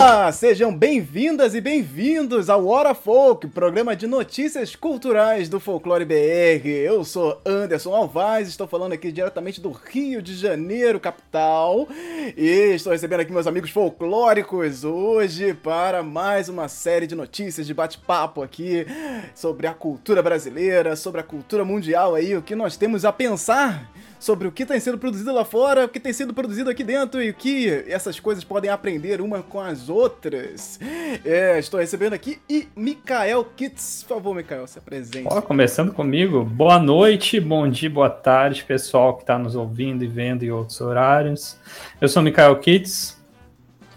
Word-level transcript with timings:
Olá, 0.00 0.32
sejam 0.32 0.74
bem-vindas 0.74 1.54
e 1.54 1.60
bem-vindos 1.60 2.48
ao 2.48 2.66
Hora 2.66 2.94
Folk, 2.94 3.46
programa 3.48 3.94
de 3.94 4.06
notícias 4.06 4.74
culturais 4.74 5.46
do 5.46 5.60
Folclore 5.60 6.06
BR. 6.06 6.66
Eu 6.66 7.04
sou 7.04 7.38
Anderson 7.44 7.94
Alvaz, 7.94 8.48
estou 8.48 8.66
falando 8.66 8.94
aqui 8.94 9.12
diretamente 9.12 9.60
do 9.60 9.70
Rio 9.70 10.22
de 10.22 10.34
Janeiro, 10.34 10.98
capital, 10.98 11.86
e 12.34 12.72
estou 12.74 12.92
recebendo 12.92 13.20
aqui 13.20 13.30
meus 13.30 13.46
amigos 13.46 13.68
folclóricos 13.68 14.84
hoje 14.84 15.52
para 15.52 16.02
mais 16.02 16.48
uma 16.48 16.66
série 16.66 17.06
de 17.06 17.14
notícias, 17.14 17.66
de 17.66 17.74
bate-papo 17.74 18.42
aqui 18.42 18.86
sobre 19.34 19.66
a 19.66 19.74
cultura 19.74 20.22
brasileira, 20.22 20.96
sobre 20.96 21.20
a 21.20 21.24
cultura 21.24 21.62
mundial 21.62 22.14
aí, 22.14 22.34
o 22.34 22.40
que 22.40 22.54
nós 22.54 22.74
temos 22.74 23.04
a 23.04 23.12
pensar 23.12 23.92
sobre 24.20 24.46
o 24.46 24.52
que 24.52 24.66
tem 24.66 24.78
sendo 24.78 24.98
produzido 24.98 25.32
lá 25.32 25.46
fora, 25.46 25.86
o 25.86 25.88
que 25.88 25.98
tem 25.98 26.12
sido 26.12 26.34
produzido 26.34 26.68
aqui 26.68 26.84
dentro 26.84 27.22
e 27.22 27.30
o 27.30 27.34
que 27.34 27.84
essas 27.88 28.20
coisas 28.20 28.44
podem 28.44 28.70
aprender 28.70 29.20
uma 29.22 29.42
com 29.42 29.58
as 29.58 29.88
outras. 29.88 30.78
É, 31.24 31.58
estou 31.58 31.80
recebendo 31.80 32.12
aqui 32.12 32.38
e 32.48 32.68
Mikael 32.76 33.42
Kitts. 33.56 34.04
Por 34.06 34.16
favor, 34.16 34.34
Mikael, 34.34 34.66
se 34.66 34.78
apresente. 34.78 35.26
Ó, 35.28 35.40
começando 35.40 35.92
comigo, 35.92 36.44
boa 36.44 36.78
noite, 36.78 37.40
bom 37.40 37.66
dia, 37.68 37.88
boa 37.88 38.10
tarde, 38.10 38.62
pessoal 38.62 39.16
que 39.16 39.22
está 39.22 39.38
nos 39.38 39.56
ouvindo 39.56 40.04
e 40.04 40.06
vendo 40.06 40.44
em 40.44 40.50
outros 40.50 40.80
horários. 40.82 41.56
Eu 41.98 42.08
sou 42.08 42.22
Mikael 42.22 42.54
Kitts, 42.58 43.18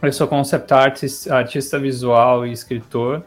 eu 0.02 0.14
sou 0.14 0.28
concept 0.28 0.74
artist, 0.74 1.30
artista 1.30 1.78
visual 1.78 2.48
e 2.48 2.54
escritor 2.54 3.24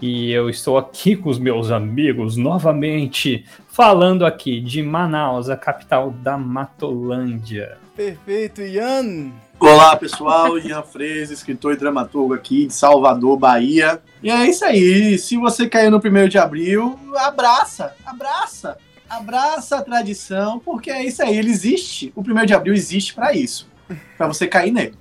e 0.00 0.30
eu 0.30 0.48
estou 0.48 0.78
aqui 0.78 1.16
com 1.16 1.28
os 1.28 1.38
meus 1.38 1.70
amigos 1.70 2.36
novamente, 2.36 3.44
falando 3.78 4.26
aqui 4.26 4.60
de 4.60 4.82
Manaus, 4.82 5.48
a 5.48 5.56
capital 5.56 6.10
da 6.10 6.36
Matolândia. 6.36 7.78
Perfeito, 7.94 8.60
Ian! 8.60 9.30
Olá 9.60 9.94
pessoal, 9.94 10.58
Ian 10.58 10.82
Freire, 10.82 11.32
escritor 11.32 11.74
e 11.74 11.76
dramaturgo 11.76 12.34
aqui 12.34 12.66
de 12.66 12.74
Salvador, 12.74 13.38
Bahia. 13.38 14.02
E 14.20 14.32
é 14.32 14.48
isso 14.48 14.64
aí, 14.64 15.16
se 15.16 15.36
você 15.36 15.68
caiu 15.68 15.92
no 15.92 16.00
primeiro 16.00 16.28
de 16.28 16.36
abril, 16.36 16.98
abraça, 17.14 17.94
abraça, 18.04 18.76
abraça 19.08 19.76
a 19.76 19.82
tradição, 19.82 20.58
porque 20.58 20.90
é 20.90 21.04
isso 21.04 21.22
aí, 21.22 21.38
ele 21.38 21.50
existe. 21.50 22.12
O 22.16 22.22
primeiro 22.24 22.48
de 22.48 22.54
abril 22.54 22.74
existe 22.74 23.14
para 23.14 23.32
isso, 23.32 23.70
para 24.16 24.26
você 24.26 24.48
cair 24.48 24.72
nele. 24.72 24.96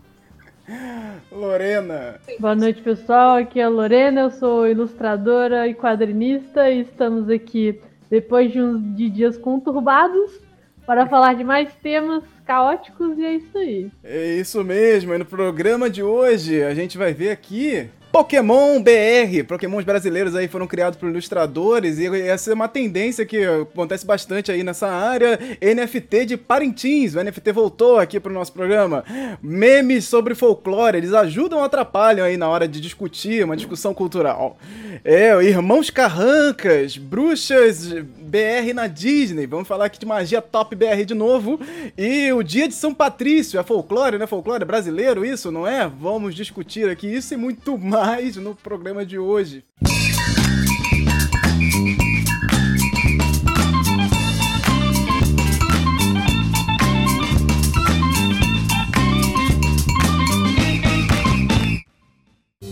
Lorena. 1.32 2.20
Boa 2.40 2.54
noite, 2.54 2.84
pessoal. 2.84 3.38
Aqui 3.38 3.60
é 3.60 3.64
a 3.64 3.70
Lorena, 3.70 4.22
eu 4.22 4.30
sou 4.30 4.68
ilustradora 4.68 5.68
e 5.68 5.74
quadrinista 5.74 6.70
e 6.70 6.82
estamos 6.82 7.28
aqui 7.28 7.80
depois 8.10 8.52
de 8.52 8.62
uns 8.62 8.96
de 8.96 9.10
dias 9.10 9.38
conturbados 9.38 10.40
para 10.86 11.06
falar 11.06 11.34
de 11.34 11.44
mais 11.44 11.74
temas 11.76 12.24
caóticos 12.46 13.18
e 13.18 13.26
é 13.26 13.36
isso 13.36 13.58
aí. 13.58 13.92
É 14.04 14.36
isso 14.36 14.64
mesmo. 14.64 15.14
E 15.14 15.18
no 15.18 15.26
programa 15.26 15.90
de 15.90 16.02
hoje 16.02 16.64
a 16.64 16.74
gente 16.74 16.98
vai 16.98 17.14
ver 17.14 17.32
aqui 17.32 17.90
Pokémon 18.18 18.82
BR, 18.82 19.44
Pokémons 19.48 19.86
brasileiros 19.86 20.36
aí 20.36 20.48
foram 20.48 20.66
criados 20.66 20.98
por 20.98 21.08
ilustradores 21.08 22.00
e 22.00 22.08
essa 22.22 22.50
é 22.50 22.54
uma 22.56 22.68
tendência 22.68 23.24
que 23.28 23.46
acontece 23.46 24.08
bastante 24.08 24.52
aí 24.52 24.64
nessa 24.64 24.88
área. 24.88 25.38
NFT 25.62 26.26
de 26.26 26.36
Parintins, 26.36 27.14
o 27.14 27.24
NFT 27.24 27.52
voltou 27.52 28.00
aqui 28.00 28.20
pro 28.20 28.34
nosso 28.34 28.52
programa. 28.52 29.06
Memes 29.40 30.06
sobre 30.06 30.34
folclore, 30.34 30.98
eles 30.98 31.14
ajudam 31.14 31.60
ou 31.60 31.64
atrapalham 31.64 32.26
aí 32.26 32.38
na 32.38 32.50
hora 32.50 32.68
de 32.68 32.82
discutir, 32.82 33.46
uma 33.46 33.56
discussão 33.56 33.94
cultural. 33.94 34.58
É, 35.06 35.36
Irmãos 35.44 35.92
Carrancas, 35.92 36.98
Bruxas 36.98 37.94
BR 37.94 38.74
na 38.74 38.88
Disney, 38.88 39.46
vamos 39.46 39.68
falar 39.68 39.86
aqui 39.86 40.00
de 40.00 40.08
magia 40.08 40.42
top 40.42 40.76
BR 40.76 41.06
de 41.06 41.14
novo. 41.14 41.60
E 41.96 42.34
o 42.34 42.42
Dia 42.42 42.68
de 42.68 42.74
São 42.74 42.96
Patrício, 42.96 43.60
é 43.60 43.64
folclore, 43.64 44.18
né? 44.18 44.26
Folclore 44.26 44.66
brasileiro, 44.66 45.24
isso, 45.24 45.52
não 45.52 45.68
é? 45.68 45.88
Vamos 45.88 46.34
discutir 46.34 46.90
aqui 46.90 47.08
isso 47.08 47.36
e 47.36 47.38
muito 47.38 47.78
mais 47.78 48.07
mais 48.08 48.38
no 48.38 48.56
programa 48.56 49.06
de 49.06 49.20
hoje. 49.20 49.66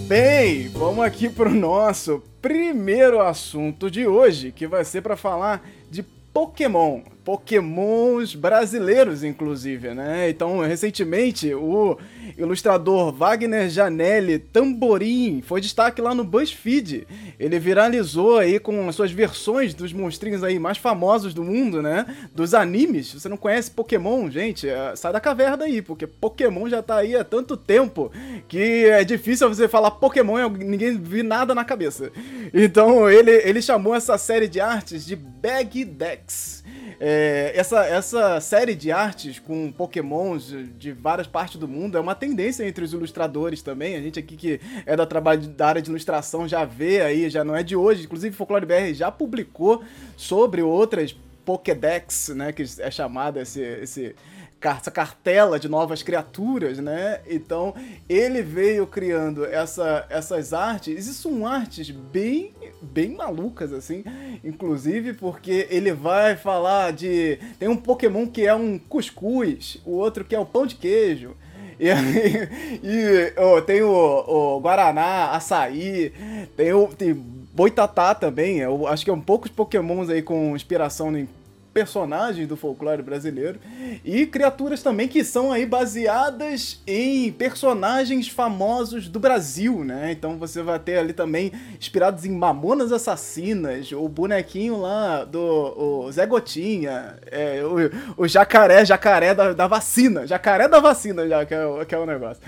Bem, 0.07 0.69
vamos 0.69 1.03
aqui 1.03 1.27
para 1.27 1.49
o 1.49 1.53
nosso 1.53 2.23
primeiro 2.41 3.19
assunto 3.19 3.91
de 3.91 4.07
hoje, 4.07 4.53
que 4.53 4.65
vai 4.65 4.85
ser 4.85 5.01
para 5.01 5.17
falar 5.17 5.67
de 5.91 6.01
Pokémon. 6.01 7.14
Pokémons 7.25 8.35
brasileiros, 8.35 9.23
inclusive, 9.23 9.95
né? 9.95 10.29
Então, 10.29 10.59
recentemente, 10.59 11.51
o 11.55 11.97
ilustrador 12.37 13.11
Wagner 13.11 13.67
Janelli 13.67 14.37
Tamborim 14.37 15.41
foi 15.41 15.59
destaque 15.59 15.99
lá 15.99 16.13
no 16.13 16.23
BuzzFeed. 16.23 17.07
Ele 17.39 17.57
viralizou 17.57 18.37
aí 18.37 18.59
com 18.59 18.87
as 18.87 18.95
suas 18.95 19.11
versões 19.11 19.73
dos 19.73 19.91
monstrinhos 19.91 20.43
aí 20.43 20.59
mais 20.59 20.77
famosos 20.77 21.33
do 21.33 21.43
mundo, 21.43 21.81
né? 21.81 22.05
Dos 22.31 22.53
animes. 22.53 23.11
Você 23.11 23.27
não 23.27 23.37
conhece 23.37 23.71
Pokémon, 23.71 24.29
gente? 24.29 24.69
É, 24.69 24.95
sai 24.95 25.11
da 25.11 25.19
caverna 25.19 25.65
aí, 25.65 25.81
porque 25.81 26.05
Pokémon 26.05 26.69
já 26.69 26.83
tá 26.83 26.97
aí 26.97 27.15
há 27.15 27.23
tanto 27.23 27.57
tempo 27.57 28.11
que 28.47 28.85
é 28.85 29.03
difícil 29.03 29.49
você 29.49 29.67
falar 29.67 29.89
Pokémon 29.89 30.37
e 30.37 30.63
ninguém 30.63 30.95
vir 30.95 31.23
nada 31.23 31.55
na 31.55 31.65
cabeça. 31.65 32.11
Então, 32.53 33.09
ele, 33.09 33.31
ele 33.31 33.63
chamou 33.63 33.95
essa 33.95 34.15
série 34.15 34.47
de 34.47 34.61
artes 34.61 35.03
de 35.03 35.15
Bag 35.15 35.83
Decks. 35.83 36.54
É, 36.99 37.51
essa, 37.55 37.85
essa 37.85 38.39
série 38.39 38.75
de 38.75 38.91
artes 38.91 39.39
com 39.39 39.71
pokémons 39.71 40.53
de 40.77 40.91
várias 40.91 41.27
partes 41.27 41.57
do 41.57 41.67
mundo 41.67 41.97
é 41.97 42.01
uma 42.01 42.15
tendência 42.15 42.67
entre 42.67 42.83
os 42.83 42.93
ilustradores 42.93 43.61
também. 43.61 43.95
A 43.95 44.01
gente 44.01 44.19
aqui 44.19 44.35
que 44.35 44.61
é 44.85 44.95
da, 44.95 45.05
trabalho, 45.05 45.41
da 45.47 45.67
área 45.67 45.81
de 45.81 45.89
ilustração 45.89 46.47
já 46.47 46.65
vê 46.65 47.01
aí, 47.01 47.29
já 47.29 47.43
não 47.43 47.55
é 47.55 47.63
de 47.63 47.75
hoje. 47.75 48.05
Inclusive, 48.05 48.35
Folclore 48.35 48.65
BR 48.65 48.93
já 48.93 49.11
publicou 49.11 49.83
sobre 50.15 50.61
outras 50.61 51.15
Pokédex, 51.45 52.29
né, 52.29 52.51
que 52.51 52.63
é 52.79 52.89
chamada 52.89 53.41
esse, 53.41 53.61
esse 53.61 54.15
essa 54.61 54.89
cartela 54.89 55.59
de 55.59 55.67
novas 55.67 56.01
criaturas, 56.01 56.79
né? 56.79 57.21
Então 57.27 57.75
ele 58.09 58.41
veio 58.41 58.87
criando 58.87 59.45
essa, 59.45 60.07
essas 60.09 60.53
artes, 60.53 61.05
e 61.05 61.13
são 61.13 61.45
artes 61.45 61.91
bem, 61.91 62.51
bem 62.85 63.15
malucas, 63.15 63.73
assim, 63.73 64.03
inclusive 64.43 65.13
porque 65.13 65.67
ele 65.69 65.91
vai 65.91 66.35
falar 66.35 66.93
de. 66.93 67.39
Tem 67.59 67.67
um 67.67 67.75
Pokémon 67.75 68.27
que 68.27 68.45
é 68.45 68.53
um 68.53 68.77
cuscuz, 68.77 69.81
o 69.85 69.91
outro 69.91 70.23
que 70.23 70.35
é 70.35 70.39
o 70.39 70.45
pão 70.45 70.65
de 70.65 70.75
queijo. 70.75 71.35
E, 71.79 71.89
e 72.83 73.33
oh, 73.37 73.61
tem 73.61 73.81
o, 73.81 73.89
o, 73.89 74.59
Guaraná, 74.59 75.31
açaí, 75.31 76.13
tem 76.55 76.71
o 76.73 76.87
tem 76.87 77.13
Boitatá 77.13 78.13
também. 78.13 78.59
Eu 78.59 78.87
acho 78.87 79.03
que 79.03 79.09
é 79.09 79.13
um 79.13 79.21
poucos 79.21 79.49
pokémons 79.49 80.09
aí 80.09 80.21
com 80.21 80.55
inspiração 80.55 81.15
em 81.17 81.27
personagens 81.75 82.47
do 82.47 82.55
folclore 82.55 83.01
brasileiro 83.01 83.59
e 84.05 84.25
criaturas 84.25 84.81
também 84.81 85.09
que 85.09 85.25
são 85.25 85.51
aí 85.51 85.65
baseadas 85.65 86.81
em 86.87 87.29
personagens 87.33 88.29
famosos 88.29 89.09
do 89.09 89.19
Brasil, 89.19 89.83
né? 89.83 90.09
Então 90.13 90.37
você 90.37 90.63
vai 90.63 90.79
ter 90.79 90.97
ali 90.97 91.11
também 91.11 91.51
inspirados 91.77 92.23
em 92.23 92.31
Mamonas 92.31 92.93
Assassinas, 92.93 93.91
o 93.91 94.07
bonequinho 94.07 94.79
lá 94.79 95.25
do 95.25 96.09
Zé 96.13 96.25
Gotinha, 96.25 97.17
é, 97.29 97.61
o, 97.65 98.23
o, 98.23 98.25
jacaré, 98.25 98.85
jacaré 98.85 99.35
da, 99.35 99.51
da, 99.51 99.67
vacina, 99.67 100.25
jacaré 100.25 100.69
da 100.69 100.79
vacina 100.79 101.27
já 101.27 101.45
que 101.45 101.53
é, 101.53 101.65
o, 101.65 101.85
que 101.85 101.93
é 101.93 101.99
o 101.99 102.05
negócio. 102.05 102.41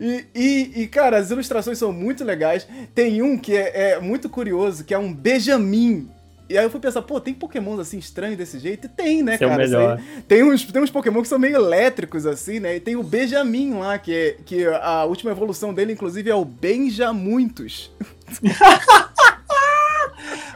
E, 0.00 0.24
e, 0.32 0.82
e, 0.82 0.86
cara, 0.86 1.18
as 1.18 1.32
ilustrações 1.32 1.78
são 1.78 1.92
muito 1.92 2.22
legais. 2.22 2.68
Tem 2.94 3.22
um 3.22 3.36
que 3.36 3.56
é, 3.56 3.94
é 3.94 4.00
muito 4.00 4.28
curioso, 4.28 4.84
que 4.84 4.94
é 4.94 4.98
um 4.98 5.12
Benjamin 5.12 6.08
e 6.48 6.56
aí 6.56 6.64
eu 6.64 6.70
fui 6.70 6.80
pensar, 6.80 7.02
pô, 7.02 7.20
tem 7.20 7.34
pokémons 7.34 7.78
assim 7.78 7.98
estranhos 7.98 8.38
desse 8.38 8.58
jeito? 8.58 8.86
E 8.86 8.88
tem, 8.88 9.22
né, 9.22 9.36
cara? 9.36 9.52
É 9.52 9.54
o 9.54 9.58
melhor. 9.58 10.00
Tem 10.26 10.42
uns, 10.42 10.64
tem 10.64 10.82
uns 10.82 10.90
pokémon 10.90 11.20
que 11.20 11.28
são 11.28 11.38
meio 11.38 11.56
elétricos, 11.56 12.24
assim, 12.24 12.58
né? 12.58 12.76
E 12.76 12.80
tem 12.80 12.96
o 12.96 13.02
Benjamin 13.02 13.74
lá, 13.74 13.98
que, 13.98 14.14
é, 14.14 14.36
que 14.46 14.66
a 14.66 15.04
última 15.04 15.30
evolução 15.30 15.74
dele, 15.74 15.92
inclusive, 15.92 16.30
é 16.30 16.34
o 16.34 16.44
Benjamuitos. 16.44 17.92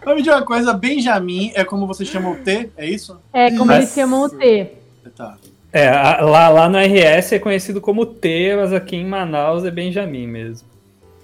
Vamos 0.03 0.17
me 0.17 0.23
dizer 0.23 0.35
uma 0.35 0.47
coisa, 0.47 0.73
Benjamin 0.73 1.53
é 1.55 1.63
como 1.63 1.87
você 1.87 2.07
chama 2.07 2.31
o 2.31 2.37
T, 2.37 2.71
é 2.77 2.87
isso? 2.89 3.21
É, 3.33 3.51
como 3.57 3.71
eles 3.73 3.93
chamam 3.93 4.23
o 4.23 4.31
T. 4.31 4.73
Tá. 5.15 5.37
É, 5.71 5.91
lá, 5.91 6.49
lá 6.49 6.69
no 6.69 6.79
RS 6.79 7.33
é 7.33 7.39
conhecido 7.39 7.81
como 7.81 8.07
T, 8.07 8.57
mas 8.57 8.73
aqui 8.73 8.97
em 8.97 9.07
Manaus 9.07 9.65
é 9.65 9.71
Benjamin 9.71 10.27
mesmo. 10.27 10.69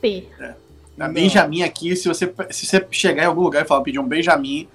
T. 0.00 0.28
É. 0.38 0.67
Na 0.98 1.06
Benjamin 1.06 1.62
aqui, 1.62 1.94
se 1.94 2.08
você, 2.08 2.30
se 2.50 2.66
você 2.66 2.84
chegar 2.90 3.22
em 3.22 3.26
algum 3.26 3.42
lugar 3.42 3.64
e 3.64 3.68
falar 3.68 3.82
pedir 3.82 4.00
um 4.00 4.08
Benjamin, 4.08 4.66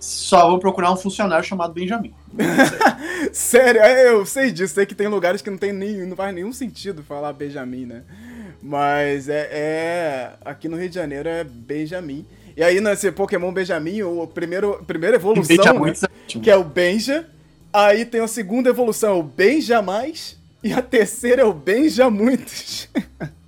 só 0.00 0.50
vou 0.50 0.58
procurar 0.58 0.90
um 0.90 0.96
funcionário 0.96 1.46
chamado 1.46 1.72
Benjamin. 1.72 2.12
Sério, 3.32 3.80
é, 3.80 4.08
eu 4.08 4.26
sei 4.26 4.50
disso, 4.50 4.74
sei 4.74 4.84
que 4.84 4.96
tem 4.96 5.06
lugares 5.06 5.40
que 5.40 5.48
não 5.48 5.56
tem 5.56 5.72
nem, 5.72 6.04
não 6.04 6.16
faz 6.16 6.34
nenhum 6.34 6.52
sentido 6.52 7.04
falar 7.04 7.32
Benjamin, 7.32 7.86
né? 7.86 8.02
Mas 8.60 9.28
é, 9.28 9.48
é 9.52 10.32
aqui 10.44 10.68
no 10.68 10.76
Rio 10.76 10.88
de 10.88 10.96
Janeiro 10.96 11.28
é 11.28 11.44
Benjamin. 11.44 12.26
E 12.56 12.64
aí 12.64 12.80
nesse 12.80 13.12
Pokémon 13.12 13.52
Benjamin, 13.52 14.02
o 14.02 14.26
primeiro 14.26 14.82
primeira 14.88 15.14
evolução, 15.14 15.84
né, 15.84 15.92
que 16.26 16.50
é 16.50 16.56
o 16.56 16.64
Benja, 16.64 17.28
aí 17.72 18.04
tem 18.04 18.20
a 18.20 18.26
segunda 18.26 18.68
evolução, 18.70 19.20
o 19.20 19.22
Benjamais, 19.22 20.36
e 20.64 20.72
a 20.72 20.82
terceira 20.82 21.42
é 21.42 21.44
o 21.44 21.52
Benjamuitos. 21.52 22.88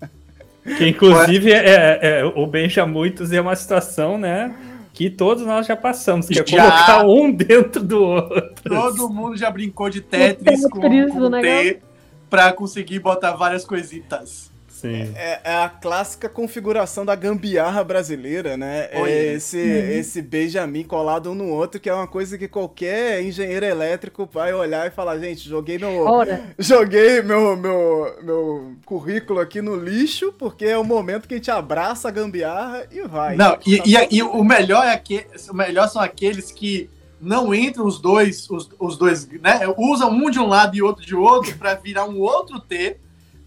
Que 0.65 0.89
inclusive 0.89 1.51
é, 1.53 1.57
é, 1.57 2.21
é, 2.21 2.25
o 2.25 2.47
Benja 2.47 2.87
Muitos 2.87 3.33
é 3.33 3.41
uma 3.41 3.57
situação, 3.57 4.17
né? 4.17 4.55
Que 4.93 5.11
todos 5.11 5.45
nós 5.45 5.67
já 5.67 5.75
passamos, 5.75 6.29
que 6.29 6.39
é 6.39 6.47
Já. 6.47 6.71
colocar 6.71 7.07
um 7.07 7.33
dentro 7.33 7.83
do 7.83 8.01
outro. 8.01 8.69
Todo 8.69 9.09
mundo 9.09 9.37
já 9.37 9.51
brincou 9.51 9.91
de 9.91 10.01
Tetris 10.01 10.69
com, 10.69 10.81
Tetris, 10.81 11.13
com 11.13 11.29
né, 11.29 11.41
T 11.41 11.83
pra 12.29 12.53
conseguir 12.53 12.99
botar 13.01 13.33
várias 13.33 13.65
coisitas. 13.65 14.52
Sim. 14.83 15.13
É, 15.15 15.41
é 15.45 15.55
a 15.55 15.69
clássica 15.69 16.29
configuração 16.29 17.07
da 17.07 17.15
gambiarra 17.15 17.83
brasileira, 17.85 18.57
né? 18.57 18.89
É 18.91 19.35
esse, 19.35 19.59
esse 19.59 20.21
Benjamin 20.21 20.83
colado 20.83 21.31
um 21.31 21.35
no 21.35 21.49
outro, 21.49 21.81
que 21.81 21.89
é 21.89 21.95
uma 21.95 22.07
coisa 22.09 22.37
que 22.37 22.49
qualquer 22.49 23.23
engenheiro 23.23 23.65
elétrico 23.65 24.29
vai 24.33 24.53
olhar 24.53 24.87
e 24.87 24.91
falar, 24.91 25.19
gente, 25.19 25.49
joguei 25.49 25.79
meu. 25.79 26.01
Ora, 26.01 26.43
Joguei 26.59 27.23
meu, 27.23 27.57
meu, 27.57 28.17
meu 28.23 28.73
currículo 28.85 29.39
aqui 29.41 29.63
no 29.63 29.77
lixo, 29.77 30.33
porque 30.33 30.65
é 30.65 30.77
o 30.77 30.85
momento 30.85 31.29
que 31.29 31.35
a 31.35 31.37
gente 31.37 31.51
abraça 31.51 32.09
a 32.09 32.11
gambiarra 32.11 32.87
e 32.91 33.03
vai. 33.03 33.37
Não, 33.37 33.57
e, 33.67 33.79
Tá 33.79 33.85
e- 34.11 34.17
e 34.17 34.23
o 34.23 34.43
melhor 34.43 34.85
é 34.85 34.97
que 34.97 35.25
o 35.49 35.55
melhor 35.55 35.89
são 35.89 36.03
aqueles 36.03 36.51
que 36.51 36.91
não 37.21 37.55
entram 37.55 37.87
os 37.87 38.01
dois, 38.01 38.51
os, 38.51 38.69
os 38.81 38.99
dois, 38.99 39.29
né? 39.41 39.61
Usam 39.79 40.11
um 40.11 40.29
de 40.29 40.41
um 40.41 40.47
lado 40.49 40.77
e 40.77 40.83
outro 40.83 41.07
de 41.07 41.15
outro 41.15 41.57
pra 41.57 41.75
virar 41.75 42.05
um 42.05 42.19
outro 42.19 42.59
T, 42.59 42.97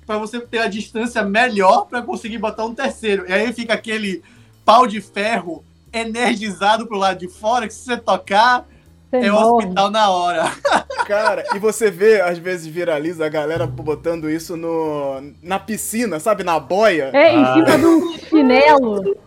pra 0.06 0.18
você 0.18 0.40
ter 0.40 0.60
a 0.60 0.68
distância 0.68 1.24
melhor 1.24 1.86
pra 1.88 2.02
conseguir 2.02 2.38
botar 2.38 2.66
um 2.66 2.74
terceiro. 2.76 3.26
E 3.28 3.34
aí 3.34 3.52
fica 3.54 3.74
aquele 3.74 4.24
pau 4.64 4.86
de 4.88 5.02
ferro 5.02 5.64
energizado 5.92 6.86
pro 6.88 6.98
lado 6.98 7.20
de 7.20 7.28
fora, 7.28 7.68
que 7.68 7.74
se 7.74 7.86
você 7.86 7.98
tocar, 7.98 8.66
é 9.12 9.32
o 9.32 9.36
hospital 9.36 9.90
na 9.90 10.10
hora. 10.10 10.52
Cara, 11.08 11.44
e 11.56 11.60
você 11.60 11.90
vê, 11.90 12.20
às 12.22 12.38
vezes 12.38 12.68
viraliza 12.68 13.26
a 13.26 13.30
galera 13.30 13.66
botando 13.66 14.30
isso 14.30 14.58
no, 14.58 15.22
na 15.42 15.58
piscina, 15.60 16.20
sabe? 16.20 16.44
Na 16.44 16.60
boia. 16.60 17.12
É, 17.14 17.34
em 17.34 17.44
Ah. 17.44 17.54
cima 17.54 17.78
de 17.78 17.86
um 17.86 18.18
chinelo. 18.20 19.18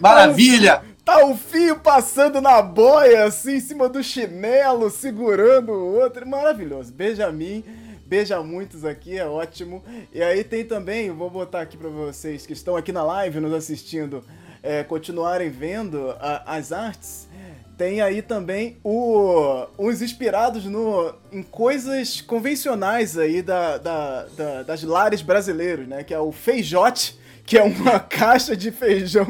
Maravilha! 0.00 0.82
Tá 1.04 1.24
o 1.26 1.36
fio 1.36 1.76
passando 1.78 2.40
na 2.40 2.62
boia, 2.62 3.24
assim, 3.24 3.56
em 3.56 3.60
cima 3.60 3.88
do 3.90 4.02
chinelo, 4.02 4.88
segurando 4.90 5.70
o 5.72 6.00
outro. 6.00 6.26
Maravilhoso. 6.26 6.92
Benjamin, 6.92 7.62
beija 8.14 8.40
muitos 8.44 8.84
aqui, 8.84 9.18
é 9.18 9.26
ótimo. 9.26 9.82
E 10.12 10.22
aí 10.22 10.44
tem 10.44 10.64
também, 10.64 11.10
vou 11.10 11.28
botar 11.28 11.62
aqui 11.62 11.76
pra 11.76 11.88
vocês 11.88 12.46
que 12.46 12.52
estão 12.52 12.76
aqui 12.76 12.92
na 12.92 13.02
live 13.02 13.40
nos 13.40 13.52
assistindo, 13.52 14.22
é, 14.62 14.84
continuarem 14.84 15.50
vendo 15.50 16.10
a- 16.20 16.42
as 16.46 16.70
artes. 16.70 17.26
Tem 17.76 18.00
aí 18.00 18.22
também 18.22 18.76
o, 18.84 19.66
os 19.76 20.00
inspirados 20.00 20.64
no, 20.64 21.12
em 21.32 21.42
coisas 21.42 22.20
convencionais 22.20 23.18
aí 23.18 23.42
da, 23.42 23.78
da- 23.78 24.26
da- 24.36 24.62
das 24.62 24.84
lares 24.84 25.20
brasileiros, 25.22 25.88
né? 25.88 26.04
Que 26.04 26.14
é 26.14 26.20
o 26.20 26.30
feijote, 26.30 27.18
que 27.44 27.58
é 27.58 27.64
uma 27.64 27.98
caixa 28.08 28.56
de 28.56 28.70
feijão, 28.70 29.26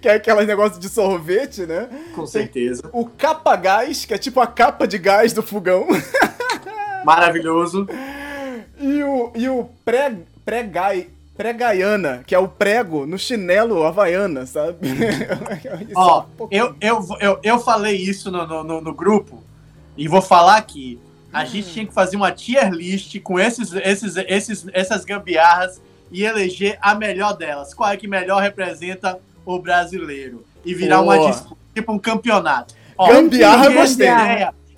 que 0.00 0.08
é 0.08 0.12
aquele 0.12 0.46
negócio 0.46 0.78
de 0.78 0.88
sorvete, 0.88 1.66
né? 1.66 1.88
Com 2.14 2.24
certeza. 2.24 2.88
O 2.92 3.04
capa-gás, 3.04 4.04
que 4.04 4.14
é 4.14 4.18
tipo 4.18 4.38
a 4.40 4.46
capa 4.46 4.86
de 4.86 4.96
gás 4.96 5.32
do 5.32 5.42
fogão. 5.42 5.88
Maravilhoso. 7.04 7.84
E 8.80 9.02
o, 9.02 9.32
e 9.34 9.48
o 9.48 9.68
pré, 9.84 10.14
pré-gai, 10.44 11.08
pré-gaiana, 11.36 12.22
que 12.26 12.34
é 12.34 12.38
o 12.38 12.48
prego 12.48 13.06
no 13.06 13.18
chinelo 13.18 13.84
havaiana, 13.84 14.46
sabe? 14.46 14.78
Ó, 15.94 16.24
um 16.40 16.48
eu, 16.50 16.74
eu, 16.80 17.06
eu, 17.20 17.40
eu 17.42 17.58
falei 17.58 17.96
isso 17.96 18.30
no, 18.30 18.46
no, 18.46 18.80
no- 18.80 18.94
grupo 18.94 19.42
e 19.96 20.06
vou 20.08 20.22
falar 20.22 20.56
aqui. 20.56 20.98
A 21.32 21.44
gente 21.44 21.72
tinha 21.72 21.86
que 21.86 21.92
fazer 21.92 22.16
uma 22.16 22.32
tier 22.32 22.70
list 22.72 23.20
com 23.20 23.38
esses, 23.38 23.72
esses, 23.72 24.16
esses, 24.16 24.66
essas 24.72 25.04
gambiarras 25.04 25.80
e 26.10 26.24
eleger 26.24 26.78
a 26.80 26.94
melhor 26.94 27.36
delas. 27.36 27.74
Qual 27.74 27.90
é 27.90 27.96
que 27.96 28.08
melhor 28.08 28.40
representa 28.42 29.18
o 29.44 29.58
brasileiro? 29.58 30.44
E 30.64 30.74
virar 30.74 31.02
uma 31.02 31.16
Boa. 31.16 31.30
disputa, 31.30 31.60
tipo 31.74 31.92
um 31.92 31.98
campeonato. 31.98 32.74
Ó, 32.96 33.12
Gambiarra, 33.12 33.70
gostei. 33.70 34.08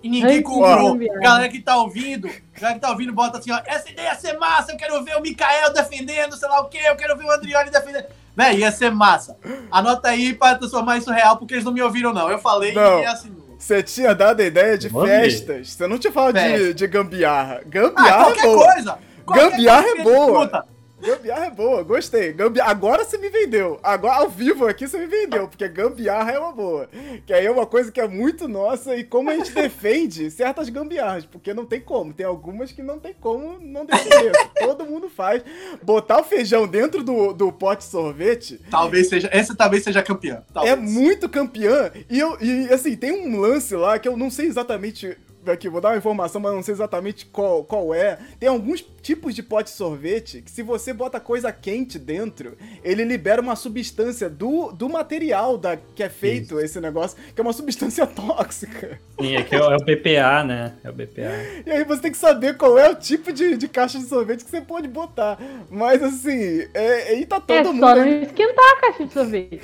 E 0.03 0.09
ninguém 0.09 0.39
de 0.39 0.43
comprou. 0.43 0.97
Galera 1.21 1.49
que 1.49 1.61
tá 1.61 1.77
ouvindo, 1.77 2.29
galera 2.55 2.75
que 2.75 2.81
tá 2.81 2.91
ouvindo, 2.91 3.13
bota 3.13 3.39
assim, 3.39 3.51
ó. 3.53 3.61
Essa 3.67 3.91
ideia 3.91 4.09
ia 4.09 4.15
ser 4.15 4.39
massa, 4.39 4.73
eu 4.73 4.77
quero 4.77 5.03
ver 5.05 5.17
o 5.17 5.21
Mikael 5.21 5.73
defendendo, 5.73 6.37
sei 6.37 6.49
lá 6.49 6.61
o 6.61 6.69
quê, 6.69 6.79
eu 6.85 6.97
quero 6.97 7.17
ver 7.17 7.25
o 7.25 7.31
Andrioli 7.31 7.71
defendendo. 7.71 8.07
Véi, 8.35 8.59
ia 8.61 8.73
ser 8.73 8.91
massa. 8.91 9.37
Anota 9.71 10.09
aí 10.09 10.33
pra 10.35 10.55
transformar 10.55 10.97
isso 10.99 11.11
real, 11.11 11.37
porque 11.37 11.55
eles 11.55 11.65
não 11.65 11.73
me 11.73 11.83
ouviram, 11.83 12.13
não. 12.15 12.31
Eu 12.31 12.39
falei 12.39 12.73
Não. 12.73 13.01
e 13.01 13.07
assinou. 13.07 13.51
Você 13.59 13.83
tinha 13.83 14.15
dado 14.15 14.41
a 14.41 14.45
ideia 14.47 14.79
de 14.79 14.89
festas. 14.89 15.73
Você 15.73 15.87
não 15.87 15.99
tinha 15.99 16.11
falado 16.13 16.37
de, 16.37 16.41
Festa. 16.41 16.75
de 16.75 16.87
gambiarra. 16.87 17.61
Ah, 17.61 17.67
Gambiarra 17.67 18.11
é 18.11 18.25
qualquer 18.25 18.43
boa. 18.47 18.73
coisa. 18.73 18.99
qualquer 19.27 19.51
Gambiarra 19.51 19.83
coisa 19.83 20.01
é 20.01 20.03
que 20.03 20.09
a 20.09 20.13
gente 20.13 20.17
boa. 20.27 20.45
escuta. 20.45 20.67
Gambiarra 21.01 21.47
é 21.47 21.51
boa, 21.51 21.83
gostei. 21.83 22.33
Gambi... 22.33 22.61
Agora 22.61 23.05
você 23.05 23.19
me 23.19 23.29
vendeu. 23.29 23.79
Agora, 23.83 24.17
ao 24.17 24.29
vivo 24.29 24.67
aqui, 24.67 24.87
você 24.87 24.99
me 24.99 25.07
vendeu, 25.07 25.49
porque 25.49 25.67
gambiarra 25.69 26.33
é 26.33 26.39
uma 26.39 26.53
boa. 26.53 26.89
Que 27.27 27.33
aí 27.33 27.47
é 27.47 27.51
uma 27.51 27.67
coisa 27.67 27.91
que 27.91 28.01
é 28.01 28.07
muito 28.07 28.47
nossa 28.47 28.95
e 28.95 29.05
como 29.05 29.31
a 29.31 29.35
gente 29.35 29.53
defende 29.53 30.31
certas 30.33 30.69
gambiarras, 30.69 31.25
porque 31.25 31.55
não 31.55 31.65
tem 31.65 31.81
como. 31.81 32.13
Tem 32.13 32.27
algumas 32.27 32.73
que 32.73 32.83
não 32.83 32.99
tem 32.99 33.15
como 33.15 33.59
não 33.61 33.85
defender. 33.85 34.33
Todo 34.59 34.85
mundo 34.85 35.09
faz. 35.09 35.43
Botar 35.83 36.21
o 36.21 36.25
feijão 36.25 36.67
dentro 36.67 37.03
do, 37.03 37.33
do 37.33 37.53
pote 37.53 37.85
de 37.85 37.91
sorvete 37.91 38.61
Talvez 38.71 39.09
seja, 39.09 39.29
essa 39.33 39.55
talvez 39.55 39.83
seja 39.85 40.03
campeã. 40.03 40.43
Talvez. 40.53 40.77
é 40.77 40.77
muito 40.77 41.29
campeã. 41.29 41.91
E, 42.09 42.19
eu, 42.19 42.37
e 42.41 42.73
assim, 42.73 42.97
tem 42.97 43.13
um 43.13 43.41
lance 43.41 43.75
lá 43.75 43.99
que 43.99 44.09
eu 44.09 44.17
não 44.17 44.31
sei 44.31 44.47
exatamente. 44.47 45.17
Aqui, 45.47 45.69
vou 45.71 45.81
dar 45.81 45.91
uma 45.91 45.97
informação, 45.97 46.41
mas 46.41 46.53
não 46.53 46.63
sei 46.63 46.75
exatamente 46.75 47.25
qual, 47.27 47.65
qual 47.65 47.95
é. 47.95 48.19
Tem 48.39 48.49
alguns 48.49 48.83
tipos 49.01 49.35
de 49.35 49.43
pote 49.43 49.71
de 49.71 49.77
sorvete 49.77 50.43
que, 50.43 50.51
se 50.51 50.63
você 50.63 50.93
bota 50.93 51.19
coisa 51.19 51.51
quente 51.51 51.99
dentro, 51.99 52.59
ele 52.85 53.05
libera 53.05 53.41
uma 53.41 53.57
substância 53.57 54.29
do, 54.29 54.71
do 54.73 54.89
material 54.89 55.57
da, 55.57 55.77
que 55.77 56.03
é 56.03 56.11
feito 56.11 56.61
esse 56.61 56.79
negócio, 56.81 57.17
que 57.35 57.41
é 57.41 57.43
uma 57.43 57.55
substância 57.55 58.05
tóxica. 58.09 59.01
Sim, 59.19 59.37
aqui 59.37 59.55
é 59.55 59.61
o, 59.61 59.71
é 59.73 59.77
o 59.77 59.81
BPA, 59.81 60.45
né? 60.45 60.75
É 60.85 60.91
o 60.91 60.93
BPA. 60.93 61.31
E 61.67 61.71
aí 61.71 61.85
você 61.85 62.03
tem 62.03 62.13
que 62.13 62.19
saber 62.19 62.57
qual 62.59 62.79
é 62.79 62.91
o 62.91 62.95
tipo 62.95 63.33
de, 63.33 63.57
de 63.57 63.67
caixa 63.69 63.99
de 63.99 64.05
sorvete 64.05 64.45
que 64.45 64.51
você 64.51 64.61
pode 64.61 64.89
botar. 64.89 65.39
Mas 65.71 66.03
assim, 66.03 66.69
é, 66.75 67.11
aí 67.13 67.25
tá 67.27 67.41
todo 67.41 67.57
É 67.57 67.63
mundo. 67.65 67.81
só 67.81 67.95
não 67.97 68.07
esquentar 68.07 68.65
a 68.73 68.81
caixa 68.83 69.07
de 69.07 69.13
sorvete. 69.13 69.61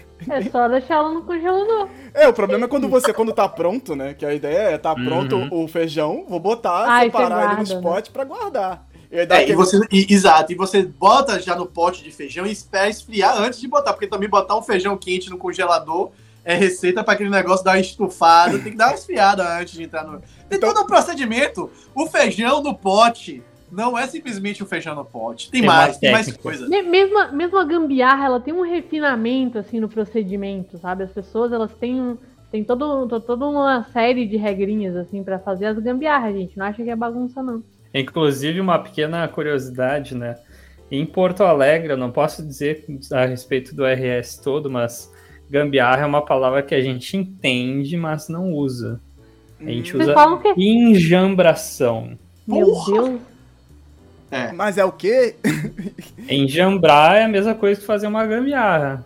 É 0.28 0.42
só 0.50 0.68
deixar 0.68 0.96
ela 0.96 1.10
no 1.14 1.22
congelador. 1.22 1.88
É, 2.12 2.28
o 2.28 2.32
problema 2.32 2.64
é 2.66 2.68
quando 2.68 2.88
você, 2.88 3.12
quando 3.12 3.32
tá 3.32 3.48
pronto, 3.48 3.94
né? 3.96 4.14
Que 4.14 4.26
a 4.26 4.34
ideia 4.34 4.58
é 4.70 4.78
tá 4.78 4.94
pronto 4.94 5.36
Uhum. 5.36 5.64
o 5.64 5.68
feijão, 5.68 6.24
vou 6.28 6.40
botar, 6.40 6.84
Ai, 6.88 7.06
separar 7.06 7.44
ele 7.46 7.54
guarda, 7.56 7.74
né? 7.74 7.80
potes 7.80 8.10
pra 8.10 8.24
guardar. 8.24 8.86
E 9.10 9.16
É, 9.18 9.48
e 9.48 9.54
você, 9.54 9.80
e- 9.90 10.06
exato, 10.12 10.52
e 10.52 10.54
você 10.54 10.82
bota 10.84 11.40
já 11.40 11.56
no 11.56 11.66
pote 11.66 12.02
de 12.04 12.10
feijão 12.12 12.46
e 12.46 12.52
espera 12.52 12.88
esfriar 12.88 13.36
antes 13.40 13.60
de 13.60 13.66
botar, 13.66 13.92
porque 13.92 14.06
também 14.06 14.28
botar 14.28 14.56
um 14.56 14.62
feijão 14.62 14.96
quente 14.96 15.28
no 15.30 15.36
congelador 15.38 16.10
é 16.44 16.54
receita 16.54 17.02
para 17.02 17.14
aquele 17.14 17.28
negócio 17.30 17.64
dar 17.64 17.72
uma 17.72 17.80
estufada, 17.80 18.58
tem 18.58 18.72
que 18.72 18.78
dar 18.78 18.88
uma 18.88 18.94
esfriada 18.94 19.58
antes 19.58 19.74
de 19.74 19.82
entrar 19.82 20.04
no. 20.04 20.20
Tem 20.48 20.58
Então- 20.58 20.72
todo 20.72 20.84
o 20.84 20.86
procedimento. 20.86 21.70
O 21.94 22.06
feijão 22.06 22.62
no 22.62 22.74
pote 22.74 23.42
não 23.70 23.96
é 23.98 24.06
simplesmente 24.06 24.62
o 24.62 24.66
feijão 24.66 24.94
no 24.94 25.04
pote. 25.04 25.50
Tem, 25.50 25.60
Tem 25.60 25.68
mais, 25.68 25.98
tem 25.98 26.12
mais 26.12 26.36
coisa. 26.36 26.68
Me- 26.68 26.82
Mesmo, 26.82 27.18
a- 27.18 27.32
mesmo 27.32 27.56
a 27.58 27.64
gambiarra, 27.64 28.26
ela 28.26 28.40
tem 28.40 28.52
um 28.54 28.62
refinamento, 28.62 29.58
assim, 29.58 29.78
no 29.80 29.88
procedimento, 29.88 30.78
sabe? 30.78 31.04
As 31.04 31.10
pessoas, 31.12 31.52
elas 31.52 31.72
têm, 31.74 32.00
um, 32.00 32.16
tem 32.50 32.64
todo, 32.64 33.06
to- 33.06 33.20
toda 33.20 33.46
uma 33.46 33.84
série 33.92 34.26
de 34.26 34.36
regrinhas, 34.36 34.96
assim, 34.96 35.22
pra 35.22 35.38
fazer 35.38 35.66
as 35.66 35.78
gambiarras, 35.78 36.34
gente. 36.34 36.58
Não 36.58 36.66
acha 36.66 36.82
que 36.82 36.90
é 36.90 36.96
bagunça, 36.96 37.42
não. 37.42 37.62
Inclusive, 37.94 38.60
uma 38.60 38.78
pequena 38.78 39.26
curiosidade, 39.28 40.14
né? 40.14 40.36
Em 40.90 41.06
Porto 41.06 41.42
Alegre, 41.44 41.92
eu 41.92 41.96
não 41.96 42.10
posso 42.10 42.44
dizer 42.44 42.84
a 43.12 43.24
respeito 43.24 43.74
do 43.74 43.84
RS 43.86 44.38
todo, 44.42 44.68
mas 44.68 45.12
gambiarra 45.48 46.02
é 46.02 46.06
uma 46.06 46.22
palavra 46.24 46.62
que 46.62 46.74
a 46.74 46.80
gente 46.80 47.16
entende, 47.16 47.96
mas 47.96 48.28
não 48.28 48.52
usa. 48.52 49.00
A 49.60 49.64
gente 49.64 49.92
Vocês 49.92 50.08
usa 50.08 50.14
enjambração. 50.56 52.18
Meu 52.46 52.66
Porra! 52.66 52.92
Deus. 53.02 53.20
É. 54.30 54.52
Mas 54.52 54.78
é 54.78 54.84
o 54.84 54.92
quê? 54.92 55.34
Enjambrar 56.28 57.16
é 57.16 57.24
a 57.24 57.28
mesma 57.28 57.54
coisa 57.54 57.80
que 57.80 57.86
fazer 57.86 58.06
uma 58.06 58.24
gambiarra. 58.26 59.04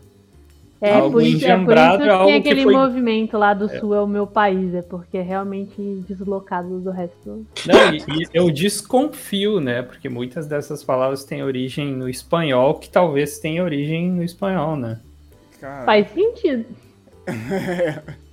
É 0.80 0.96
Algo 0.96 1.12
por, 1.12 1.22
isso, 1.22 1.28
é 1.28 1.30
por 1.30 1.36
isso 1.38 1.46
enjambrado 1.46 2.02
é 2.02 2.06
que 2.06 2.12
algo 2.12 2.26
tem 2.26 2.42
que 2.42 2.48
aquele 2.50 2.62
foi- 2.64 2.74
movimento 2.74 3.38
lá 3.38 3.54
do 3.54 3.68
sul 3.70 3.94
é 3.94 4.02
o 4.02 4.06
meu 4.06 4.26
país, 4.26 4.74
é 4.74 4.82
porque 4.82 5.16
é 5.16 5.22
realmente 5.22 5.74
deslocado 6.06 6.78
do 6.78 6.90
resto. 6.90 7.46
Não, 7.66 7.94
e, 7.94 8.22
e 8.22 8.28
eu 8.34 8.50
desconfio, 8.50 9.60
né? 9.60 9.80
Porque 9.80 10.10
muitas 10.10 10.46
dessas 10.46 10.84
palavras 10.84 11.24
têm 11.24 11.42
origem 11.42 11.86
no 11.90 12.06
espanhol, 12.06 12.74
que 12.74 12.90
talvez 12.90 13.38
tenha 13.38 13.64
origem 13.64 14.10
no 14.10 14.22
espanhol, 14.22 14.76
né? 14.76 15.00
Cara. 15.58 15.86
Faz 15.86 16.10
sentido. 16.10 16.66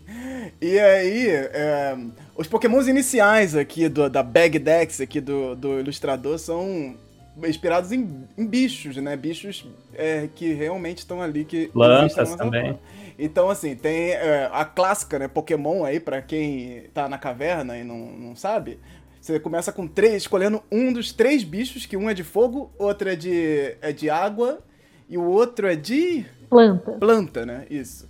E 0.62 0.80
aí, 0.80 1.28
é, 1.28 1.98
os 2.36 2.48
pokémons 2.48 2.88
iniciais 2.88 3.56
aqui 3.56 3.88
do, 3.90 4.10
da 4.10 4.24
Bag 4.24 4.58
Dex, 4.60 5.02
aqui 5.02 5.20
do, 5.22 5.56
do 5.56 5.80
ilustrador, 5.80 6.38
são 6.40 6.96
inspirados 7.44 7.92
em, 7.92 8.26
em 8.38 8.46
bichos, 8.46 8.98
né? 8.98 9.16
Bichos 9.16 9.66
é, 9.94 10.28
que 10.34 10.54
realmente 10.54 11.00
estão 11.00 11.22
ali. 11.22 11.46
Que 11.46 11.68
Plantas 11.68 12.36
também. 12.36 12.78
Então, 13.18 13.50
assim, 13.50 13.76
tem 13.76 14.12
é, 14.12 14.50
a 14.52 14.66
clássica, 14.66 15.20
né? 15.20 15.28
Pokémon 15.28 15.84
aí, 15.84 16.00
pra 16.00 16.22
quem 16.22 16.84
tá 16.94 17.08
na 17.08 17.18
caverna 17.18 17.78
e 17.78 17.84
não, 17.84 17.98
não 17.98 18.36
sabe. 18.36 18.80
Você 19.22 19.40
começa 19.40 19.72
com 19.72 19.88
três, 19.88 20.24
escolhendo 20.24 20.64
um 20.72 20.92
dos 20.92 21.14
três 21.14 21.44
bichos, 21.44 21.86
que 21.86 21.96
um 21.96 22.10
é 22.10 22.14
de 22.14 22.24
fogo, 22.24 22.72
outro 22.80 23.08
é 23.08 23.16
de, 23.16 23.76
é 23.80 23.92
de 23.92 24.10
água 24.10 24.60
e 25.08 25.18
o 25.18 25.24
outro 25.24 25.68
é 25.68 25.76
de. 25.76 26.26
Planta. 26.50 26.92
Planta, 26.94 27.46
né? 27.46 27.66
Isso. 27.70 28.10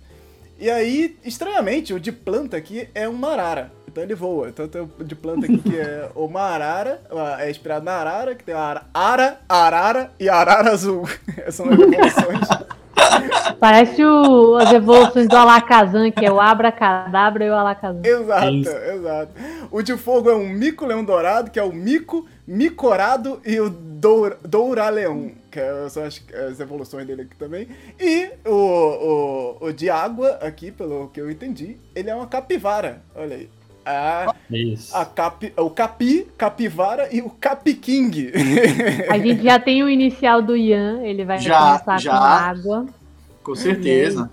E 0.62 0.70
aí, 0.70 1.18
estranhamente, 1.24 1.92
o 1.92 1.98
de 1.98 2.12
planta 2.12 2.56
aqui 2.56 2.88
é 2.94 3.08
um 3.08 3.14
marara. 3.14 3.72
Então 3.84 4.00
ele 4.00 4.14
voa. 4.14 4.48
Então 4.48 4.68
tem 4.68 4.80
o 4.80 5.02
de 5.02 5.16
planta 5.16 5.44
aqui 5.44 5.58
que 5.58 5.76
é 5.76 6.08
uma 6.14 6.40
arara, 6.40 7.02
é 7.40 7.50
inspirado 7.50 7.84
na 7.84 7.94
arara, 7.94 8.36
que 8.36 8.44
tem 8.44 8.54
a 8.54 8.80
ara, 8.94 9.40
arara 9.48 10.12
e 10.20 10.28
arara 10.28 10.70
azul. 10.70 11.02
São 11.50 11.66
as 11.66 11.72
evoluções. 11.72 12.48
Parece 13.58 14.04
o, 14.04 14.54
as 14.54 14.72
evoluções 14.72 15.26
do 15.26 15.36
Alakazam, 15.36 16.12
que 16.12 16.24
é 16.24 16.30
o 16.30 16.40
Abracadabra 16.40 17.44
e 17.44 17.50
o 17.50 17.54
Alakazam. 17.54 18.00
Exato, 18.04 18.68
exato. 18.94 19.32
O 19.68 19.82
de 19.82 19.96
fogo 19.96 20.30
é 20.30 20.34
um 20.36 20.48
mico 20.48 20.86
leão 20.86 21.02
dourado, 21.02 21.50
que 21.50 21.58
é 21.58 21.64
o 21.64 21.72
mico, 21.72 22.24
micorado 22.46 23.40
e 23.44 23.58
o 23.58 23.68
dour, 23.68 24.36
douraleão, 24.46 25.32
que 25.52 25.60
é, 25.60 25.88
são 25.90 26.02
as, 26.02 26.20
as, 26.50 26.58
evoluções 26.58 27.06
dele 27.06 27.22
aqui 27.22 27.36
também. 27.36 27.68
E 28.00 28.30
o, 28.46 29.58
o, 29.60 29.66
o 29.66 29.72
de 29.72 29.90
água, 29.90 30.38
aqui, 30.40 30.72
pelo 30.72 31.08
que 31.08 31.20
eu 31.20 31.30
entendi, 31.30 31.76
ele 31.94 32.08
é 32.08 32.14
uma 32.14 32.26
capivara. 32.26 33.02
Olha 33.14 33.36
aí. 33.36 33.50
A, 33.84 34.34
Isso. 34.48 34.96
a 34.96 35.04
capi, 35.04 35.52
o 35.56 35.68
capi, 35.68 36.26
capivara 36.38 37.08
e 37.12 37.20
o 37.20 37.28
capiking. 37.28 38.30
A 39.10 39.18
gente 39.18 39.42
já 39.42 39.58
tem 39.58 39.82
o 39.82 39.90
inicial 39.90 40.40
do 40.40 40.56
Ian, 40.56 41.02
ele 41.02 41.24
vai 41.24 41.38
Já, 41.38 41.78
começar 41.78 41.98
já. 41.98 42.10
com 42.12 42.16
água. 42.16 42.86
Com 43.42 43.54
certeza. 43.56 44.30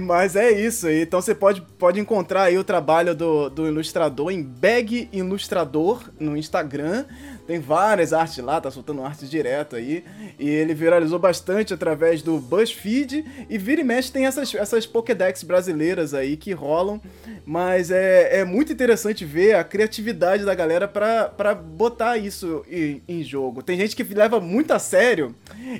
Mas 0.00 0.36
é 0.36 0.52
isso 0.52 0.86
aí. 0.86 1.02
Então 1.02 1.20
você 1.20 1.34
pode, 1.34 1.60
pode 1.60 1.98
encontrar 1.98 2.44
aí 2.44 2.56
o 2.56 2.62
trabalho 2.62 3.14
do, 3.14 3.48
do 3.50 3.66
ilustrador 3.66 4.30
em 4.30 4.40
Bag 4.40 5.08
Ilustrador 5.12 6.04
no 6.20 6.36
Instagram. 6.36 7.06
Tem 7.50 7.58
várias 7.58 8.12
artes 8.12 8.38
lá, 8.38 8.60
tá 8.60 8.70
soltando 8.70 9.02
artes 9.02 9.28
direto 9.28 9.74
aí. 9.74 10.04
E 10.38 10.48
ele 10.48 10.72
viralizou 10.72 11.18
bastante 11.18 11.74
através 11.74 12.22
do 12.22 12.38
BuzzFeed. 12.38 13.24
E 13.50 13.58
vira 13.58 13.80
e 13.80 13.84
mexe 13.84 14.12
tem 14.12 14.24
essas, 14.24 14.54
essas 14.54 14.86
Pokédex 14.86 15.42
brasileiras 15.42 16.14
aí 16.14 16.36
que 16.36 16.52
rolam. 16.52 17.00
Mas 17.44 17.90
é, 17.90 18.38
é 18.38 18.44
muito 18.44 18.72
interessante 18.72 19.24
ver 19.24 19.56
a 19.56 19.64
criatividade 19.64 20.44
da 20.44 20.54
galera 20.54 20.86
pra, 20.86 21.24
pra 21.24 21.52
botar 21.52 22.16
isso 22.16 22.64
em, 22.70 23.02
em 23.08 23.24
jogo. 23.24 23.64
Tem 23.64 23.76
gente 23.76 23.96
que 23.96 24.04
leva 24.14 24.38
muito 24.38 24.70
a 24.70 24.78
sério 24.78 25.34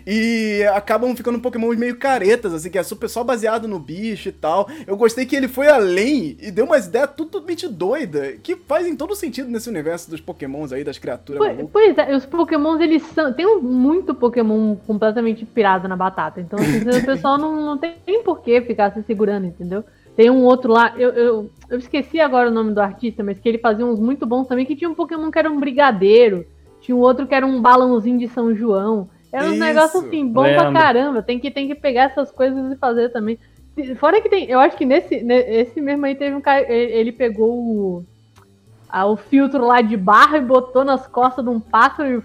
e 0.04 0.64
acabam 0.74 1.14
ficando 1.14 1.38
Pokémon 1.38 1.72
meio 1.76 1.96
caretas, 1.98 2.52
assim, 2.52 2.68
que 2.68 2.78
é 2.78 2.82
super 2.82 3.08
só 3.08 3.22
baseado 3.22 3.68
no 3.68 3.78
bicho 3.78 4.28
e 4.28 4.32
tal. 4.32 4.68
Eu 4.88 4.96
gostei 4.96 5.24
que 5.24 5.36
ele 5.36 5.46
foi 5.46 5.68
além 5.68 6.36
e 6.40 6.50
deu 6.50 6.64
umas 6.64 6.86
ideias 6.86 7.10
totalmente 7.16 7.68
doidas, 7.68 8.40
que 8.42 8.56
fazem 8.56 8.96
todo 8.96 9.14
sentido 9.14 9.48
nesse 9.48 9.68
universo 9.68 10.10
dos 10.10 10.20
Pokémons 10.20 10.72
aí, 10.72 10.82
das 10.82 10.98
criaturas 10.98 11.59
malucas. 11.59 11.59
Pois 11.66 11.96
é, 11.98 12.14
os 12.14 12.26
Pokémons, 12.26 12.80
eles 12.80 13.02
são. 13.02 13.32
Tem 13.32 13.60
muito 13.60 14.14
Pokémon 14.14 14.76
completamente 14.86 15.44
pirado 15.44 15.88
na 15.88 15.96
batata. 15.96 16.40
Então, 16.40 16.58
assim, 16.58 16.78
o 16.98 17.04
pessoal 17.04 17.38
não, 17.38 17.56
não 17.64 17.78
tem 17.78 17.96
nem 18.06 18.22
por 18.22 18.40
que 18.42 18.60
ficar 18.62 18.92
se 18.92 19.02
segurando, 19.02 19.46
entendeu? 19.46 19.84
Tem 20.16 20.28
um 20.30 20.44
outro 20.44 20.72
lá, 20.72 20.92
eu, 20.98 21.10
eu, 21.10 21.50
eu 21.68 21.78
esqueci 21.78 22.20
agora 22.20 22.50
o 22.50 22.52
nome 22.52 22.74
do 22.74 22.80
artista, 22.80 23.22
mas 23.22 23.38
que 23.38 23.48
ele 23.48 23.58
fazia 23.58 23.86
uns 23.86 23.98
muito 23.98 24.26
bons 24.26 24.46
também, 24.46 24.66
que 24.66 24.76
tinha 24.76 24.90
um 24.90 24.94
Pokémon 24.94 25.30
que 25.30 25.38
era 25.38 25.50
um 25.50 25.58
brigadeiro, 25.60 26.44
tinha 26.80 26.96
um 26.96 27.00
outro 27.00 27.26
que 27.26 27.34
era 27.34 27.46
um 27.46 27.60
balãozinho 27.62 28.18
de 28.18 28.28
São 28.28 28.54
João. 28.54 29.08
Era 29.32 29.48
um 29.48 29.52
Isso, 29.52 29.60
negócio 29.60 30.00
assim, 30.00 30.26
bom 30.26 30.42
pra 30.42 30.64
lembro. 30.64 30.72
caramba. 30.72 31.22
Tem 31.22 31.38
que, 31.38 31.50
tem 31.50 31.68
que 31.68 31.74
pegar 31.74 32.04
essas 32.04 32.30
coisas 32.32 32.72
e 32.72 32.76
fazer 32.76 33.10
também. 33.10 33.38
Fora 33.96 34.20
que 34.20 34.28
tem, 34.28 34.50
eu 34.50 34.58
acho 34.58 34.76
que 34.76 34.84
nesse, 34.84 35.22
ne- 35.22 35.48
esse 35.48 35.80
mesmo 35.80 36.04
aí 36.04 36.14
teve 36.14 36.34
um 36.34 36.40
cara, 36.40 36.70
ele, 36.70 36.92
ele 36.92 37.12
pegou 37.12 37.48
o, 37.48 38.04
ah, 38.92 39.06
o 39.06 39.16
filtro 39.16 39.64
lá 39.64 39.80
de 39.80 39.96
barra 39.96 40.38
e 40.38 40.42
botou 40.42 40.84
nas 40.84 41.06
costas 41.06 41.44
de 41.44 41.50
um 41.50 41.60
pássaro 41.60 42.08
e 42.08 42.22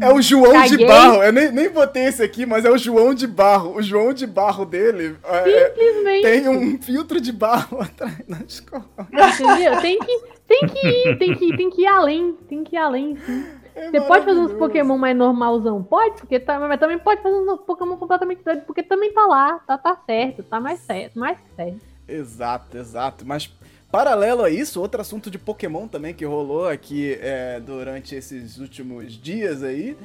É 0.00 0.12
o 0.12 0.20
João 0.20 0.62
de 0.62 0.70
Caguei. 0.70 0.86
Barro. 0.86 1.22
Eu 1.22 1.32
nem, 1.32 1.52
nem 1.52 1.70
botei 1.70 2.04
esse 2.04 2.22
aqui, 2.22 2.44
mas 2.44 2.64
é 2.64 2.70
o 2.70 2.78
João 2.78 3.14
de 3.14 3.26
Barro. 3.26 3.76
O 3.76 3.82
João 3.82 4.12
de 4.12 4.26
Barro 4.26 4.64
dele 4.64 5.16
é, 5.24 5.50
é, 5.50 5.68
simplesmente. 5.70 6.22
tem 6.22 6.48
um 6.48 6.82
filtro 6.82 7.20
de 7.20 7.32
barro 7.32 7.80
atrás 7.82 8.18
na 8.28 8.40
escola. 8.46 8.84
Entendeu? 9.12 9.80
Tem 9.80 9.98
que, 9.98 10.20
tem 10.46 10.66
que 10.66 10.86
ir, 10.86 11.18
tem 11.18 11.34
que, 11.34 11.56
tem 11.56 11.70
que 11.70 11.82
ir 11.82 11.86
além, 11.86 12.32
tem 12.48 12.64
que 12.64 12.76
ir 12.76 12.78
além, 12.78 13.16
sim. 13.16 13.44
É 13.74 13.90
Você 13.90 14.00
pode 14.02 14.24
fazer 14.24 14.38
uns. 14.38 14.52
Pokémon 14.52 14.96
mais 14.96 15.16
normalzão? 15.16 15.82
Pode, 15.82 16.20
porque 16.20 16.38
tá, 16.38 16.58
mas 16.60 16.78
também 16.78 16.98
pode 16.98 17.20
fazer 17.22 17.36
uns 17.36 17.60
Pokémon 17.62 17.96
completamente 17.96 18.42
doido, 18.44 18.62
porque 18.62 18.82
também 18.82 19.12
tá 19.12 19.26
lá, 19.26 19.58
tá, 19.66 19.76
tá 19.76 19.96
certo, 20.06 20.44
tá 20.44 20.60
mais 20.60 20.78
certo, 20.80 21.18
mais 21.18 21.36
certo. 21.56 21.80
Exato, 22.06 22.76
exato. 22.76 23.26
Mas 23.26 23.52
paralelo 23.94 24.42
a 24.42 24.50
isso, 24.50 24.80
outro 24.80 25.00
assunto 25.00 25.30
de 25.30 25.38
Pokémon 25.38 25.86
também 25.86 26.12
que 26.12 26.24
rolou 26.24 26.66
aqui 26.66 27.16
é, 27.20 27.60
durante 27.60 28.16
esses 28.16 28.58
últimos 28.58 29.12
dias 29.12 29.62
aí 29.62 29.96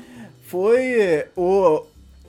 foi 0.44 1.26
o, 1.36 1.82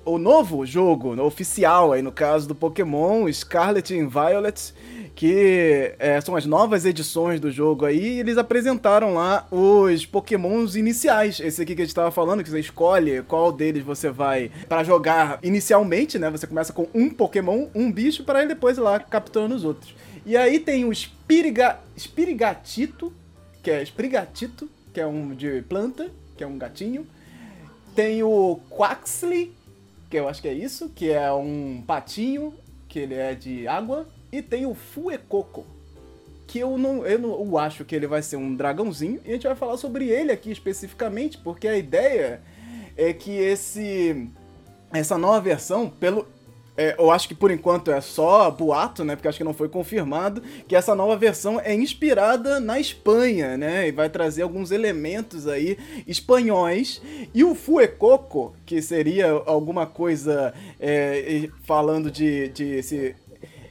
o 0.02 0.16
novo 0.16 0.64
jogo 0.64 1.22
oficial 1.22 1.92
aí 1.92 2.00
no 2.00 2.12
caso 2.12 2.48
do 2.48 2.54
Pokémon 2.54 3.30
Scarlet 3.30 3.92
and 3.92 4.08
Violet 4.08 4.72
que 5.14 5.94
é, 5.98 6.18
são 6.22 6.34
as 6.34 6.46
novas 6.46 6.86
edições 6.86 7.38
do 7.38 7.50
jogo 7.50 7.84
aí, 7.84 7.98
e 7.98 8.20
eles 8.20 8.38
apresentaram 8.38 9.12
lá 9.12 9.46
os 9.50 10.06
pokémons 10.06 10.76
iniciais. 10.76 11.38
Esse 11.40 11.60
aqui 11.60 11.74
que 11.74 11.82
a 11.82 11.84
gente 11.84 11.94
tava 11.94 12.10
falando, 12.10 12.42
que 12.42 12.48
você 12.48 12.60
escolhe 12.60 13.20
qual 13.24 13.52
deles 13.52 13.84
você 13.84 14.08
vai 14.08 14.50
pra 14.66 14.82
jogar 14.82 15.38
inicialmente, 15.42 16.18
né? 16.18 16.30
Você 16.30 16.46
começa 16.46 16.72
com 16.72 16.88
um 16.94 17.10
pokémon, 17.10 17.66
um 17.74 17.92
bicho, 17.92 18.24
para 18.24 18.38
ele 18.38 18.54
depois 18.54 18.78
ir 18.78 18.80
lá 18.80 18.98
capturando 18.98 19.54
os 19.54 19.62
outros. 19.62 19.94
E 20.24 20.36
aí 20.36 20.60
tem 20.60 20.84
o 20.84 20.94
Spiriga, 20.94 21.78
Spirigatito, 21.98 23.12
que 23.62 23.70
é 23.70 23.82
Sprigatito, 23.82 24.68
que 24.92 25.00
é 25.00 25.06
um 25.06 25.34
de 25.34 25.62
planta, 25.62 26.10
que 26.36 26.44
é 26.44 26.46
um 26.46 26.58
gatinho. 26.58 27.06
Tem 27.94 28.22
o 28.22 28.60
Quaxley, 28.70 29.52
que 30.08 30.16
eu 30.16 30.28
acho 30.28 30.42
que 30.42 30.48
é 30.48 30.54
isso, 30.54 30.90
que 30.90 31.10
é 31.10 31.32
um 31.32 31.82
patinho, 31.86 32.54
que 32.88 32.98
ele 32.98 33.14
é 33.14 33.34
de 33.34 33.66
água. 33.66 34.06
E 34.32 34.42
tem 34.42 34.66
o 34.66 34.74
Fuecoco, 34.74 35.66
que 36.46 36.58
eu 36.58 36.76
não, 36.76 37.06
eu 37.06 37.18
não 37.18 37.30
eu 37.30 37.58
acho 37.58 37.84
que 37.84 37.94
ele 37.94 38.06
vai 38.06 38.22
ser 38.22 38.36
um 38.36 38.54
dragãozinho. 38.54 39.20
E 39.24 39.30
a 39.30 39.32
gente 39.32 39.46
vai 39.46 39.56
falar 39.56 39.76
sobre 39.76 40.08
ele 40.08 40.32
aqui 40.32 40.50
especificamente, 40.50 41.38
porque 41.38 41.66
a 41.66 41.76
ideia 41.76 42.40
é 42.96 43.12
que 43.12 43.30
esse 43.30 44.28
essa 44.92 45.16
nova 45.16 45.40
versão, 45.40 45.88
pelo 45.88 46.26
é, 46.80 46.94
eu 46.98 47.10
acho 47.10 47.28
que 47.28 47.34
por 47.34 47.50
enquanto 47.50 47.90
é 47.90 48.00
só 48.00 48.50
boato, 48.50 49.04
né? 49.04 49.14
Porque 49.14 49.28
acho 49.28 49.36
que 49.36 49.44
não 49.44 49.52
foi 49.52 49.68
confirmado 49.68 50.42
que 50.66 50.74
essa 50.74 50.94
nova 50.94 51.14
versão 51.14 51.60
é 51.60 51.74
inspirada 51.74 52.58
na 52.58 52.80
Espanha, 52.80 53.54
né? 53.58 53.88
E 53.88 53.92
vai 53.92 54.08
trazer 54.08 54.40
alguns 54.40 54.70
elementos 54.70 55.46
aí 55.46 55.76
espanhóis. 56.06 57.02
E 57.34 57.44
o 57.44 57.54
Fuecoco, 57.54 58.56
que 58.64 58.80
seria 58.80 59.30
alguma 59.44 59.84
coisa 59.86 60.54
é, 60.80 61.50
falando 61.64 62.10
de, 62.10 62.48
de 62.48 62.82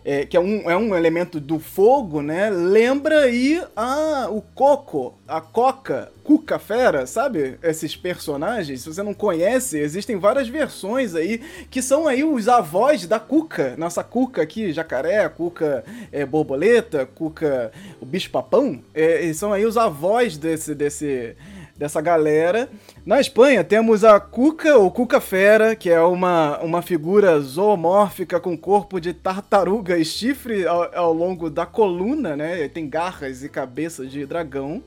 é, 0.03 0.25
que 0.25 0.37
é 0.37 0.39
um, 0.39 0.69
é 0.69 0.77
um 0.77 0.95
elemento 0.95 1.39
do 1.39 1.59
fogo, 1.59 2.21
né? 2.21 2.49
Lembra 2.49 3.21
aí 3.21 3.61
a, 3.75 4.27
o 4.29 4.41
Coco, 4.41 5.15
a 5.27 5.41
Coca, 5.41 6.11
Cuca 6.23 6.57
Fera, 6.59 7.05
sabe? 7.05 7.57
Esses 7.61 7.95
personagens. 7.95 8.81
Se 8.81 8.93
você 8.93 9.03
não 9.03 9.13
conhece, 9.13 9.77
existem 9.77 10.17
várias 10.17 10.47
versões 10.47 11.15
aí 11.15 11.41
que 11.69 11.81
são 11.81 12.07
aí 12.07 12.23
os 12.23 12.47
avós 12.47 13.05
da 13.05 13.19
Cuca. 13.19 13.75
Nossa 13.77 14.03
Cuca 14.03 14.41
aqui, 14.41 14.71
jacaré, 14.71 15.27
Cuca 15.29 15.83
é, 16.11 16.25
borboleta, 16.25 17.05
Cuca 17.05 17.71
o 17.99 18.05
bicho-papão. 18.05 18.81
É, 18.93 19.23
eles 19.23 19.37
são 19.37 19.51
aí 19.51 19.65
os 19.65 19.77
avós 19.77 20.37
desse, 20.37 20.73
desse, 20.73 21.35
dessa 21.79 22.01
galera. 22.01 22.69
Na 23.05 23.21
Espanha 23.21 23.63
temos 23.63 24.03
a 24.03 24.19
Cuca, 24.19 24.77
ou 24.77 24.91
Cuca 24.91 25.21
Fera, 25.21 25.77
que 25.77 25.89
é 25.89 26.01
uma, 26.01 26.59
uma 26.59 26.81
figura 26.81 27.39
zoomórfica 27.39 28.37
com 28.37 28.57
corpo 28.57 28.99
de 28.99 29.13
tartaruga 29.13 29.97
e 29.97 30.03
chifre 30.03 30.67
ao, 30.67 30.93
ao 30.93 31.13
longo 31.13 31.49
da 31.49 31.65
coluna, 31.65 32.35
né? 32.35 32.67
Tem 32.67 32.89
garras 32.89 33.43
e 33.43 33.49
cabeça 33.49 34.05
de 34.05 34.25
dragão. 34.25 34.83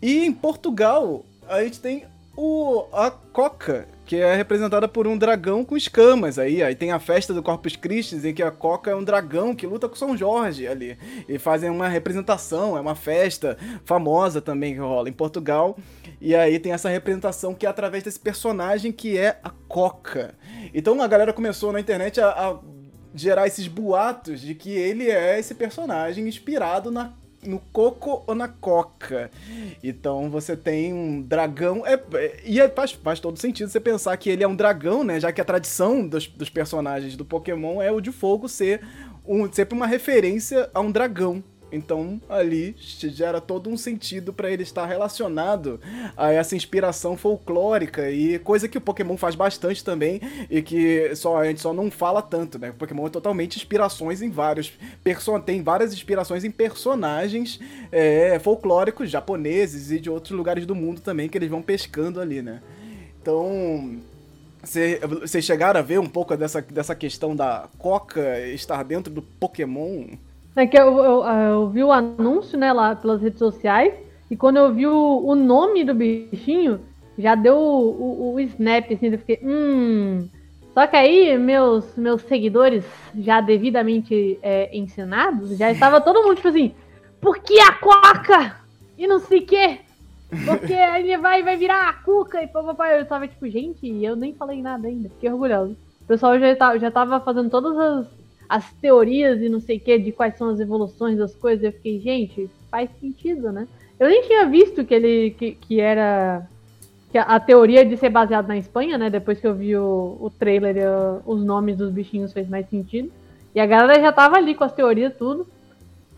E 0.00 0.24
em 0.24 0.32
Portugal 0.32 1.22
a 1.46 1.62
gente 1.62 1.80
tem 1.80 2.04
o, 2.34 2.86
a 2.94 3.10
Coca, 3.10 3.86
que 4.06 4.16
é 4.16 4.36
representada 4.36 4.86
por 4.86 5.06
um 5.06 5.18
dragão 5.18 5.64
com 5.64 5.76
escamas 5.76 6.38
aí. 6.38 6.62
Aí 6.62 6.76
tem 6.76 6.92
a 6.92 7.00
festa 7.00 7.34
do 7.34 7.42
Corpus 7.42 7.74
Christi, 7.74 8.16
em 8.24 8.32
que 8.32 8.42
a 8.42 8.52
Coca 8.52 8.90
é 8.90 8.94
um 8.94 9.02
dragão 9.02 9.54
que 9.54 9.66
luta 9.66 9.88
com 9.88 9.96
São 9.96 10.16
Jorge 10.16 10.66
ali. 10.66 10.96
E 11.28 11.38
fazem 11.38 11.68
uma 11.68 11.88
representação, 11.88 12.76
é 12.76 12.80
uma 12.80 12.94
festa 12.94 13.58
famosa 13.84 14.40
também 14.40 14.74
que 14.74 14.80
rola 14.80 15.08
em 15.08 15.12
Portugal. 15.12 15.76
E 16.20 16.34
aí 16.36 16.58
tem 16.60 16.72
essa 16.72 16.88
representação 16.88 17.52
que 17.52 17.66
é 17.66 17.68
através 17.68 18.04
desse 18.04 18.20
personagem 18.20 18.92
que 18.92 19.18
é 19.18 19.40
a 19.42 19.50
Coca. 19.50 20.34
Então 20.72 21.02
a 21.02 21.08
galera 21.08 21.32
começou 21.32 21.72
na 21.72 21.80
internet 21.80 22.20
a, 22.20 22.28
a 22.28 22.58
gerar 23.12 23.46
esses 23.48 23.66
boatos 23.66 24.40
de 24.40 24.54
que 24.54 24.70
ele 24.70 25.10
é 25.10 25.38
esse 25.38 25.54
personagem 25.54 26.28
inspirado 26.28 26.90
na 26.92 27.12
no 27.46 27.58
coco 27.72 28.22
ou 28.26 28.34
na 28.34 28.48
coca. 28.48 29.30
Então 29.82 30.28
você 30.30 30.56
tem 30.56 30.92
um 30.92 31.22
dragão. 31.22 31.86
É, 31.86 31.94
é- 32.14 32.40
e 32.44 32.60
é- 32.60 32.68
faz, 32.68 32.92
faz 32.92 33.20
todo 33.20 33.38
sentido 33.38 33.68
você 33.68 33.80
pensar 33.80 34.16
que 34.16 34.28
ele 34.30 34.42
é 34.44 34.48
um 34.48 34.56
dragão, 34.56 35.04
né? 35.04 35.20
Já 35.20 35.32
que 35.32 35.40
a 35.40 35.44
tradição 35.44 36.06
dos, 36.06 36.26
dos 36.26 36.50
personagens 36.50 37.16
do 37.16 37.24
Pokémon 37.24 37.80
é 37.80 37.90
o 37.90 38.00
de 38.00 38.12
fogo 38.12 38.48
ser 38.48 38.80
um, 39.26 39.50
sempre 39.52 39.74
uma 39.76 39.86
referência 39.86 40.70
a 40.72 40.80
um 40.80 40.90
dragão. 40.90 41.42
Então 41.76 42.20
ali 42.28 42.74
gera 42.78 43.40
todo 43.40 43.70
um 43.70 43.76
sentido 43.76 44.32
para 44.32 44.50
ele 44.50 44.62
estar 44.62 44.86
relacionado 44.86 45.80
a 46.16 46.32
essa 46.32 46.56
inspiração 46.56 47.16
folclórica 47.16 48.10
e 48.10 48.38
coisa 48.38 48.68
que 48.68 48.78
o 48.78 48.80
Pokémon 48.80 49.16
faz 49.16 49.34
bastante 49.34 49.84
também 49.84 50.20
e 50.50 50.62
que 50.62 51.14
só 51.14 51.38
a 51.38 51.44
gente 51.44 51.60
só 51.60 51.72
não 51.72 51.90
fala 51.90 52.22
tanto, 52.22 52.58
né? 52.58 52.70
O 52.70 52.74
Pokémon 52.74 53.06
é 53.06 53.10
totalmente 53.10 53.56
inspirações 53.56 54.22
em 54.22 54.30
vários 54.30 54.72
tem 55.44 55.62
várias 55.62 55.92
inspirações 55.92 56.44
em 56.44 56.50
personagens 56.50 57.60
é, 57.92 58.38
folclóricos 58.38 59.10
japoneses 59.10 59.90
e 59.90 60.00
de 60.00 60.10
outros 60.10 60.32
lugares 60.32 60.66
do 60.66 60.74
mundo 60.74 61.00
também 61.00 61.28
que 61.28 61.36
eles 61.38 61.50
vão 61.50 61.62
pescando 61.62 62.20
ali, 62.20 62.42
né? 62.42 62.60
Então 63.20 64.00
vocês 65.22 65.44
chegaram 65.44 65.78
a 65.78 65.82
ver 65.82 65.98
um 66.00 66.08
pouco 66.08 66.36
dessa, 66.36 66.60
dessa 66.60 66.94
questão 66.94 67.36
da 67.36 67.68
Coca 67.78 68.40
estar 68.48 68.82
dentro 68.82 69.12
do 69.12 69.22
Pokémon? 69.22 70.16
É 70.56 70.66
que 70.66 70.78
eu, 70.78 70.96
eu, 70.98 71.24
eu, 71.24 71.68
vi 71.68 71.84
o 71.84 71.92
anúncio, 71.92 72.58
né, 72.58 72.72
lá 72.72 72.96
pelas 72.96 73.20
redes 73.20 73.38
sociais, 73.38 73.92
e 74.30 74.36
quando 74.36 74.56
eu 74.56 74.72
vi 74.72 74.86
o, 74.86 75.22
o 75.24 75.34
nome 75.34 75.84
do 75.84 75.94
bichinho, 75.94 76.80
já 77.18 77.34
deu 77.34 77.56
o, 77.56 78.30
o, 78.30 78.34
o 78.34 78.40
snap, 78.40 78.90
assim, 78.90 79.08
eu 79.08 79.18
fiquei, 79.18 79.40
hum... 79.42 80.28
Só 80.72 80.86
que 80.86 80.94
aí, 80.94 81.38
meus, 81.38 81.96
meus 81.96 82.20
seguidores, 82.22 82.84
já 83.18 83.40
devidamente 83.40 84.38
é, 84.42 84.68
ensinados, 84.76 85.56
já 85.56 85.72
estava 85.72 86.02
todo 86.02 86.22
mundo, 86.22 86.36
tipo 86.36 86.48
assim, 86.48 86.74
por 87.18 87.38
que 87.38 87.58
a 87.60 87.72
Coca? 87.72 88.56
E 88.98 89.06
não 89.06 89.18
sei 89.18 89.40
o 89.40 89.46
quê. 89.46 89.80
Porque 90.44 90.72
ele 90.72 91.16
vai, 91.16 91.42
vai 91.42 91.56
virar 91.56 91.88
a 91.88 91.92
cuca 91.92 92.42
e 92.42 92.48
papai. 92.48 93.00
Eu 93.00 93.06
tava 93.06 93.28
tipo, 93.28 93.48
gente, 93.48 93.86
eu 94.02 94.16
nem 94.16 94.34
falei 94.34 94.60
nada 94.60 94.88
ainda. 94.88 95.08
Fiquei 95.08 95.30
orgulhoso. 95.30 95.76
O 96.02 96.06
pessoal 96.06 96.38
já, 96.38 96.54
tá, 96.56 96.76
já 96.78 96.90
tava 96.90 97.20
fazendo 97.20 97.50
todas 97.50 97.76
as, 97.78 98.06
as 98.48 98.72
teorias 98.74 99.40
e 99.40 99.48
não 99.48 99.60
sei 99.60 99.76
o 99.76 99.80
que 99.80 99.98
de 99.98 100.12
quais 100.12 100.36
são 100.36 100.48
as 100.48 100.60
evoluções 100.60 101.18
das 101.18 101.34
coisas. 101.34 101.64
Eu 101.64 101.72
fiquei, 101.72 102.00
gente, 102.00 102.50
faz 102.70 102.90
sentido, 103.00 103.52
né? 103.52 103.66
Eu 103.98 104.08
nem 104.08 104.22
tinha 104.22 104.46
visto 104.46 104.84
que 104.84 104.94
ele 104.94 105.30
que, 105.30 105.52
que 105.52 105.80
era. 105.80 106.46
Que 107.10 107.18
a, 107.18 107.22
a 107.22 107.40
teoria 107.40 107.84
de 107.84 107.96
ser 107.96 108.10
baseado 108.10 108.48
na 108.48 108.56
Espanha, 108.56 108.98
né? 108.98 109.08
Depois 109.08 109.40
que 109.40 109.46
eu 109.46 109.54
vi 109.54 109.76
o, 109.76 110.16
o 110.20 110.30
trailer, 110.30 110.76
eu, 110.76 111.22
os 111.24 111.44
nomes 111.44 111.76
dos 111.76 111.90
bichinhos 111.90 112.32
fez 112.32 112.48
mais 112.48 112.68
sentido. 112.68 113.10
E 113.54 113.60
a 113.60 113.66
galera 113.66 114.00
já 114.00 114.12
tava 114.12 114.36
ali 114.36 114.54
com 114.54 114.64
as 114.64 114.72
teorias 114.72 115.14
tudo. 115.16 115.46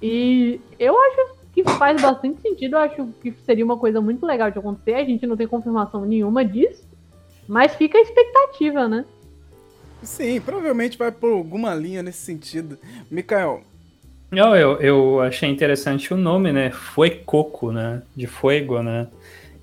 E 0.02 0.61
eu 0.78 0.99
acho 1.00 1.38
que 1.52 1.62
faz 1.64 2.00
bastante 2.00 2.40
sentido. 2.40 2.75
Eu 2.75 2.80
acho 2.80 3.08
que 3.23 3.32
seria 3.44 3.64
uma 3.64 3.76
coisa 3.76 4.00
muito 4.00 4.26
legal 4.26 4.50
de 4.50 4.58
acontecer. 4.58 4.94
A 4.94 5.04
gente 5.04 5.26
não 5.26 5.37
tem 5.37 5.47
confirmação 5.47 6.04
nenhuma 6.04 6.44
disso, 6.44 6.85
mas 7.47 7.75
fica 7.75 7.97
a 7.97 8.00
expectativa, 8.00 8.88
né? 8.88 9.04
Sim, 10.02 10.40
provavelmente 10.40 10.96
vai 10.96 11.10
por 11.10 11.30
alguma 11.32 11.74
linha 11.74 12.02
nesse 12.02 12.18
sentido. 12.18 12.78
Mikael. 13.10 13.62
Não, 14.30 14.54
eu, 14.54 14.80
eu 14.80 15.20
achei 15.20 15.48
interessante 15.48 16.12
o 16.12 16.16
nome, 16.16 16.52
né? 16.52 16.70
Foi 16.70 17.10
Coco, 17.10 17.72
né? 17.72 18.02
De 18.14 18.26
Fuego, 18.26 18.82
né? 18.82 19.08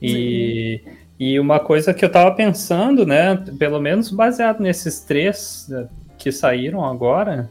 E, 0.02 0.82
e 1.20 1.40
uma 1.40 1.60
coisa 1.60 1.94
que 1.94 2.04
eu 2.04 2.12
tava 2.12 2.34
pensando, 2.36 3.06
né? 3.06 3.36
Pelo 3.58 3.80
menos 3.80 4.10
baseado 4.10 4.60
nesses 4.60 5.02
três 5.02 5.68
né, 5.70 5.88
que 6.18 6.32
saíram 6.32 6.84
agora, 6.84 7.50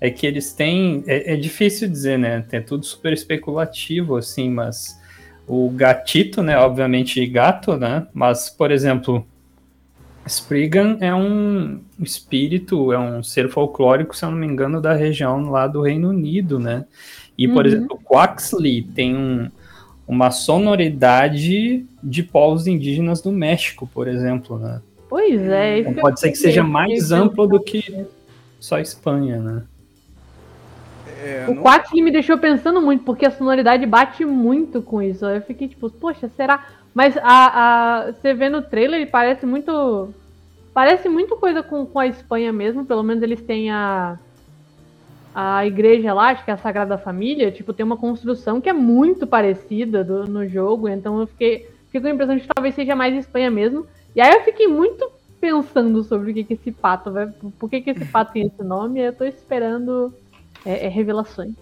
é 0.00 0.10
que 0.10 0.26
eles 0.26 0.52
têm. 0.52 1.02
É, 1.06 1.34
é, 1.34 1.36
difícil 1.36 1.88
dizer, 1.88 2.18
né? 2.18 2.44
É 2.52 2.60
tudo 2.60 2.86
super 2.86 3.12
especulativo, 3.12 4.16
assim, 4.16 4.48
mas 4.48 5.00
o 5.46 5.68
gatito, 5.70 6.42
né? 6.42 6.56
Obviamente 6.56 7.24
gato, 7.26 7.76
né? 7.76 8.06
Mas, 8.14 8.48
por 8.48 8.70
exemplo, 8.70 9.26
Spriggan 10.26 10.96
é 11.00 11.14
um 11.14 11.80
espírito, 12.00 12.92
é 12.92 12.98
um 12.98 13.22
ser 13.22 13.48
folclórico, 13.50 14.16
se 14.16 14.24
eu 14.24 14.30
não 14.30 14.38
me 14.38 14.46
engano, 14.46 14.80
da 14.80 14.94
região 14.94 15.50
lá 15.50 15.66
do 15.66 15.82
Reino 15.82 16.08
Unido, 16.08 16.58
né? 16.58 16.86
E, 17.36 17.46
por 17.46 17.64
uhum. 17.64 17.72
exemplo, 17.72 18.00
Quaxley 18.04 18.82
tem 18.82 19.16
um, 19.16 19.50
uma 20.06 20.30
sonoridade 20.30 21.84
de 22.02 22.22
povos 22.22 22.66
indígenas 22.66 23.20
do 23.20 23.32
México, 23.32 23.88
por 23.92 24.08
exemplo, 24.08 24.58
né? 24.58 24.80
Pois 25.08 25.40
é. 25.42 25.80
Então, 25.80 25.94
pode 25.94 26.20
ser 26.20 26.30
que 26.30 26.38
seja 26.38 26.62
mais 26.62 27.12
amplo 27.12 27.46
do 27.46 27.60
que 27.60 28.06
só 28.58 28.78
Espanha, 28.78 29.38
né? 29.38 29.62
É, 31.22 31.46
o 31.48 31.54
não... 31.54 31.62
4 31.62 31.94
me 32.02 32.10
deixou 32.10 32.36
pensando 32.38 32.80
muito, 32.80 33.04
porque 33.04 33.26
a 33.26 33.30
sonoridade 33.30 33.86
bate 33.86 34.24
muito 34.24 34.82
com 34.82 35.02
isso. 35.02 35.24
Eu 35.24 35.40
fiquei 35.42 35.68
tipo, 35.68 35.90
poxa, 35.90 36.30
será? 36.36 36.66
Mas 36.94 37.16
a, 37.16 37.22
a, 38.06 38.12
você 38.12 38.32
vê 38.32 38.48
no 38.48 38.62
trailer, 38.62 39.10
parece 39.10 39.44
muito. 39.44 40.14
Parece 40.72 41.08
muito 41.08 41.36
coisa 41.36 41.62
com, 41.62 41.84
com 41.84 41.98
a 41.98 42.06
Espanha 42.06 42.52
mesmo. 42.52 42.86
Pelo 42.86 43.02
menos 43.02 43.22
eles 43.22 43.42
têm 43.42 43.70
a. 43.70 44.18
A 45.36 45.66
igreja 45.66 46.14
lá, 46.14 46.28
acho 46.28 46.44
que 46.44 46.50
é 46.52 46.54
a 46.54 46.56
Sagrada 46.56 46.96
Família, 46.96 47.50
tipo, 47.50 47.72
tem 47.72 47.84
uma 47.84 47.96
construção 47.96 48.60
que 48.60 48.68
é 48.68 48.72
muito 48.72 49.26
parecida 49.26 50.04
do, 50.04 50.28
no 50.28 50.46
jogo. 50.46 50.88
Então 50.88 51.18
eu 51.18 51.26
fiquei, 51.26 51.68
fiquei 51.86 52.00
com 52.00 52.06
a 52.06 52.10
impressão 52.10 52.36
de 52.36 52.42
que 52.42 52.54
talvez 52.54 52.72
seja 52.72 52.94
mais 52.94 53.16
Espanha 53.16 53.50
mesmo. 53.50 53.84
E 54.14 54.20
aí 54.20 54.32
eu 54.32 54.42
fiquei 54.42 54.68
muito 54.68 55.10
pensando 55.40 56.04
sobre 56.04 56.30
o 56.30 56.34
que, 56.34 56.44
que 56.44 56.54
esse 56.54 56.70
pato 56.70 57.10
vai. 57.10 57.26
Por 57.58 57.68
que, 57.68 57.80
que 57.80 57.90
esse 57.90 58.04
pato 58.04 58.32
tem 58.32 58.46
esse 58.46 58.62
nome? 58.62 59.00
Eu 59.00 59.12
tô 59.12 59.24
esperando 59.24 60.14
é, 60.64 60.86
é 60.86 60.88
revelações. 60.88 61.54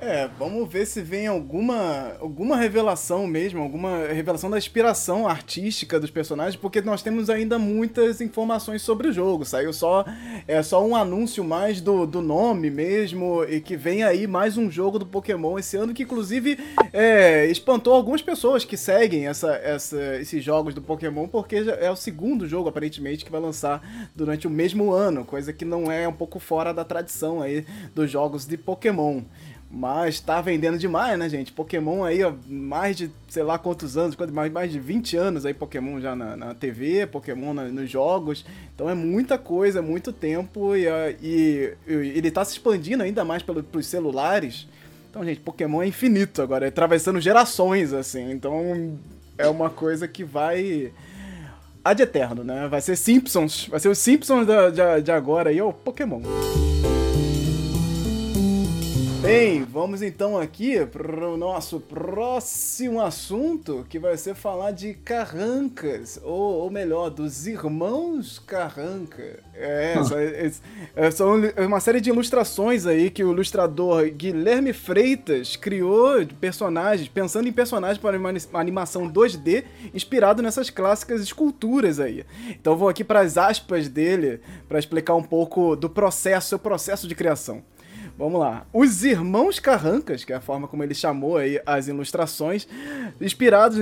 É, 0.00 0.30
vamos 0.38 0.66
ver 0.66 0.86
se 0.86 1.02
vem 1.02 1.26
alguma 1.26 2.14
alguma 2.18 2.56
revelação 2.56 3.26
mesmo, 3.26 3.60
alguma 3.60 4.06
revelação 4.06 4.48
da 4.48 4.56
inspiração 4.56 5.28
artística 5.28 6.00
dos 6.00 6.10
personagens, 6.10 6.56
porque 6.56 6.80
nós 6.80 7.02
temos 7.02 7.28
ainda 7.28 7.58
muitas 7.58 8.22
informações 8.22 8.80
sobre 8.80 9.08
o 9.08 9.12
jogo. 9.12 9.44
Saiu 9.44 9.74
só 9.74 10.06
é 10.48 10.62
só 10.62 10.82
um 10.82 10.96
anúncio 10.96 11.44
mais 11.44 11.82
do, 11.82 12.06
do 12.06 12.22
nome 12.22 12.70
mesmo 12.70 13.44
e 13.44 13.60
que 13.60 13.76
vem 13.76 14.02
aí 14.02 14.26
mais 14.26 14.56
um 14.56 14.70
jogo 14.70 14.98
do 14.98 15.04
Pokémon 15.04 15.58
esse 15.58 15.76
ano 15.76 15.92
que 15.92 16.04
inclusive 16.04 16.58
é, 16.94 17.46
espantou 17.46 17.92
algumas 17.92 18.22
pessoas 18.22 18.64
que 18.64 18.78
seguem 18.78 19.26
essa, 19.26 19.52
essa, 19.56 20.16
esses 20.16 20.42
jogos 20.42 20.72
do 20.72 20.80
Pokémon 20.80 21.28
porque 21.28 21.56
é 21.78 21.90
o 21.90 21.96
segundo 21.96 22.48
jogo 22.48 22.70
aparentemente 22.70 23.22
que 23.22 23.30
vai 23.30 23.40
lançar 23.40 24.08
durante 24.16 24.46
o 24.46 24.50
mesmo 24.50 24.92
ano, 24.92 25.26
coisa 25.26 25.52
que 25.52 25.64
não 25.64 25.92
é 25.92 26.08
um 26.08 26.12
pouco 26.12 26.38
fora 26.38 26.72
da 26.72 26.84
tradição 26.84 27.42
aí 27.42 27.66
dos 27.94 28.10
jogos 28.10 28.46
de 28.46 28.56
Pokémon. 28.56 29.20
Mas 29.72 30.18
tá 30.18 30.40
vendendo 30.40 30.76
demais, 30.76 31.16
né, 31.16 31.28
gente? 31.28 31.52
Pokémon 31.52 32.02
aí, 32.02 32.24
ó, 32.24 32.32
mais 32.48 32.96
de 32.96 33.08
sei 33.28 33.44
lá 33.44 33.56
quantos 33.56 33.96
anos, 33.96 34.16
mais, 34.32 34.50
mais 34.50 34.72
de 34.72 34.80
20 34.80 35.16
anos 35.16 35.46
aí 35.46 35.54
Pokémon 35.54 36.00
já 36.00 36.16
na, 36.16 36.36
na 36.36 36.54
TV, 36.54 37.06
Pokémon 37.06 37.54
na, 37.54 37.64
nos 37.64 37.88
jogos. 37.88 38.44
Então 38.74 38.90
é 38.90 38.94
muita 38.94 39.38
coisa, 39.38 39.80
muito 39.80 40.12
tempo 40.12 40.74
e, 40.74 40.86
e, 41.22 41.76
e 41.86 41.92
ele 41.92 42.32
tá 42.32 42.44
se 42.44 42.54
expandindo 42.54 43.04
ainda 43.04 43.24
mais 43.24 43.44
pelo, 43.44 43.62
pros 43.62 43.86
celulares. 43.86 44.66
Então, 45.08 45.24
gente, 45.24 45.40
Pokémon 45.40 45.82
é 45.82 45.86
infinito 45.86 46.42
agora, 46.42 46.64
é 46.64 46.68
atravessando 46.68 47.20
gerações, 47.20 47.92
assim. 47.92 48.32
Então 48.32 48.98
é 49.38 49.48
uma 49.48 49.70
coisa 49.70 50.08
que 50.08 50.24
vai 50.24 50.92
ad 51.84 52.02
eterno, 52.02 52.42
né? 52.42 52.66
Vai 52.68 52.80
ser 52.80 52.96
Simpsons, 52.96 53.68
vai 53.68 53.78
ser 53.78 53.88
os 53.88 53.98
Simpsons 53.98 54.46
de, 54.46 54.70
de, 54.72 55.02
de 55.02 55.12
agora 55.12 55.50
aí, 55.50 55.58
é 55.58 55.64
o 55.64 55.72
Pokémon. 55.72 56.22
Bem, 59.20 59.64
vamos 59.64 60.00
então 60.00 60.38
aqui 60.38 60.86
para 60.86 61.28
o 61.28 61.36
nosso 61.36 61.78
próximo 61.78 63.02
assunto, 63.02 63.84
que 63.86 63.98
vai 63.98 64.16
ser 64.16 64.34
falar 64.34 64.70
de 64.70 64.94
Carrancas, 64.94 66.18
ou, 66.22 66.62
ou 66.62 66.70
melhor, 66.70 67.10
dos 67.10 67.46
irmãos 67.46 68.38
Carranca. 68.38 69.40
É, 69.54 69.94
é, 70.96 71.10
são 71.10 71.34
uma 71.58 71.80
série 71.80 72.00
de 72.00 72.08
ilustrações 72.08 72.86
aí 72.86 73.10
que 73.10 73.22
o 73.22 73.30
ilustrador 73.32 74.08
Guilherme 74.08 74.72
Freitas 74.72 75.54
criou 75.54 76.24
de 76.24 76.32
personagens, 76.32 77.06
pensando 77.06 77.46
em 77.46 77.52
personagens 77.52 77.98
para 77.98 78.16
uma 78.16 78.32
animação 78.54 79.06
2D 79.06 79.64
inspirado 79.92 80.42
nessas 80.42 80.70
clássicas 80.70 81.20
esculturas 81.20 82.00
aí. 82.00 82.24
Então 82.48 82.74
vou 82.74 82.88
aqui 82.88 83.04
para 83.04 83.20
as 83.20 83.36
aspas 83.36 83.86
dele 83.86 84.40
para 84.66 84.78
explicar 84.78 85.14
um 85.14 85.22
pouco 85.22 85.76
do 85.76 85.90
processo, 85.90 86.48
seu 86.48 86.58
processo 86.58 87.06
de 87.06 87.14
criação. 87.14 87.62
Vamos 88.20 88.38
lá. 88.38 88.66
Os 88.70 89.02
Irmãos 89.02 89.58
Carrancas, 89.58 90.24
que 90.24 90.32
é 90.34 90.36
a 90.36 90.42
forma 90.42 90.68
como 90.68 90.84
ele 90.84 90.92
chamou 90.92 91.38
aí 91.38 91.58
as 91.64 91.88
ilustrações, 91.88 92.68
inspirados 93.18 93.78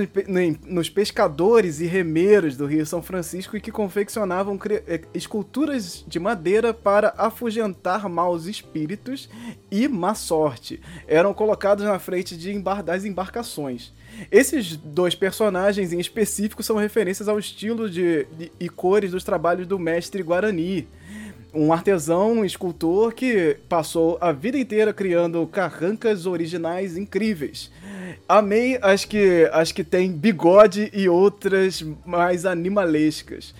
nos 0.65 0.89
pescadores 0.89 1.81
e 1.81 1.85
remeiros 1.85 2.55
do 2.55 2.65
Rio 2.65 2.85
São 2.85 3.01
Francisco 3.01 3.57
e 3.57 3.59
que 3.59 3.69
confeccionavam 3.69 4.57
eh, 4.87 5.01
esculturas 5.13 6.05
de 6.07 6.21
madeira 6.21 6.73
para 6.73 7.13
afugentar 7.17 8.07
maus 8.07 8.45
espíritos 8.45 9.29
e 9.69 9.89
má 9.89 10.15
sorte. 10.15 10.79
Eram 11.05 11.33
colocados 11.33 11.83
na 11.83 11.99
frente 11.99 12.37
de 12.37 12.53
embar 12.53 12.81
das 12.81 13.03
embarcações. 13.03 13.91
Esses 14.31 14.77
dois 14.77 15.15
personagens 15.15 15.91
em 15.91 15.99
específico 15.99 16.63
são 16.63 16.77
referências 16.77 17.27
ao 17.27 17.37
estilo 17.37 17.89
de, 17.89 18.25
de, 18.37 18.51
e 18.57 18.69
cores 18.69 19.11
dos 19.11 19.25
trabalhos 19.25 19.67
do 19.67 19.77
mestre 19.77 20.23
Guarani 20.23 20.87
um 21.53 21.73
artesão, 21.73 22.33
um 22.33 22.45
escultor 22.45 23.13
que 23.13 23.57
passou 23.67 24.17
a 24.21 24.31
vida 24.31 24.57
inteira 24.57 24.93
criando 24.93 25.45
carrancas 25.47 26.25
originais 26.25 26.97
incríveis. 26.97 27.71
Amei 28.27 28.77
as 28.81 29.05
que, 29.05 29.49
as 29.51 29.71
que 29.71 29.83
tem 29.83 30.11
bigode 30.11 30.89
e 30.93 31.09
outras 31.09 31.83
mais 32.05 32.45
animalescas. 32.45 33.55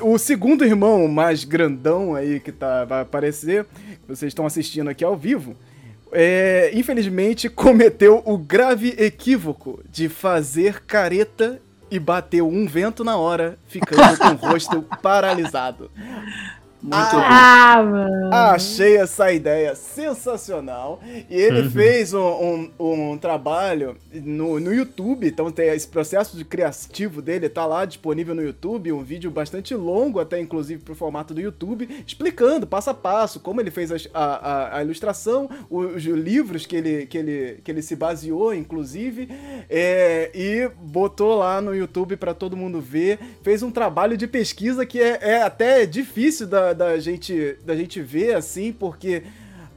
O 0.00 0.18
segundo 0.18 0.64
irmão, 0.64 1.06
mais 1.08 1.44
grandão 1.44 2.14
aí 2.14 2.40
que 2.40 2.52
tá, 2.52 2.84
vai 2.84 3.02
aparecer, 3.02 3.66
vocês 4.06 4.30
estão 4.30 4.46
assistindo 4.46 4.88
aqui 4.88 5.04
ao 5.04 5.16
vivo, 5.16 5.54
é, 6.12 6.70
infelizmente 6.72 7.48
cometeu 7.50 8.22
o 8.24 8.38
grave 8.38 8.94
equívoco 8.98 9.80
de 9.90 10.08
fazer 10.08 10.80
careta 10.84 11.60
e 11.90 11.98
bateu 11.98 12.48
um 12.48 12.66
vento 12.66 13.02
na 13.02 13.16
hora, 13.16 13.58
ficando 13.66 14.18
com 14.18 14.46
o 14.46 14.50
rosto 14.50 14.82
paralisado. 15.02 15.90
Muito 16.80 16.96
Ah, 16.96 17.82
mano. 17.84 18.32
Achei 18.32 18.96
essa 18.96 19.32
ideia 19.32 19.74
sensacional. 19.74 21.00
E 21.28 21.34
ele 21.36 21.62
Uhum. 21.62 21.70
fez 21.70 22.14
um, 22.14 22.20
um, 22.78 23.12
um 23.12 23.18
trabalho 23.18 23.96
no, 24.12 24.60
no 24.60 24.72
YouTube. 24.72 25.26
Então 25.26 25.50
tem 25.50 25.68
esse 25.70 25.88
processo 25.88 26.36
de 26.36 26.44
criativo 26.44 27.20
dele, 27.20 27.48
tá 27.48 27.66
lá 27.66 27.84
disponível 27.84 28.34
no 28.34 28.42
YouTube. 28.42 28.92
Um 28.92 29.02
vídeo 29.02 29.30
bastante 29.30 29.74
longo, 29.74 30.20
até 30.20 30.40
inclusive 30.40 30.82
pro 30.82 30.94
formato 30.94 31.34
do 31.34 31.40
YouTube, 31.40 31.88
explicando 32.06 32.66
passo 32.66 32.90
a 32.90 32.94
passo 32.94 33.40
como 33.40 33.60
ele 33.60 33.70
fez 33.70 33.90
a, 33.92 33.96
a, 34.14 34.76
a 34.78 34.84
ilustração, 34.84 35.48
os 35.70 36.02
livros 36.04 36.64
que 36.66 36.76
ele, 36.76 37.06
que, 37.06 37.18
ele, 37.18 37.60
que 37.64 37.70
ele 37.70 37.82
se 37.82 37.96
baseou, 37.96 38.54
inclusive. 38.54 39.28
é, 39.68 40.30
e 40.34 40.70
botou 40.80 41.36
lá 41.36 41.60
no 41.60 41.74
YouTube 41.74 42.16
pra 42.16 42.32
todo 42.34 42.56
mundo 42.56 42.80
ver. 42.80 43.18
Fez 43.42 43.62
um 43.62 43.70
trabalho 43.70 44.16
de 44.16 44.26
pesquisa 44.26 44.86
que 44.86 45.00
é, 45.00 45.18
é 45.20 45.42
até 45.42 45.84
difícil 45.86 46.46
da, 46.46 46.67
da, 46.74 46.98
gente, 46.98 47.56
da 47.64 47.74
gente 47.76 48.00
ver, 48.00 48.34
assim, 48.34 48.72
porque 48.72 49.22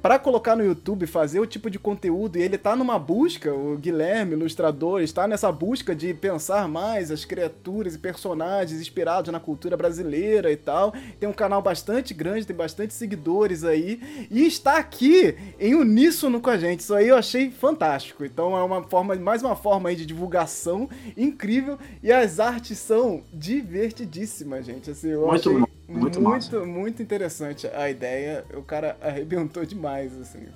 pra 0.01 0.17
colocar 0.17 0.55
no 0.55 0.65
YouTube, 0.65 1.05
fazer 1.05 1.39
o 1.39 1.45
tipo 1.45 1.69
de 1.69 1.77
conteúdo, 1.77 2.37
e 2.37 2.41
ele 2.41 2.57
tá 2.57 2.75
numa 2.75 2.97
busca, 2.97 3.53
o 3.53 3.77
Guilherme, 3.77 4.33
ilustrador, 4.33 5.01
está 5.01 5.27
nessa 5.27 5.51
busca 5.51 5.95
de 5.95 6.11
pensar 6.13 6.67
mais 6.67 7.11
as 7.11 7.23
criaturas 7.23 7.93
e 7.93 7.99
personagens 7.99 8.81
inspirados 8.81 9.31
na 9.31 9.39
cultura 9.39 9.77
brasileira 9.77 10.51
e 10.51 10.57
tal. 10.57 10.91
Tem 11.19 11.29
um 11.29 11.33
canal 11.33 11.61
bastante 11.61 12.13
grande, 12.13 12.47
tem 12.47 12.55
bastante 12.55 12.95
seguidores 12.95 13.63
aí, 13.63 14.27
e 14.31 14.45
está 14.45 14.77
aqui 14.77 15.35
em 15.59 15.75
uníssono 15.75 16.41
com 16.41 16.49
a 16.49 16.57
gente. 16.57 16.79
Isso 16.79 16.95
aí 16.95 17.09
eu 17.09 17.15
achei 17.15 17.51
fantástico. 17.51 18.25
Então 18.25 18.57
é 18.57 18.63
uma 18.63 18.81
forma, 18.83 19.15
mais 19.15 19.43
uma 19.43 19.55
forma 19.55 19.89
aí 19.89 19.95
de 19.95 20.05
divulgação 20.05 20.89
incrível, 21.15 21.77
e 22.01 22.11
as 22.11 22.39
artes 22.39 22.79
são 22.79 23.21
divertidíssimas, 23.31 24.65
gente. 24.65 24.89
Assim, 24.89 25.15
Muito 25.15 25.49
achei 25.49 25.59
bom, 25.59 25.67
muito 25.93 26.21
massa. 26.21 26.59
muito, 26.59 26.65
muito 26.65 27.01
interessante 27.03 27.67
a 27.67 27.89
ideia. 27.89 28.45
O 28.53 28.61
cara 28.63 28.97
arrebentou 29.01 29.65
demais, 29.65 30.17
assim. 30.19 30.47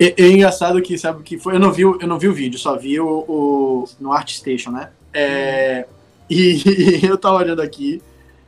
É, 0.00 0.14
é 0.22 0.28
engraçado 0.30 0.80
que, 0.80 0.96
sabe 0.96 1.20
o 1.20 1.22
que 1.22 1.38
foi? 1.38 1.54
Eu 1.54 1.60
não 1.60 1.72
vi, 1.72 1.84
o- 1.84 1.98
eu 2.00 2.06
não 2.06 2.18
vi 2.18 2.28
o 2.28 2.32
vídeo, 2.34 2.58
só 2.58 2.76
vi 2.76 3.00
o, 3.00 3.24
o- 3.28 3.84
no 3.98 4.12
ArtStation, 4.12 4.70
né? 4.70 4.90
É, 5.12 5.86
e, 6.30 6.60
eu 7.04 7.18
tava 7.18 7.36
olhando 7.36 7.60
aqui. 7.62 8.00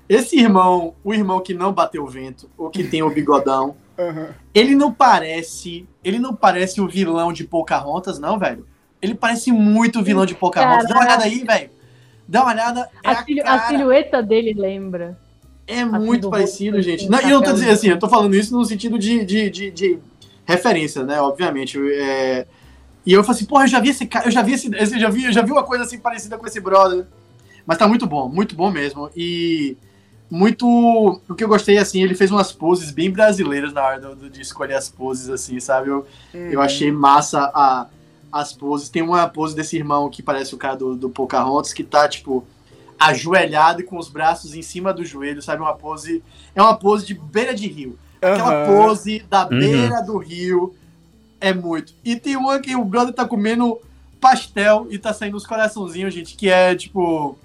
Esse 0.08 0.38
irmão, 0.38 0.94
o 1.04 1.14
irmão 1.14 1.40
que 1.40 1.54
não 1.54 1.72
bateu 1.72 2.02
o 2.04 2.08
vento, 2.08 2.50
o 2.58 2.68
que 2.68 2.84
tem 2.84 3.02
o 3.02 3.10
bigodão, 3.10 3.76
Aham. 3.98 4.28
ele 4.54 4.74
não 4.74 4.92
parece. 4.92 5.86
Ele 6.04 6.18
não 6.18 6.34
parece 6.34 6.80
o 6.80 6.88
vilão 6.88 7.32
de 7.32 7.44
Pocahontas, 7.44 8.18
não, 8.18 8.38
velho. 8.38 8.66
Ele 9.02 9.14
parece 9.14 9.50
muito 9.50 10.00
o 10.00 10.02
vilão 10.04 10.26
de 10.26 10.34
Pocahontas. 10.34 10.88
Dá 10.88 10.94
uma 10.94 11.04
olhada 11.04 11.24
aí, 11.24 11.44
velho. 11.44 11.70
Dá 12.28 12.42
uma 12.42 12.52
olhada. 12.52 12.88
É, 13.02 13.08
A, 13.08 13.12
a 13.12 13.54
a 13.54 13.68
silhueta 13.68 14.22
dele 14.22 14.52
lembra. 14.52 15.18
É 15.70 15.82
assim, 15.82 16.04
muito 16.06 16.22
do 16.22 16.30
parecido, 16.30 16.80
gente. 16.82 17.08
Não, 17.08 17.18
e 17.20 17.24
eu 17.24 17.38
não 17.38 17.42
tô 17.42 17.52
dizendo 17.52 17.72
assim, 17.72 17.88
eu 17.88 17.98
tô 17.98 18.08
falando 18.08 18.34
isso 18.34 18.56
no 18.56 18.64
sentido 18.64 18.98
de, 18.98 19.24
de, 19.24 19.50
de, 19.50 19.70
de 19.70 19.98
referência, 20.44 21.04
né? 21.04 21.20
Obviamente. 21.20 21.78
é, 21.92 22.46
E 23.06 23.12
eu 23.12 23.22
falei 23.24 23.36
assim, 23.38 23.46
porra, 23.46 23.64
eu 23.64 23.68
já 23.68 23.80
vi 23.80 23.88
esse 23.90 24.06
cara, 24.06 24.26
eu 24.26 24.30
já 24.30 24.42
vi 24.42 24.52
esse, 24.54 24.66
eu 24.74 24.98
já 24.98 25.08
vi, 25.10 25.24
eu 25.24 25.32
já 25.32 25.42
vi 25.42 25.52
uma 25.52 25.62
coisa 25.64 25.84
assim 25.84 25.98
parecida 25.98 26.36
com 26.38 26.46
esse 26.46 26.60
brother. 26.60 27.06
Mas 27.66 27.78
tá 27.78 27.86
muito 27.86 28.06
bom, 28.06 28.28
muito 28.28 28.54
bom 28.54 28.70
mesmo. 28.70 29.10
E 29.16 29.76
muito. 30.30 30.66
O 31.28 31.34
que 31.34 31.42
eu 31.44 31.48
gostei, 31.48 31.78
assim, 31.78 32.02
ele 32.02 32.14
fez 32.14 32.30
umas 32.30 32.52
poses 32.52 32.90
bem 32.90 33.10
brasileiras 33.10 33.72
na 33.72 33.82
hora 33.84 34.00
do- 34.00 34.30
de 34.30 34.40
escolher 34.40 34.74
as 34.74 34.88
poses, 34.88 35.28
assim, 35.28 35.58
sabe? 35.60 35.88
Eu, 35.88 36.06
eu 36.52 36.60
achei 36.60 36.90
massa 36.92 37.50
a, 37.54 37.86
as 38.32 38.52
poses. 38.52 38.88
Tem 38.88 39.02
uma 39.02 39.26
pose 39.28 39.54
desse 39.56 39.76
irmão 39.76 40.08
que 40.08 40.22
parece 40.22 40.54
o 40.54 40.58
cara 40.58 40.76
do, 40.76 40.94
do 40.96 41.10
Pocahontas, 41.10 41.72
que 41.72 41.82
tá, 41.84 42.08
tipo, 42.08 42.44
ajoelhado 43.00 43.80
e 43.80 43.84
com 43.84 43.98
os 43.98 44.10
braços 44.10 44.54
em 44.54 44.60
cima 44.60 44.92
do 44.92 45.02
joelho, 45.02 45.40
sabe? 45.40 45.62
Uma 45.62 45.74
pose. 45.74 46.22
É 46.54 46.60
uma 46.60 46.76
pose 46.76 47.06
de 47.06 47.14
beira 47.14 47.54
de 47.54 47.66
rio. 47.66 47.98
Aquela 48.20 48.64
Aham. 48.64 48.66
pose 48.66 49.20
da 49.30 49.46
beira 49.46 50.02
do 50.02 50.18
rio 50.18 50.74
é 51.40 51.54
muito. 51.54 51.94
E 52.04 52.14
tem 52.14 52.36
uma 52.36 52.60
que 52.60 52.76
o 52.76 52.84
brother 52.84 53.14
tá 53.14 53.24
comendo 53.24 53.80
pastel 54.20 54.86
e 54.90 54.98
tá 54.98 55.14
saindo 55.14 55.38
os 55.38 55.46
coraçãozinhos, 55.46 56.12
gente, 56.12 56.36
que 56.36 56.50
é, 56.50 56.74
tipo. 56.74 57.38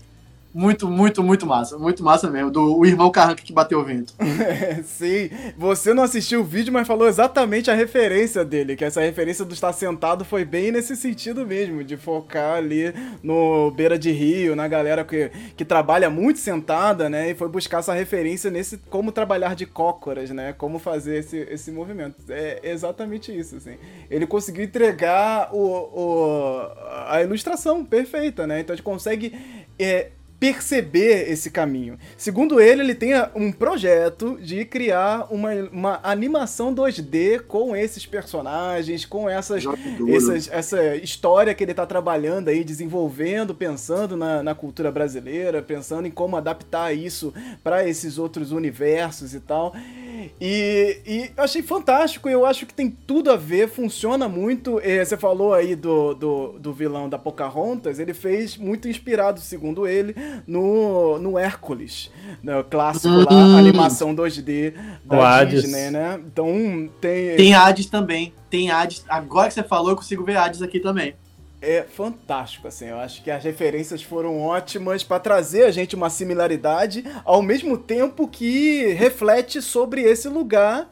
Muito, 0.55 0.87
muito, 0.87 1.21
muito 1.21 1.45
massa. 1.45 1.77
Muito 1.77 2.01
massa 2.01 2.31
mesmo. 2.31 2.49
Do 2.49 2.77
o 2.77 2.85
irmão 2.85 3.11
Carranca 3.11 3.43
que 3.43 3.51
bateu 3.51 3.77
o 3.79 3.83
vento. 3.83 4.13
Sim, 4.85 5.29
você 5.57 5.93
não 5.93 6.03
assistiu 6.03 6.39
o 6.39 6.43
vídeo, 6.45 6.71
mas 6.71 6.87
falou 6.87 7.09
exatamente 7.09 7.69
a 7.69 7.73
referência 7.73 8.45
dele, 8.45 8.77
que 8.77 8.85
essa 8.85 9.01
referência 9.01 9.43
do 9.43 9.53
estar 9.53 9.73
sentado 9.73 10.23
foi 10.23 10.45
bem 10.45 10.71
nesse 10.71 10.95
sentido 10.95 11.45
mesmo, 11.45 11.83
de 11.83 11.97
focar 11.97 12.55
ali 12.55 12.93
no 13.21 13.69
beira 13.71 13.99
de 13.99 14.11
rio, 14.11 14.55
na 14.55 14.65
galera 14.65 15.03
que, 15.03 15.29
que 15.57 15.65
trabalha 15.65 16.09
muito 16.09 16.39
sentada, 16.39 17.09
né, 17.09 17.31
e 17.31 17.35
foi 17.35 17.49
buscar 17.49 17.79
essa 17.79 17.93
referência 17.93 18.49
nesse 18.49 18.77
como 18.77 19.11
trabalhar 19.11 19.55
de 19.55 19.65
cócoras, 19.65 20.29
né, 20.29 20.53
como 20.53 20.79
fazer 20.79 21.17
esse, 21.17 21.37
esse 21.51 21.69
movimento. 21.69 22.15
É 22.29 22.61
exatamente 22.63 23.37
isso, 23.37 23.57
assim. 23.57 23.75
Ele 24.09 24.25
conseguiu 24.25 24.63
entregar 24.63 25.49
o, 25.53 25.59
o, 25.59 26.61
a 27.07 27.21
ilustração 27.21 27.83
perfeita, 27.83 28.47
né, 28.47 28.61
então 28.61 28.73
a 28.73 28.77
gente 28.77 28.85
consegue... 28.85 29.33
é, 29.77 30.11
perceber 30.53 31.31
esse 31.31 31.49
caminho. 31.49 31.97
Segundo 32.15 32.59
ele, 32.59 32.81
ele 32.81 32.93
tem 32.93 33.13
um 33.33 33.51
projeto 33.51 34.37
de 34.39 34.63
criar 34.63 35.27
uma, 35.31 35.51
uma 35.71 35.99
animação 36.03 36.73
2D 36.73 37.39
com 37.41 37.75
esses 37.75 38.05
personagens, 38.05 39.05
com 39.05 39.27
essas, 39.27 39.63
essas, 40.07 40.49
essa 40.51 40.95
história 40.97 41.53
que 41.55 41.63
ele 41.63 41.71
está 41.71 41.85
trabalhando 41.85 42.49
aí, 42.49 42.63
desenvolvendo, 42.63 43.55
pensando 43.55 44.15
na, 44.15 44.43
na 44.43 44.53
cultura 44.53 44.91
brasileira, 44.91 45.63
pensando 45.63 46.07
em 46.07 46.11
como 46.11 46.37
adaptar 46.37 46.93
isso 46.93 47.33
para 47.63 47.87
esses 47.87 48.19
outros 48.19 48.51
universos 48.51 49.33
e 49.33 49.39
tal. 49.39 49.73
E, 50.39 50.99
e 51.05 51.31
eu 51.35 51.43
achei 51.43 51.61
fantástico, 51.61 52.29
eu 52.29 52.45
acho 52.45 52.65
que 52.65 52.73
tem 52.73 52.89
tudo 52.89 53.31
a 53.31 53.35
ver, 53.35 53.67
funciona 53.67 54.27
muito. 54.29 54.79
Eh, 54.83 55.03
Você 55.03 55.17
falou 55.17 55.53
aí 55.53 55.75
do, 55.75 56.13
do, 56.13 56.59
do 56.59 56.73
vilão 56.73 57.09
da 57.09 57.17
Pocahontas, 57.17 57.99
ele 57.99 58.13
fez 58.13 58.57
muito 58.57 58.87
inspirado, 58.87 59.39
segundo 59.39 59.87
ele, 59.87 60.15
no, 60.47 61.17
no 61.19 61.37
Hércules, 61.37 62.11
no 62.43 62.63
clássico 62.63 63.07
lá, 63.29 63.31
Hum. 63.31 63.57
animação 63.57 64.13
2D 64.15 64.73
O 65.05 65.09
da 65.09 65.37
Hades. 65.39 65.63
Disney, 65.63 65.89
né? 65.91 66.19
Então 66.25 66.89
tem, 67.01 67.35
Tem 67.35 67.53
Hades 67.53 67.85
também. 67.87 68.33
Tem 68.49 68.69
Hades. 68.71 69.03
Agora 69.09 69.47
que 69.47 69.53
você 69.53 69.63
falou, 69.63 69.89
eu 69.91 69.95
consigo 69.95 70.23
ver 70.23 70.37
Hades 70.37 70.61
aqui 70.61 70.79
também. 70.79 71.15
é 71.61 71.83
fantástico, 71.83 72.67
assim. 72.67 72.85
Eu 72.85 72.97
acho 72.99 73.23
que 73.23 73.31
as 73.31 73.43
referências 73.43 74.03
foram 74.03 74.39
ótimas 74.41 75.03
pra 75.03 75.19
trazer 75.19 75.63
a 75.63 75.71
gente 75.71 75.95
uma 75.95 76.09
similaridade, 76.11 77.03
ao 77.23 77.41
mesmo 77.41 77.75
tempo 77.77 78.27
que 78.27 78.93
reflete 78.93 79.61
sobre 79.61 80.01
esse 80.01 80.27
lugar 80.29 80.87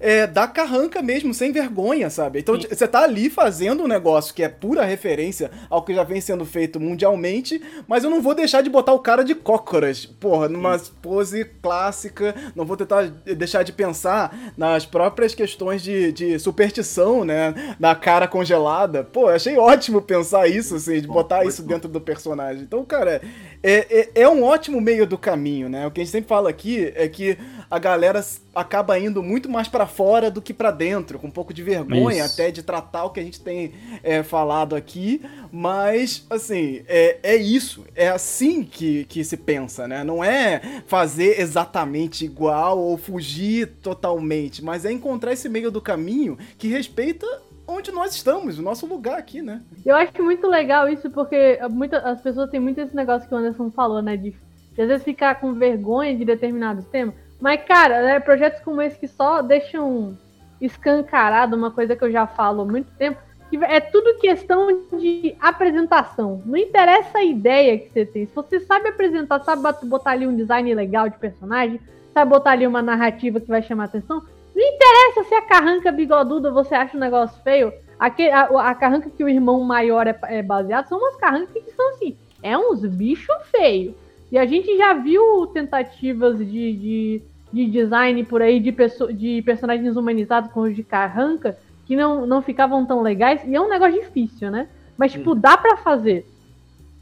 é, 0.00 0.26
da 0.26 0.46
carranca 0.46 1.02
mesmo, 1.02 1.34
sem 1.34 1.52
vergonha, 1.52 2.08
sabe? 2.10 2.38
Então 2.38 2.60
Sim. 2.60 2.68
você 2.68 2.86
tá 2.86 3.02
ali 3.02 3.28
fazendo 3.28 3.82
um 3.82 3.88
negócio 3.88 4.34
que 4.34 4.42
é 4.42 4.48
pura 4.48 4.84
referência 4.84 5.50
ao 5.68 5.82
que 5.82 5.94
já 5.94 6.04
vem 6.04 6.20
sendo 6.20 6.44
feito 6.44 6.78
mundialmente, 6.78 7.60
mas 7.86 8.04
eu 8.04 8.10
não 8.10 8.22
vou 8.22 8.34
deixar 8.34 8.62
de 8.62 8.70
botar 8.70 8.92
o 8.92 9.00
cara 9.00 9.24
de 9.24 9.34
cócoras, 9.34 10.06
porra, 10.06 10.48
numa 10.48 10.78
pose 11.02 11.44
clássica, 11.62 12.34
não 12.54 12.64
vou 12.64 12.76
tentar 12.76 13.04
deixar 13.36 13.62
de 13.62 13.72
pensar 13.72 14.52
nas 14.56 14.86
próprias 14.86 15.34
questões 15.34 15.82
de, 15.82 16.12
de 16.12 16.38
superstição, 16.38 17.24
né? 17.24 17.76
Da 17.78 17.94
cara 17.94 18.28
congelada. 18.28 19.04
Pô, 19.04 19.28
achei 19.28 19.56
ótimo 19.56 20.00
pensar 20.00 20.48
isso, 20.48 20.76
assim, 20.76 21.00
de 21.00 21.06
botar 21.06 21.44
isso 21.44 21.62
dentro 21.62 21.88
do 21.88 22.00
personagem. 22.00 22.62
Então, 22.62 22.84
cara, 22.84 23.20
é, 23.62 24.00
é, 24.00 24.10
é 24.22 24.28
um 24.28 24.42
ótimo 24.42 24.80
meio 24.80 25.06
do 25.06 25.18
caminho, 25.18 25.68
né? 25.68 25.86
O 25.86 25.90
que 25.90 26.00
a 26.00 26.04
gente 26.04 26.12
sempre 26.12 26.28
fala 26.28 26.48
aqui 26.50 26.92
é 26.94 27.08
que 27.08 27.36
a 27.70 27.78
galera 27.78 28.24
acaba 28.54 28.98
indo 28.98 29.22
muito 29.22 29.48
mais 29.48 29.68
pra 29.68 29.86
fora 29.86 30.30
do 30.30 30.40
que 30.40 30.54
pra 30.54 30.70
dentro, 30.70 31.18
com 31.18 31.26
um 31.26 31.30
pouco 31.30 31.52
de 31.52 31.62
vergonha 31.62 32.24
Isso. 32.24 32.34
até 32.34 32.50
de 32.50 32.62
tratar 32.62 33.04
o 33.04 33.10
que 33.10 33.20
a 33.20 33.22
gente 33.22 33.40
tem 33.40 33.72
é, 34.02 34.22
falado 34.22 34.74
aqui, 34.74 35.22
mas, 35.52 36.24
assim, 36.30 36.82
é, 36.88 37.18
é 37.22 37.36
isso, 37.36 37.84
é 37.94 38.08
assim 38.08 38.62
que, 38.64 39.04
que 39.04 39.22
se 39.22 39.36
pensa, 39.36 39.86
né? 39.86 40.02
Não 40.02 40.22
é 40.22 40.82
fazer 40.86 41.40
exatamente 41.40 42.24
igual 42.24 42.78
ou 42.78 42.96
fugir 42.96 43.68
totalmente, 43.82 44.64
mas 44.64 44.84
é 44.84 44.92
encontrar 44.92 45.32
esse 45.32 45.48
meio 45.48 45.70
do 45.70 45.80
caminho 45.80 46.38
que 46.56 46.68
respeita 46.68 47.26
onde 47.68 47.92
nós 47.92 48.14
estamos, 48.14 48.58
o 48.58 48.62
nosso 48.62 48.86
lugar 48.86 49.18
aqui, 49.18 49.42
né? 49.42 49.60
Eu 49.84 49.94
acho 49.94 50.22
muito 50.22 50.46
legal 50.48 50.88
isso, 50.88 51.10
porque 51.10 51.58
muita, 51.70 51.98
as 51.98 52.20
pessoas 52.20 52.50
têm 52.50 52.58
muito 52.58 52.80
esse 52.80 52.96
negócio 52.96 53.28
que 53.28 53.34
o 53.34 53.36
Anderson 53.38 53.70
falou, 53.70 54.00
né? 54.00 54.16
De, 54.16 54.30
de 54.72 54.82
às 54.82 54.88
vezes 54.88 55.04
ficar 55.04 55.38
com 55.38 55.52
vergonha 55.52 56.16
de 56.16 56.24
determinados 56.24 56.86
temas. 56.86 57.14
Mas, 57.38 57.62
cara, 57.62 58.02
né, 58.02 58.18
projetos 58.18 58.60
como 58.62 58.80
esse 58.82 58.98
que 58.98 59.06
só 59.06 59.42
deixam 59.42 60.16
escancarado 60.60 61.54
uma 61.54 61.70
coisa 61.70 61.94
que 61.94 62.02
eu 62.02 62.10
já 62.10 62.26
falo 62.26 62.62
há 62.62 62.64
muito 62.64 62.90
tempo, 62.96 63.20
que 63.48 63.56
é 63.56 63.80
tudo 63.80 64.18
questão 64.18 64.66
de 64.98 65.36
apresentação. 65.40 66.42
Não 66.44 66.56
interessa 66.56 67.18
a 67.18 67.24
ideia 67.24 67.78
que 67.78 67.90
você 67.90 68.04
tem. 68.04 68.26
Se 68.26 68.34
você 68.34 68.60
sabe 68.60 68.88
apresentar, 68.88 69.40
sabe 69.44 69.62
bot- 69.62 69.86
botar 69.86 70.10
ali 70.12 70.26
um 70.26 70.34
design 70.34 70.74
legal 70.74 71.08
de 71.08 71.16
personagem, 71.16 71.80
sabe 72.12 72.30
botar 72.30 72.50
ali 72.50 72.66
uma 72.66 72.82
narrativa 72.82 73.40
que 73.40 73.46
vai 73.46 73.62
chamar 73.62 73.84
atenção, 73.84 74.22
não 74.58 74.66
interessa 74.66 75.22
se 75.28 75.34
a 75.36 75.42
carranca 75.42 75.92
bigoduda 75.92 76.50
você 76.50 76.74
acha 76.74 76.96
um 76.96 77.00
negócio 77.00 77.40
feio. 77.42 77.72
Aqui, 77.96 78.28
a, 78.28 78.70
a 78.70 78.74
carranca 78.74 79.08
que 79.08 79.22
o 79.22 79.28
irmão 79.28 79.62
maior 79.62 80.08
é, 80.08 80.18
é 80.24 80.42
baseado 80.42 80.88
são 80.88 80.98
umas 80.98 81.14
carrancas 81.14 81.62
que 81.62 81.70
são 81.70 81.90
assim. 81.90 82.16
É 82.42 82.58
uns 82.58 82.84
bichos 82.84 83.36
feios. 83.52 83.94
E 84.32 84.36
a 84.36 84.44
gente 84.44 84.76
já 84.76 84.94
viu 84.94 85.46
tentativas 85.46 86.38
de, 86.38 86.44
de, 86.44 87.22
de 87.52 87.66
design 87.66 88.24
por 88.24 88.42
aí 88.42 88.58
de, 88.58 88.74
de 89.14 89.42
personagens 89.42 89.96
humanizados 89.96 90.50
com 90.50 90.62
os 90.62 90.74
de 90.74 90.82
carranca 90.82 91.56
que 91.86 91.94
não, 91.94 92.26
não 92.26 92.42
ficavam 92.42 92.84
tão 92.84 93.00
legais. 93.00 93.40
E 93.46 93.54
é 93.54 93.60
um 93.60 93.68
negócio 93.68 94.00
difícil, 94.00 94.50
né? 94.50 94.68
Mas, 94.96 95.12
tipo, 95.12 95.36
dá 95.36 95.56
pra 95.56 95.76
fazer. 95.76 96.26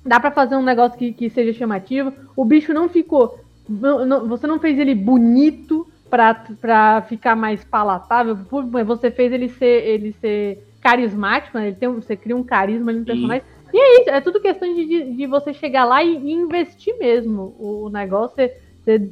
Dá 0.05 0.21
pra 0.21 0.31
fazer 0.31 0.57
um 0.57 0.63
negócio 0.63 0.99
que, 0.99 1.13
que 1.13 1.31
seja 1.31 1.59
chamativo. 1.59 2.13
O 2.37 2.45
bicho 2.45 2.75
não 2.75 2.89
ficou. 2.89 3.41
Não, 3.67 4.05
não, 4.05 4.29
você 4.29 4.47
não 4.47 4.61
fez 4.61 4.79
ele 4.79 4.95
bonito 4.95 5.87
pra, 6.09 6.35
pra 6.61 7.03
ficar 7.03 7.37
mais 7.37 7.65
palatável. 7.65 8.37
Você 8.85 9.11
fez 9.11 9.33
ele 9.33 9.49
ser, 9.49 9.85
ele 9.85 10.13
ser 10.13 10.67
carismático, 10.81 11.59
né? 11.59 11.69
Ele 11.69 11.77
tem, 11.77 11.89
você 11.89 12.17
cria 12.17 12.37
um 12.37 12.45
carisma 12.45 12.91
ali 12.91 13.01
no 13.01 13.07
personagem. 13.07 13.43
E 13.73 13.79
é 13.79 14.01
isso, 14.01 14.11
é 14.11 14.21
tudo 14.21 14.41
questão 14.41 14.73
de, 14.73 15.13
de 15.13 15.27
você 15.27 15.53
chegar 15.53 15.85
lá 15.85 16.03
e, 16.03 16.17
e 16.17 16.33
investir 16.33 16.97
mesmo 16.99 17.55
o, 17.59 17.85
o 17.85 17.91
negócio, 17.91 18.37
você, 18.83 19.11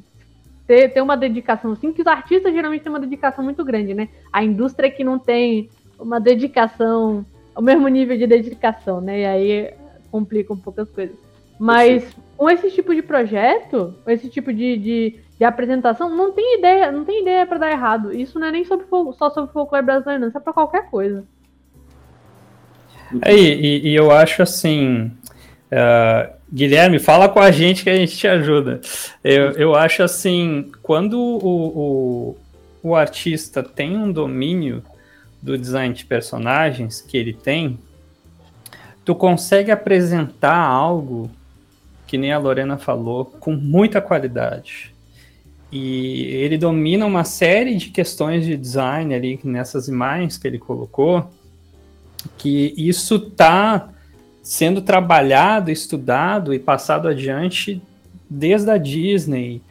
ter, 0.67 0.89
ter 0.89 1.01
uma 1.01 1.17
dedicação 1.17 1.73
assim, 1.73 1.93
que 1.93 2.01
os 2.01 2.07
artistas 2.07 2.53
geralmente 2.53 2.83
têm 2.83 2.93
uma 2.93 3.01
dedicação 3.01 3.45
muito 3.45 3.65
grande, 3.65 3.93
né? 3.93 4.09
A 4.33 4.43
indústria 4.43 4.91
que 4.91 5.05
não 5.05 5.19
tem 5.19 5.69
uma 5.99 6.21
dedicação, 6.21 7.27
o 7.55 7.61
mesmo 7.61 7.89
nível 7.89 8.17
de 8.17 8.27
dedicação, 8.27 9.01
né? 9.01 9.21
E 9.21 9.25
aí 9.25 9.75
complica 10.11 10.53
um 10.53 10.57
pouco 10.57 10.81
as 10.81 10.91
coisas. 10.91 11.17
Mas 11.59 12.17
com 12.37 12.49
esse 12.51 12.71
tipo 12.71 12.95
de 12.95 13.03
projeto, 13.03 13.95
com 14.05 14.11
esse 14.11 14.29
tipo 14.29 14.53
de, 14.53 14.77
de, 14.77 15.21
de, 15.39 15.45
apresentação, 15.45 16.09
não 16.09 16.33
tem 16.33 16.59
ideia, 16.59 16.93
não 16.93 17.05
tem 17.05 17.23
ideia 17.23 17.47
para 17.47 17.59
dar 17.59 17.71
errado. 17.71 18.13
Isso 18.13 18.39
não 18.39 18.49
é 18.49 18.53
nem 18.53 18.65
sobre, 18.65 18.87
só 19.19 19.31
sobre 19.31 19.53
folclore 19.53 19.85
brasileiro, 19.85 20.21
não, 20.21 20.29
isso 20.29 20.39
é 20.39 20.41
pra 20.41 20.53
qualquer 20.53 20.91
coisa. 20.91 21.25
É, 23.23 23.35
e, 23.35 23.89
e 23.89 23.95
eu 23.95 24.11
acho 24.11 24.43
assim. 24.43 25.13
Uh, 25.71 26.35
Guilherme, 26.53 27.01
fala 27.01 27.29
com 27.29 27.41
a 27.41 27.51
gente 27.51 27.83
que 27.83 27.91
a 27.91 27.97
gente 27.97 28.17
te 28.17 28.29
ajuda. 28.29 28.81
Eu, 29.25 29.51
eu 29.53 29.75
acho 29.75 30.05
assim, 30.05 30.71
quando 30.83 31.19
o, 31.19 32.37
o, 32.83 32.91
o 32.91 32.95
artista 32.95 33.61
tem 33.61 33.97
um 33.97 34.13
domínio 34.13 34.85
do 35.43 35.59
design 35.59 35.93
de 35.93 36.05
personagens 36.05 37.01
que 37.01 37.17
ele 37.17 37.35
tem, 37.35 37.79
tu 39.05 39.17
consegue 39.17 39.73
apresentar 39.73 40.57
algo 40.57 41.29
que 42.07 42.17
nem 42.17 42.33
a 42.33 42.39
Lorena 42.39 42.79
falou, 42.79 43.25
com 43.25 43.53
muita 43.53 44.01
qualidade. 44.01 44.94
E 45.73 46.23
ele 46.27 46.57
domina 46.57 47.05
uma 47.05 47.25
série 47.25 47.77
de 47.77 47.91
questões 47.91 48.45
de 48.45 48.57
design 48.57 49.15
ali 49.15 49.41
nessas 49.43 49.89
imagens 49.89 50.39
que 50.39 50.47
ele 50.47 50.59
colocou, 50.59 51.29
que 52.39 52.73
isso 52.77 53.17
está 53.17 53.89
sendo 54.43 54.83
trabalhado, 54.83 55.71
estudado 55.71 56.53
e 56.55 56.59
passado 56.59 57.09
adiante 57.09 57.83
desde 58.29 58.71
a 58.71 58.77
Disney, 58.77 59.63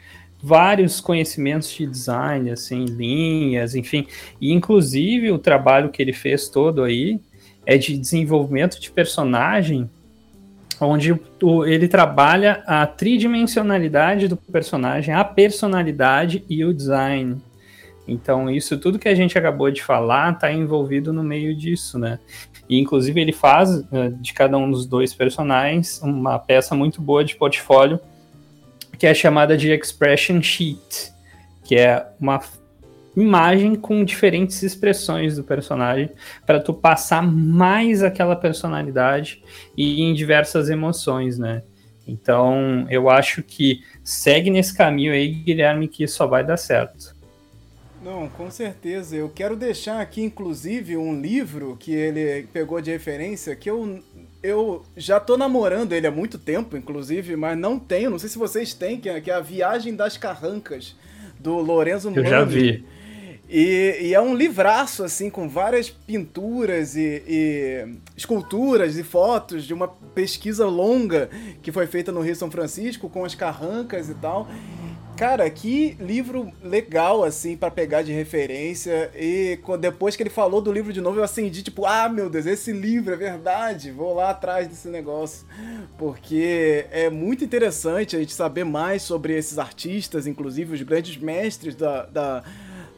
vários 0.41 0.99
conhecimentos 0.99 1.71
de 1.71 1.87
design, 1.87 2.51
assim, 2.51 2.85
linhas, 2.85 3.75
enfim, 3.75 4.05
e 4.41 4.51
inclusive 4.51 5.31
o 5.31 5.39
trabalho 5.39 5.89
que 5.89 6.01
ele 6.01 6.11
fez 6.11 6.49
todo 6.49 6.83
aí 6.83 7.19
é 7.65 7.77
de 7.77 7.97
desenvolvimento 7.97 8.79
de 8.79 8.91
personagem, 8.91 9.89
onde 10.79 11.19
ele 11.65 11.87
trabalha 11.87 12.63
a 12.65 12.85
tridimensionalidade 12.85 14.27
do 14.27 14.37
personagem, 14.37 15.13
a 15.13 15.23
personalidade 15.23 16.43
e 16.49 16.63
o 16.65 16.73
design. 16.73 17.41
Então, 18.07 18.49
isso 18.49 18.77
tudo 18.77 18.99
que 18.99 19.07
a 19.07 19.15
gente 19.15 19.37
acabou 19.37 19.71
de 19.71 19.81
falar 19.81 20.33
está 20.33 20.51
envolvido 20.51 21.13
no 21.13 21.23
meio 21.23 21.55
disso, 21.55 21.97
né? 21.97 22.19
E, 22.67 22.77
inclusive, 22.79 23.19
ele 23.19 23.31
faz 23.31 23.69
eh, 23.91 24.09
de 24.19 24.33
cada 24.33 24.57
um 24.57 24.69
dos 24.69 24.85
dois 24.85 25.13
personagens 25.13 26.01
uma 26.01 26.37
peça 26.37 26.75
muito 26.75 27.01
boa 27.01 27.23
de 27.23 27.35
portfólio, 27.35 27.99
que 28.97 29.07
é 29.07 29.13
chamada 29.13 29.55
de 29.55 29.71
Expression 29.71 30.41
Sheet, 30.41 31.13
que 31.63 31.75
é 31.75 32.05
uma 32.19 32.41
imagem 33.15 33.75
com 33.75 34.03
diferentes 34.03 34.63
expressões 34.63 35.35
do 35.35 35.43
personagem 35.43 36.09
para 36.45 36.59
tu 36.59 36.73
passar 36.73 37.21
mais 37.21 38.01
aquela 38.01 38.35
personalidade 38.35 39.43
e 39.77 40.01
em 40.01 40.13
diversas 40.13 40.69
emoções, 40.69 41.37
né? 41.37 41.63
Então, 42.07 42.85
eu 42.89 43.09
acho 43.09 43.41
que 43.41 43.81
segue 44.03 44.49
nesse 44.49 44.75
caminho 44.75 45.13
aí, 45.13 45.29
Guilherme, 45.29 45.87
que 45.87 46.07
só 46.07 46.27
vai 46.27 46.43
dar 46.43 46.57
certo. 46.57 47.15
Não, 48.03 48.27
com 48.27 48.51
certeza. 48.51 49.15
Eu 49.15 49.29
quero 49.29 49.55
deixar 49.55 50.01
aqui, 50.01 50.21
inclusive, 50.21 50.97
um 50.97 51.19
livro 51.19 51.77
que 51.79 51.93
ele 51.93 52.45
pegou 52.51 52.81
de 52.81 52.91
referência, 52.91 53.55
que 53.55 53.69
eu, 53.69 54.03
eu 54.41 54.83
já 54.97 55.21
tô 55.21 55.37
namorando 55.37 55.93
ele 55.93 56.05
há 56.05 56.11
muito 56.11 56.37
tempo, 56.37 56.75
inclusive, 56.75 57.37
mas 57.37 57.57
não 57.57 57.79
tenho, 57.79 58.09
não 58.09 58.19
sei 58.19 58.27
se 58.27 58.37
vocês 58.37 58.73
têm, 58.73 58.99
que 58.99 59.07
é, 59.07 59.21
que 59.21 59.31
é 59.31 59.33
A 59.33 59.39
Viagem 59.39 59.95
das 59.95 60.17
Carrancas, 60.17 60.97
do 61.39 61.55
Lorenzo 61.59 62.11
Eu 62.13 62.25
já 62.25 62.43
vi. 62.43 62.85
E, 63.49 63.97
e, 64.01 64.13
é 64.13 64.21
um 64.21 64.33
livraço, 64.33 65.03
assim, 65.03 65.29
com 65.29 65.49
várias 65.49 65.89
pinturas 65.89 66.95
e, 66.95 67.21
e, 67.27 67.87
esculturas 68.15 68.97
e 68.97 69.03
fotos 69.03 69.65
de 69.65 69.73
uma 69.73 69.87
pesquisa 69.87 70.65
longa 70.65 71.29
que 71.61 71.71
foi 71.71 71.85
feita 71.85 72.11
no 72.11 72.21
Rio 72.21 72.35
São 72.35 72.49
Francisco 72.49 73.09
com 73.09 73.25
as 73.25 73.35
carrancas 73.35 74.09
e 74.09 74.15
tal. 74.15 74.47
Cara, 75.15 75.47
que 75.47 75.95
livro 75.99 76.51
legal, 76.63 77.23
assim, 77.23 77.55
para 77.55 77.69
pegar 77.69 78.01
de 78.01 78.11
referência. 78.11 79.11
E 79.15 79.59
depois 79.79 80.15
que 80.15 80.23
ele 80.23 80.29
falou 80.29 80.59
do 80.59 80.71
livro 80.71 80.91
de 80.91 81.01
novo, 81.01 81.19
eu 81.19 81.23
acendi, 81.23 81.61
tipo, 81.61 81.85
ah, 81.85 82.09
meu 82.09 82.29
Deus, 82.31 82.47
esse 82.47 82.71
livro 82.71 83.13
é 83.13 83.17
verdade. 83.17 83.91
Vou 83.91 84.15
lá 84.15 84.31
atrás 84.31 84.67
desse 84.67 84.87
negócio. 84.87 85.45
Porque 85.99 86.87
é 86.91 87.11
muito 87.11 87.43
interessante 87.45 88.15
a 88.15 88.19
gente 88.19 88.33
saber 88.33 88.63
mais 88.63 89.03
sobre 89.03 89.37
esses 89.37 89.59
artistas, 89.59 90.25
inclusive 90.25 90.73
os 90.73 90.81
grandes 90.81 91.15
mestres 91.17 91.75
da, 91.75 92.05
da 92.07 92.43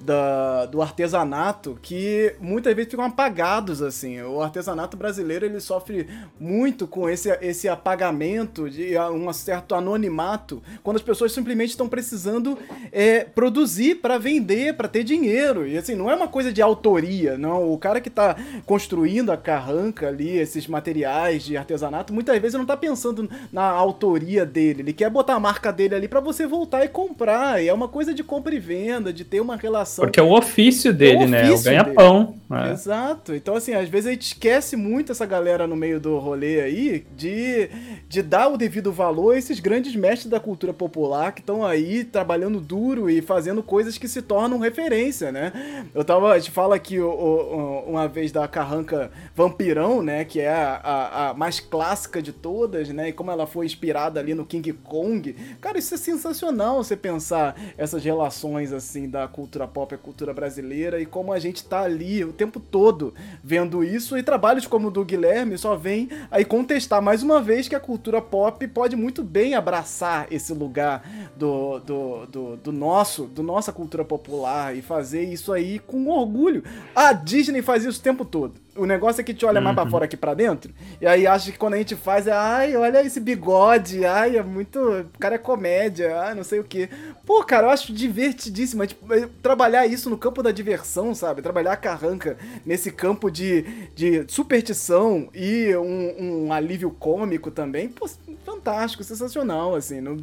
da, 0.05 0.67
do 0.67 0.81
artesanato 0.81 1.77
que 1.81 2.35
muitas 2.39 2.73
vezes 2.75 2.91
ficam 2.91 3.05
apagados 3.05 3.81
assim. 3.81 4.21
O 4.21 4.41
artesanato 4.41 4.95
brasileiro 4.95 5.45
ele 5.45 5.59
sofre 5.59 6.07
muito 6.39 6.85
com 6.85 7.09
esse, 7.09 7.29
esse 7.41 7.67
apagamento 7.67 8.69
de 8.69 8.97
um 8.97 9.31
certo 9.33 9.73
anonimato 9.73 10.61
quando 10.83 10.97
as 10.97 11.01
pessoas 11.01 11.31
simplesmente 11.31 11.71
estão 11.71 11.89
precisando 11.89 12.57
é, 12.91 13.23
produzir 13.23 13.95
para 13.95 14.17
vender, 14.19 14.75
para 14.75 14.87
ter 14.87 15.03
dinheiro. 15.03 15.67
E 15.67 15.77
assim, 15.77 15.95
não 15.95 16.11
é 16.11 16.15
uma 16.15 16.27
coisa 16.27 16.53
de 16.53 16.61
autoria, 16.61 17.37
não. 17.37 17.71
O 17.71 17.77
cara 17.77 17.99
que 17.99 18.09
está 18.09 18.35
construindo 18.65 19.31
a 19.31 19.37
carranca 19.37 20.07
ali, 20.07 20.37
esses 20.37 20.67
materiais 20.67 21.43
de 21.43 21.57
artesanato, 21.57 22.13
muitas 22.13 22.37
vezes 22.39 22.53
não 22.53 22.61
está 22.61 22.77
pensando 22.77 23.27
na 23.51 23.63
autoria 23.63 24.45
dele. 24.45 24.83
Ele 24.83 24.93
quer 24.93 25.09
botar 25.09 25.33
a 25.33 25.39
marca 25.39 25.73
dele 25.73 25.95
ali 25.95 26.07
para 26.07 26.19
você 26.19 26.45
voltar 26.45 26.85
e 26.85 26.87
comprar. 26.87 27.63
E 27.63 27.67
é 27.67 27.73
uma 27.73 27.87
coisa 27.87 28.13
de 28.13 28.23
compra 28.23 28.53
e 28.53 28.59
venda, 28.59 29.11
de 29.11 29.25
ter 29.25 29.39
uma 29.39 29.55
relação 29.55 29.94
porque 30.01 30.19
é 30.19 30.23
o 30.23 30.31
ofício 30.31 30.93
dele, 30.93 31.23
é 31.23 31.25
o 31.25 31.29
né? 31.29 31.51
O 31.51 31.61
ganha-pão. 31.61 32.35
É. 32.51 32.71
Exato. 32.71 33.33
Então, 33.33 33.55
assim, 33.55 33.73
às 33.73 33.89
vezes 33.89 34.07
a 34.07 34.11
gente 34.11 34.27
esquece 34.27 34.75
muito 34.75 35.11
essa 35.11 35.25
galera 35.25 35.65
no 35.65 35.75
meio 35.75 35.99
do 35.99 36.17
rolê 36.19 36.61
aí 36.61 37.05
de, 37.15 37.69
de 38.07 38.21
dar 38.21 38.49
o 38.49 38.57
devido 38.57 38.91
valor 38.91 39.33
a 39.33 39.37
esses 39.37 39.59
grandes 39.59 39.95
mestres 39.95 40.29
da 40.29 40.39
cultura 40.39 40.73
popular 40.73 41.31
que 41.31 41.41
estão 41.41 41.65
aí 41.65 42.03
trabalhando 42.03 42.61
duro 42.61 43.09
e 43.09 43.21
fazendo 43.21 43.63
coisas 43.63 43.97
que 43.97 44.07
se 44.07 44.21
tornam 44.21 44.59
referência, 44.59 45.31
né? 45.31 45.87
Eu 45.93 46.03
tava, 46.03 46.33
a 46.33 46.39
gente 46.39 46.51
fala 46.51 46.75
aqui 46.75 46.99
o, 46.99 47.09
o, 47.09 47.89
uma 47.89 48.07
vez 48.07 48.31
da 48.31 48.47
carranca 48.47 49.11
Vampirão, 49.35 50.03
né? 50.03 50.23
Que 50.23 50.39
é 50.39 50.53
a, 50.53 50.75
a, 50.75 51.29
a, 51.29 51.33
mais 51.33 51.59
clássica 51.59 52.21
de 52.21 52.31
todas, 52.31 52.89
né? 52.89 53.09
E 53.09 53.13
como 53.13 53.31
ela 53.31 53.47
foi 53.47 53.65
inspirada 53.65 54.19
ali 54.19 54.35
no 54.35 54.45
King 54.45 54.71
Kong. 54.73 55.33
Cara, 55.59 55.79
isso 55.79 55.95
é 55.95 55.97
sensacional 55.97 56.83
você 56.83 56.95
pensar 56.95 57.55
essas 57.77 58.03
relações, 58.03 58.71
assim, 58.71 59.09
da 59.09 59.27
cultura 59.27 59.67
pop 59.75 59.85
própria 59.85 59.97
cultura 59.99 60.33
brasileira 60.33 60.99
e 60.99 61.05
como 61.05 61.31
a 61.31 61.37
gente 61.37 61.63
tá 61.63 61.81
ali 61.81 62.23
o 62.23 62.33
tempo 62.33 62.59
todo 62.59 63.13
vendo 63.43 63.83
isso. 63.83 64.17
E 64.17 64.23
trabalhos 64.23 64.65
como 64.65 64.87
o 64.87 64.91
do 64.91 65.05
Guilherme 65.05 65.57
só 65.57 65.75
vem 65.75 66.09
aí 66.31 66.43
contestar 66.43 67.01
mais 67.01 67.21
uma 67.21 67.41
vez 67.41 67.67
que 67.67 67.75
a 67.75 67.79
cultura 67.79 68.19
pop 68.21 68.67
pode 68.67 68.95
muito 68.95 69.23
bem 69.23 69.53
abraçar 69.53 70.27
esse 70.31 70.53
lugar 70.53 71.07
do, 71.37 71.79
do, 71.79 72.25
do, 72.25 72.57
do 72.57 72.71
nosso, 72.71 73.25
do 73.25 73.43
nossa 73.43 73.71
cultura 73.71 74.03
popular 74.03 74.75
e 74.75 74.81
fazer 74.81 75.23
isso 75.23 75.53
aí 75.53 75.77
com 75.77 76.07
orgulho. 76.07 76.63
A 76.95 77.13
Disney 77.13 77.61
faz 77.61 77.85
isso 77.85 77.99
o 77.99 78.03
tempo 78.03 78.25
todo. 78.25 78.64
O 78.75 78.85
negócio 78.85 79.21
é 79.21 79.23
que 79.23 79.33
te 79.33 79.45
olha 79.45 79.59
uhum. 79.59 79.63
mais 79.63 79.75
pra 79.75 79.83
uhum. 79.85 79.89
fora 79.89 80.07
que 80.07 80.17
pra 80.17 80.33
dentro. 80.33 80.73
E 80.99 81.07
aí 81.07 81.25
acha 81.25 81.51
que 81.51 81.57
quando 81.57 81.75
a 81.75 81.77
gente 81.77 81.95
faz 81.95 82.27
é, 82.27 82.31
ai, 82.31 82.75
olha 82.75 83.01
esse 83.01 83.19
bigode, 83.19 84.05
ai, 84.05 84.37
é 84.37 84.43
muito. 84.43 84.79
O 84.79 85.19
cara 85.19 85.35
é 85.35 85.37
comédia, 85.37 86.19
ai, 86.19 86.35
não 86.35 86.43
sei 86.43 86.59
o 86.59 86.63
quê. 86.63 86.89
Pô, 87.25 87.43
cara, 87.43 87.67
eu 87.67 87.71
acho 87.71 87.93
divertidíssimo. 87.93 88.83
É, 88.83 88.87
tipo, 88.87 89.13
é, 89.13 89.27
trabalhar 89.41 89.85
isso 89.85 90.09
no 90.09 90.17
campo 90.17 90.43
da 90.43 90.51
diversão, 90.51 91.15
sabe? 91.15 91.41
Trabalhar 91.41 91.73
a 91.73 91.77
carranca 91.77 92.37
nesse 92.65 92.91
campo 92.91 93.31
de, 93.31 93.61
de 93.95 94.25
superstição 94.27 95.29
e 95.33 95.75
um, 95.75 96.45
um 96.45 96.53
alívio 96.53 96.91
cômico 96.91 97.49
também. 97.49 97.87
Pô, 97.89 98.07
fantástico 98.45 98.65
fantástico, 98.65 99.03
sensacional, 99.03 99.75
assim. 99.75 100.01
Não, 100.01 100.17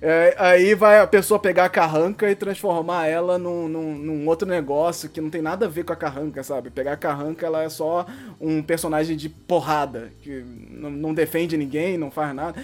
é, 0.00 0.34
aí 0.38 0.74
vai 0.74 1.00
a 1.00 1.06
pessoa 1.06 1.40
pegar 1.40 1.64
a 1.64 1.68
carranca 1.68 2.30
e 2.30 2.34
transformar 2.36 3.06
ela 3.06 3.38
num, 3.38 3.68
num, 3.68 3.94
num, 3.94 4.28
outro 4.28 4.46
negócio 4.46 5.08
que 5.08 5.20
não 5.20 5.28
tem 5.28 5.42
nada 5.42 5.66
a 5.66 5.68
ver 5.68 5.84
com 5.84 5.92
a 5.92 5.96
carranca, 5.96 6.42
sabe? 6.44 6.70
Pegar 6.70 6.92
a 6.92 6.96
carranca, 6.96 7.44
ela 7.44 7.62
é 7.62 7.68
só 7.68 7.97
um 8.40 8.62
personagem 8.62 9.16
de 9.16 9.28
porrada, 9.28 10.10
que 10.22 10.44
não, 10.70 11.14
defende 11.14 11.56
ninguém, 11.56 11.96
não 11.96 12.10
faz 12.10 12.34
nada. 12.34 12.62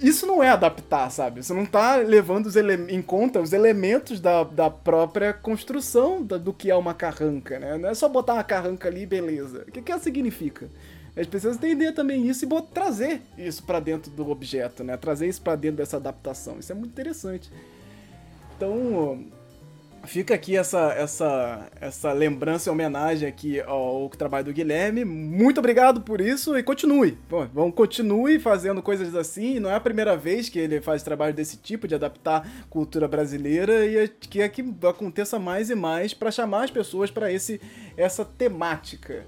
Isso 0.00 0.26
não 0.26 0.42
é 0.42 0.48
adaptar, 0.48 1.10
sabe? 1.10 1.42
Você 1.42 1.52
não 1.52 1.66
tá 1.66 1.96
levando 1.96 2.50
em 2.88 3.02
conta 3.02 3.40
os 3.40 3.52
elementos 3.52 4.20
da, 4.20 4.44
da 4.44 4.70
própria 4.70 5.32
construção 5.32 6.22
da, 6.22 6.36
do 6.36 6.52
que 6.52 6.70
é 6.70 6.76
uma 6.76 6.94
carranca, 6.94 7.58
né? 7.58 7.78
Não 7.78 7.88
é 7.88 7.94
só 7.94 8.08
botar 8.08 8.34
uma 8.34 8.44
carranca 8.44 8.88
ali 8.88 9.02
e 9.02 9.06
beleza. 9.06 9.64
O 9.68 9.72
que, 9.72 9.82
que 9.82 9.92
ela 9.92 10.00
significa? 10.00 10.68
A 11.16 11.20
gente 11.20 11.30
precisa 11.30 11.54
entender 11.54 11.92
também 11.92 12.26
isso 12.28 12.44
e 12.44 12.62
trazer 12.72 13.22
isso 13.38 13.62
para 13.62 13.78
dentro 13.78 14.10
do 14.10 14.28
objeto, 14.30 14.82
né? 14.82 14.96
Trazer 14.96 15.28
isso 15.28 15.40
para 15.40 15.54
dentro 15.54 15.76
dessa 15.76 15.96
adaptação. 15.96 16.58
Isso 16.58 16.72
é 16.72 16.74
muito 16.74 16.90
interessante. 16.90 17.50
Então, 18.56 19.24
fica 20.06 20.34
aqui 20.34 20.56
essa, 20.56 20.92
essa, 20.92 21.68
essa 21.80 22.12
lembrança 22.12 22.68
e 22.68 22.72
homenagem 22.72 23.28
aqui 23.28 23.60
ao 23.60 24.08
trabalho 24.10 24.46
do 24.46 24.52
Guilherme. 24.52 25.04
Muito 25.04 25.58
obrigado 25.58 26.00
por 26.00 26.20
isso 26.20 26.56
e 26.56 26.62
continue. 26.62 27.18
Bom, 27.28 27.48
vamos 27.52 27.74
continue 27.74 28.38
fazendo 28.38 28.82
coisas 28.82 29.14
assim. 29.14 29.58
Não 29.58 29.70
é 29.70 29.74
a 29.74 29.80
primeira 29.80 30.16
vez 30.16 30.48
que 30.48 30.58
ele 30.58 30.80
faz 30.80 31.02
trabalho 31.02 31.34
desse 31.34 31.56
tipo 31.56 31.88
de 31.88 31.94
adaptar 31.94 32.48
cultura 32.70 33.08
brasileira 33.08 33.86
e 33.86 33.96
é 33.96 34.08
que 34.08 34.40
é 34.40 34.48
que 34.48 34.64
aconteça 34.88 35.38
mais 35.38 35.70
e 35.70 35.74
mais 35.74 36.14
para 36.14 36.30
chamar 36.30 36.64
as 36.64 36.70
pessoas 36.70 37.10
para 37.10 37.28
essa 37.96 38.24
temática 38.24 39.24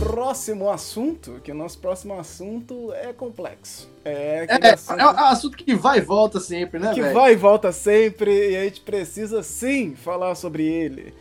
próximo 0.00 0.70
assunto, 0.70 1.40
que 1.44 1.52
o 1.52 1.54
nosso 1.54 1.78
próximo 1.78 2.18
assunto 2.18 2.92
é 2.94 3.12
complexo. 3.12 3.88
É, 4.04 4.46
é, 4.48 4.70
assunto... 4.72 4.98
é 4.98 5.04
um 5.04 5.24
assunto 5.26 5.56
que 5.56 5.74
vai 5.74 5.98
e 5.98 6.00
volta 6.00 6.40
sempre, 6.40 6.80
né, 6.80 6.94
Que 6.94 7.02
véio? 7.02 7.14
vai 7.14 7.34
e 7.34 7.36
volta 7.36 7.70
sempre, 7.70 8.50
e 8.50 8.56
a 8.56 8.64
gente 8.64 8.80
precisa 8.80 9.42
sim 9.42 9.94
falar 9.94 10.34
sobre 10.34 10.64
ele 10.64 11.14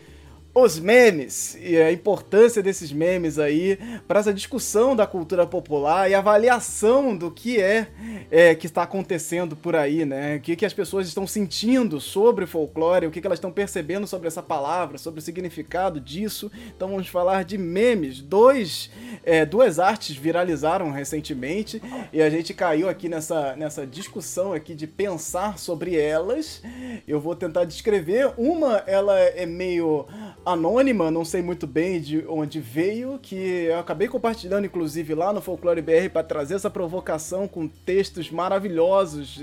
os 0.61 0.79
memes 0.79 1.57
e 1.61 1.77
a 1.77 1.91
importância 1.91 2.61
desses 2.61 2.91
memes 2.91 3.39
aí 3.39 3.77
para 4.07 4.19
essa 4.19 4.33
discussão 4.33 4.95
da 4.95 5.05
cultura 5.05 5.45
popular 5.45 6.09
e 6.09 6.13
avaliação 6.13 7.15
do 7.15 7.31
que 7.31 7.61
é, 7.61 7.87
é, 8.31 8.55
que 8.55 8.65
está 8.65 8.83
acontecendo 8.83 9.55
por 9.55 9.75
aí, 9.75 10.05
né? 10.05 10.37
O 10.37 10.39
que, 10.39 10.55
que 10.55 10.65
as 10.65 10.73
pessoas 10.73 11.07
estão 11.07 11.25
sentindo 11.27 11.99
sobre 11.99 12.45
folclore, 12.45 13.07
o 13.07 13.11
que, 13.11 13.21
que 13.21 13.27
elas 13.27 13.37
estão 13.37 13.51
percebendo 13.51 14.07
sobre 14.07 14.27
essa 14.27 14.41
palavra, 14.41 14.97
sobre 14.97 15.19
o 15.19 15.23
significado 15.23 15.99
disso. 15.99 16.51
Então 16.75 16.89
vamos 16.89 17.07
falar 17.07 17.43
de 17.43 17.57
memes. 17.57 18.21
Dois, 18.21 18.89
é, 19.23 19.45
duas 19.45 19.79
artes 19.79 20.15
viralizaram 20.15 20.91
recentemente 20.91 21.81
e 22.11 22.21
a 22.21 22.29
gente 22.29 22.53
caiu 22.53 22.89
aqui 22.89 23.09
nessa, 23.09 23.55
nessa 23.55 23.85
discussão 23.85 24.53
aqui 24.53 24.73
de 24.73 24.87
pensar 24.87 25.57
sobre 25.57 25.95
elas. 25.95 26.61
Eu 27.07 27.19
vou 27.19 27.35
tentar 27.35 27.65
descrever. 27.65 28.33
Uma, 28.37 28.83
ela 28.87 29.19
é 29.19 29.45
meio 29.45 30.05
anônima, 30.49 31.09
não 31.09 31.23
sei 31.23 31.41
muito 31.41 31.65
bem 31.65 32.01
de 32.01 32.25
onde 32.27 32.59
veio, 32.59 33.19
que 33.21 33.35
eu 33.35 33.79
acabei 33.79 34.07
compartilhando 34.07 34.65
inclusive 34.65 35.13
lá 35.13 35.31
no 35.31 35.41
Folclore 35.41 35.81
BR 35.81 36.09
para 36.11 36.23
trazer 36.23 36.55
essa 36.55 36.69
provocação 36.69 37.47
com 37.47 37.67
textos 37.67 38.29
maravilhosos 38.29 39.39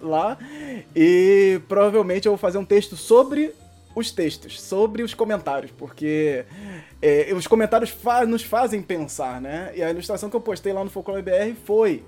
lá. 0.00 0.38
E 0.94 1.60
provavelmente 1.68 2.26
eu 2.26 2.32
vou 2.32 2.38
fazer 2.38 2.58
um 2.58 2.64
texto 2.64 2.96
sobre 2.96 3.54
os 3.94 4.10
textos, 4.10 4.60
sobre 4.60 5.02
os 5.02 5.12
comentários, 5.14 5.70
porque 5.70 6.44
é, 7.00 7.32
os 7.34 7.46
comentários 7.46 7.90
fa 7.90 8.24
nos 8.24 8.42
fazem 8.42 8.80
pensar, 8.80 9.40
né? 9.40 9.72
E 9.74 9.82
a 9.82 9.90
ilustração 9.90 10.30
que 10.30 10.36
eu 10.36 10.40
postei 10.40 10.72
lá 10.72 10.82
no 10.82 10.90
Folclore 10.90 11.22
BR 11.22 11.54
foi 11.64 12.02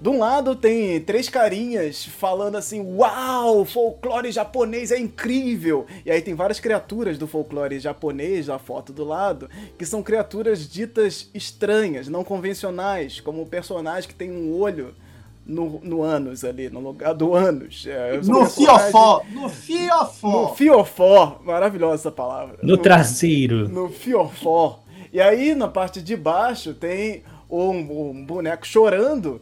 de 0.00 0.08
um 0.08 0.18
lado 0.18 0.54
tem 0.54 1.00
três 1.00 1.28
carinhas 1.28 2.04
falando 2.04 2.56
assim: 2.56 2.80
Uau, 2.80 3.64
folclore 3.64 4.30
japonês 4.30 4.92
é 4.92 4.98
incrível! 4.98 5.86
E 6.06 6.10
aí 6.10 6.22
tem 6.22 6.34
várias 6.34 6.60
criaturas 6.60 7.18
do 7.18 7.26
folclore 7.26 7.80
japonês, 7.80 8.46
na 8.46 8.58
foto 8.58 8.92
do 8.92 9.04
lado, 9.04 9.50
que 9.76 9.84
são 9.84 10.02
criaturas 10.02 10.68
ditas 10.68 11.28
estranhas, 11.34 12.08
não 12.08 12.22
convencionais, 12.22 13.20
como 13.20 13.42
o 13.42 13.46
personagem 13.46 14.08
que 14.08 14.14
tem 14.14 14.30
um 14.30 14.54
olho 14.54 14.94
no, 15.44 15.80
no 15.82 16.02
ânus 16.02 16.44
ali, 16.44 16.70
no 16.70 16.78
lugar 16.78 17.14
do 17.14 17.34
ânus. 17.34 17.84
É, 17.88 18.18
no 18.18 18.46
fiofó! 18.46 19.22
No 19.32 19.48
fiofó! 19.48 20.30
No 20.30 20.54
fiofó! 20.54 21.40
Maravilhosa 21.44 21.94
essa 21.94 22.12
palavra. 22.12 22.58
No, 22.62 22.76
no 22.76 22.78
traseiro. 22.78 23.68
No 23.68 23.88
fiofó. 23.88 24.80
E 25.12 25.20
aí, 25.20 25.54
na 25.54 25.66
parte 25.66 26.02
de 26.02 26.14
baixo, 26.16 26.74
tem 26.74 27.24
um, 27.50 28.10
um 28.10 28.26
boneco 28.26 28.66
chorando 28.66 29.40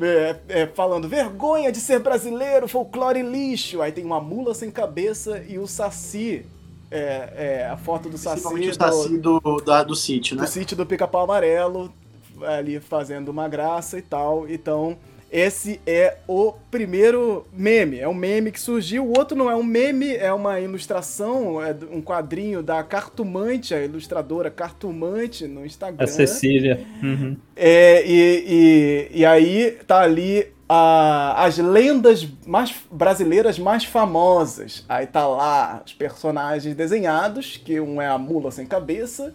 é, 0.00 0.36
é, 0.48 0.66
falando 0.66 1.08
vergonha 1.08 1.72
de 1.72 1.78
ser 1.80 2.00
brasileiro, 2.00 2.68
folclore 2.68 3.22
lixo. 3.22 3.80
Aí 3.80 3.92
tem 3.92 4.04
uma 4.04 4.20
mula 4.20 4.54
sem 4.54 4.70
cabeça 4.70 5.42
e 5.48 5.58
o 5.58 5.66
Saci. 5.66 6.44
É, 6.90 7.32
é 7.36 7.68
a 7.68 7.76
foto 7.76 8.08
do 8.08 8.18
Saci. 8.18 8.46
O 8.46 8.74
Saci 8.74 9.18
do, 9.18 9.40
do, 9.40 9.56
do, 9.56 9.84
do 9.84 9.96
sítio, 9.96 10.36
né? 10.36 10.42
Do 10.42 10.48
sítio 10.48 10.76
do 10.76 10.86
pica-pau 10.86 11.24
amarelo, 11.24 11.92
ali 12.42 12.78
fazendo 12.78 13.30
uma 13.30 13.48
graça 13.48 13.98
e 13.98 14.02
tal. 14.02 14.48
Então, 14.48 14.96
esse 15.30 15.80
é 15.86 16.18
o 16.28 16.52
primeiro 16.70 17.46
meme. 17.52 17.98
É 17.98 18.08
um 18.08 18.14
meme 18.14 18.52
que 18.52 18.60
surgiu. 18.60 19.04
O 19.04 19.18
outro 19.18 19.36
não 19.36 19.50
é 19.50 19.56
um 19.56 19.62
meme, 19.62 20.14
é 20.14 20.32
uma 20.32 20.60
ilustração, 20.60 21.62
é 21.62 21.74
um 21.90 22.00
quadrinho 22.00 22.62
da 22.62 22.82
Cartumante, 22.82 23.74
a 23.74 23.84
ilustradora 23.84 24.50
Cartumante 24.50 25.46
no 25.46 25.66
Instagram. 25.66 26.04
A 26.04 26.06
Cecília. 26.06 26.86
Uhum. 27.02 27.36
É, 27.54 28.06
e, 28.06 28.44
e, 29.12 29.20
e 29.20 29.24
aí 29.24 29.78
tá 29.86 30.00
ali 30.00 30.46
as 30.68 31.58
lendas 31.58 32.26
mais 32.46 32.74
brasileiras 32.90 33.58
mais 33.58 33.84
famosas. 33.84 34.84
Aí 34.88 35.06
tá 35.06 35.26
lá 35.26 35.82
os 35.84 35.92
personagens 35.92 36.74
desenhados, 36.74 37.56
que 37.56 37.80
um 37.80 38.00
é 38.00 38.08
a 38.08 38.18
mula 38.18 38.50
sem 38.50 38.66
cabeça, 38.66 39.34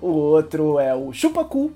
o 0.00 0.08
outro 0.08 0.78
é 0.78 0.94
o 0.94 1.12
chupacu. 1.12 1.72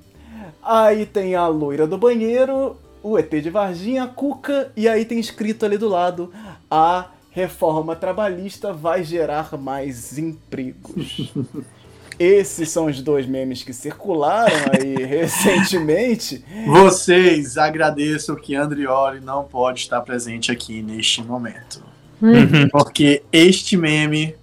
Aí 0.63 1.07
tem 1.07 1.35
a 1.37 1.47
loira 1.47 1.87
do 1.87 1.97
banheiro, 1.97 2.77
o 3.07 3.17
ET 3.17 3.31
de 3.31 3.51
Varginha, 3.51 4.05
a 4.05 4.09
Cuca, 4.09 4.73
e 4.77 4.89
aí 4.89 5.05
tem 5.05 5.21
escrito 5.21 5.65
ali 5.65 5.79
do 5.79 5.89
lado: 5.89 6.33
a 6.69 7.11
reforma 7.31 7.95
trabalhista 7.95 8.73
vai 8.73 9.05
gerar 9.05 9.57
mais 9.57 10.19
empregos. 10.19 11.33
Esses 12.19 12.71
são 12.71 12.87
os 12.87 13.03
dois 13.03 13.27
memes 13.27 13.63
que 13.63 13.75
circularam 13.75 14.57
aí 14.73 14.97
recentemente. 15.05 16.43
Vocês 16.67 17.59
agradeço 17.59 18.35
que 18.37 18.55
Andrioli 18.57 19.21
não 19.21 19.45
pode 19.45 19.81
estar 19.81 20.01
presente 20.01 20.51
aqui 20.51 20.83
neste 20.83 21.23
momento. 21.23 21.85
Uhum. 22.23 22.71
Porque 22.73 23.23
este 23.31 23.77
meme 23.77 24.35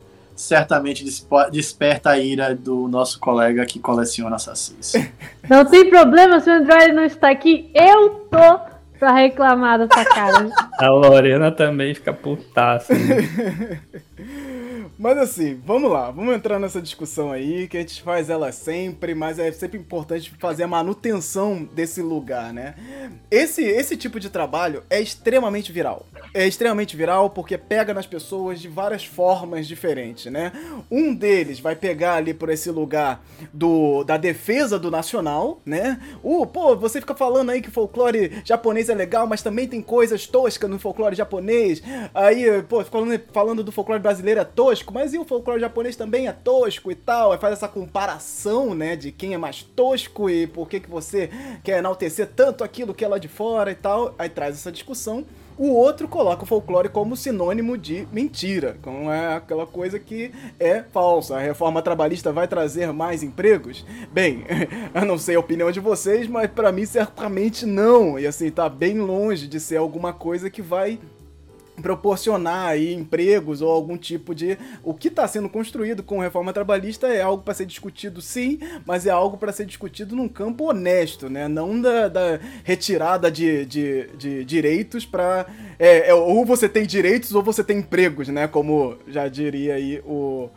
certamente 0.44 1.06
desperta 1.52 2.12
a 2.12 2.20
ira 2.20 2.54
do 2.54 2.88
nosso 2.88 3.20
colega 3.20 3.66
que 3.66 3.80
coleciona 3.80 4.36
assassinos. 4.36 4.94
Não 5.50 5.66
tem 5.66 5.90
problema 5.90 6.40
se 6.40 6.50
o 6.50 6.54
Android 6.54 6.92
não 6.94 7.04
está 7.04 7.30
aqui, 7.30 7.70
eu 7.74 8.10
tô 8.30 8.60
pra 8.98 9.12
reclamar 9.14 9.80
dessa 9.80 10.06
cara. 10.06 10.50
A 10.80 10.90
Lorena 10.90 11.52
também 11.52 11.94
fica 11.94 12.14
putaça. 12.14 12.94
Mas 14.98 15.18
assim, 15.18 15.60
vamos 15.66 15.92
lá, 15.92 16.12
vamos 16.12 16.36
entrar 16.36 16.60
nessa 16.60 16.82
discussão 16.82 17.32
aí, 17.32 17.68
que 17.68 17.78
a 17.78 17.80
gente 17.80 18.02
faz 18.02 18.30
ela 18.30 18.52
sempre, 18.52 19.16
mas 19.16 19.40
é 19.40 19.52
sempre 19.52 19.80
importante 19.80 20.32
fazer 20.40 20.64
a 20.64 20.68
manutenção 20.68 21.68
desse 21.74 22.02
lugar, 22.02 22.54
né? 22.54 22.76
Esse, 23.30 23.64
esse 23.64 23.98
tipo 23.98 24.20
de 24.20 24.30
trabalho 24.30 24.84
é 24.90 25.02
extremamente 25.02 25.72
viral. 25.72 26.06
É 26.34 26.48
extremamente 26.48 26.96
viral 26.96 27.32
porque 27.32 27.58
pega 27.58 27.94
nas 27.94 28.06
pessoas 28.06 28.62
de 28.62 28.68
várias 28.68 29.04
formas 29.04 29.68
diferentes, 29.68 30.32
né? 30.32 30.52
Um 30.92 31.14
deles 31.14 31.60
vai 31.60 31.76
pegar 31.76 32.16
ali 32.16 32.34
por 32.34 32.50
esse 32.50 32.70
lugar 32.70 33.24
do 33.52 34.04
da 34.04 34.18
defesa 34.18 34.78
do 34.78 34.92
nacional, 34.92 35.60
né? 35.66 36.00
Uh, 36.24 36.46
pô, 36.46 36.76
você 36.76 37.00
fica 37.00 37.16
falando 37.16 37.50
aí 37.50 37.62
que 37.62 37.72
folclore 37.72 38.42
japonês 38.46 38.90
é 38.90 38.96
legal, 38.96 39.26
mas 39.26 39.42
também 39.42 39.68
tem 39.68 39.82
coisas 39.82 40.28
toscas 40.28 40.70
no 40.70 40.78
folclore 40.78 41.16
japonês. 41.16 41.82
Aí, 42.14 42.62
pô, 42.64 42.84
falando, 42.84 43.22
falando 43.32 43.64
do 43.64 43.72
folclore 43.72 44.02
brasileiro 44.02 44.40
é 44.40 44.46
tosco 44.46 44.83
tosco, 44.84 44.94
mas 44.94 45.14
e 45.14 45.18
o 45.18 45.26
folclore 45.26 45.60
japonês 45.60 45.96
também 45.96 46.28
é 46.28 46.34
tosco 46.34 46.92
e 46.92 46.96
tal? 46.96 47.32
Aí 47.32 47.40
faz 47.40 47.54
essa 47.54 47.68
comparação, 47.68 48.76
né, 48.76 48.96
de 48.96 49.12
quem 49.12 49.34
é 49.34 49.38
mais 49.38 49.64
tosco 49.64 50.30
e 50.30 50.46
por 50.46 50.68
que, 50.68 50.80
que 50.80 50.90
você 50.90 51.30
quer 51.64 51.80
enaltecer 51.80 52.30
tanto 52.36 52.64
aquilo 52.64 52.94
que 52.94 53.06
é 53.06 53.08
lá 53.08 53.18
de 53.18 53.28
fora 53.28 53.72
e 53.72 53.76
tal. 53.76 54.14
Aí 54.20 54.30
traz 54.30 54.56
essa 54.56 54.72
discussão. 54.72 55.26
O 55.56 55.70
outro 55.70 56.08
coloca 56.08 56.44
o 56.44 56.48
folclore 56.48 56.90
como 56.90 57.16
sinônimo 57.16 57.78
de 57.78 58.08
mentira, 58.12 58.76
como 58.82 59.12
é 59.12 59.36
aquela 59.36 59.68
coisa 59.68 60.00
que 60.00 60.32
é 60.60 60.82
falsa. 60.82 61.38
A 61.38 61.40
reforma 61.40 61.80
trabalhista 61.80 62.32
vai 62.32 62.48
trazer 62.48 62.92
mais 62.92 63.22
empregos? 63.22 63.86
Bem, 64.12 64.44
eu 64.96 65.06
não 65.06 65.18
sei 65.18 65.36
a 65.36 65.40
opinião 65.40 65.72
de 65.72 65.80
vocês, 65.80 66.28
mas 66.28 66.50
para 66.50 66.72
mim 66.72 66.88
certamente 66.88 67.68
não. 67.68 68.18
E 68.18 68.26
assim, 68.26 68.50
tá 68.50 68.68
bem 68.68 69.00
longe 69.00 69.48
de 69.48 69.60
ser 69.60 69.78
alguma 69.78 70.12
coisa 70.12 70.50
que 70.50 70.62
vai 70.62 71.00
proporcionar 71.82 72.68
aí 72.68 72.94
empregos 72.94 73.62
ou 73.62 73.72
algum 73.72 73.98
tipo 73.98 74.36
de 74.36 74.58
o 74.84 74.94
que 74.94 75.08
está 75.08 75.28
sendo 75.28 75.50
construído 75.50 76.04
com 76.04 76.20
reforma 76.20 76.54
trabalhista 76.54 77.08
é 77.08 77.22
algo 77.22 77.44
para 77.44 77.54
ser 77.54 77.66
discutido 77.66 78.22
sim 78.22 78.60
mas 78.86 79.08
é 79.08 79.10
algo 79.10 79.38
para 79.38 79.52
ser 79.52 79.66
discutido 79.66 80.16
num 80.16 80.28
campo 80.28 80.70
honesto 80.70 81.30
né? 81.30 81.48
Não 81.48 81.82
da, 81.82 82.08
da 82.08 82.40
retirada 82.64 83.32
de, 83.32 83.66
de, 83.66 84.08
de 84.18 84.46
direitos 84.46 85.06
para 85.06 85.48
é, 85.80 86.10
é, 86.10 86.14
ou 86.14 86.46
você 86.46 86.70
tem 86.70 86.86
direitos 86.86 87.34
ou 87.34 87.42
você 87.42 87.64
tem 87.64 87.80
empregos 87.80 88.28
né? 88.28 88.48
Como 88.48 88.98
já 89.08 89.28
diria 89.28 89.76
aí 89.76 90.00
o, 90.06 90.50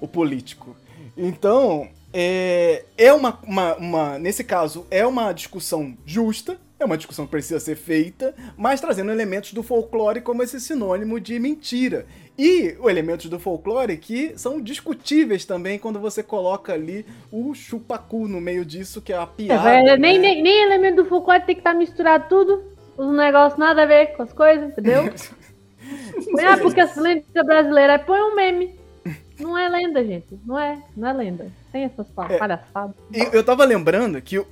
o 0.00 0.08
político. 0.08 0.76
Então 1.16 1.88
é, 2.12 2.84
é 2.98 3.12
uma, 3.12 3.38
uma, 3.44 3.76
uma 3.76 4.18
nesse 4.18 4.42
caso 4.42 4.86
é 4.90 5.06
uma 5.06 5.32
discussão 5.32 5.96
justa 6.04 6.58
é 6.82 6.84
uma 6.84 6.96
discussão 6.96 7.24
que 7.24 7.30
precisa 7.30 7.60
ser 7.60 7.76
feita, 7.76 8.34
mas 8.56 8.80
trazendo 8.80 9.10
elementos 9.10 9.52
do 9.52 9.62
folclore 9.62 10.20
como 10.20 10.42
esse 10.42 10.60
sinônimo 10.60 11.18
de 11.18 11.38
mentira. 11.38 12.06
E 12.38 12.76
os 12.78 12.90
elementos 12.90 13.26
do 13.26 13.38
folclore 13.38 13.96
que 13.96 14.32
são 14.36 14.60
discutíveis 14.60 15.44
também 15.44 15.78
quando 15.78 16.00
você 16.00 16.22
coloca 16.22 16.72
ali 16.72 17.06
o 17.30 17.54
chupacu 17.54 18.26
no 18.26 18.40
meio 18.40 18.64
disso, 18.64 19.00
que 19.00 19.12
é 19.12 19.16
a 19.16 19.26
piada. 19.26 19.70
É, 19.70 19.82
né? 19.82 19.96
nem, 19.96 20.18
nem, 20.18 20.42
nem 20.42 20.62
elemento 20.64 21.02
do 21.02 21.08
folclore 21.08 21.44
tem 21.44 21.54
que 21.54 21.60
estar 21.60 21.72
tá 21.72 21.78
misturado 21.78 22.26
tudo, 22.28 22.64
os 22.96 23.14
negócios 23.14 23.58
nada 23.58 23.82
a 23.82 23.86
ver 23.86 24.16
com 24.16 24.22
as 24.22 24.32
coisas, 24.32 24.70
entendeu? 24.70 25.04
ah, 26.40 26.56
porque 26.60 26.80
a 26.80 26.90
lenda 26.96 27.44
brasileira 27.44 27.98
põe 27.98 28.20
um 28.20 28.34
meme. 28.34 28.81
Não 29.42 29.58
é 29.58 29.68
lenda, 29.68 30.04
gente. 30.04 30.38
Não 30.46 30.58
é, 30.58 30.80
não 30.96 31.08
é 31.08 31.12
lenda. 31.12 31.52
Tem 31.72 31.84
essas 31.84 32.06
é, 32.30 32.38
palhaçadas. 32.38 32.94
Eu 33.32 33.42
tava 33.42 33.64
lembrando 33.64 34.20
que 34.22 34.38
uh, 34.38 34.46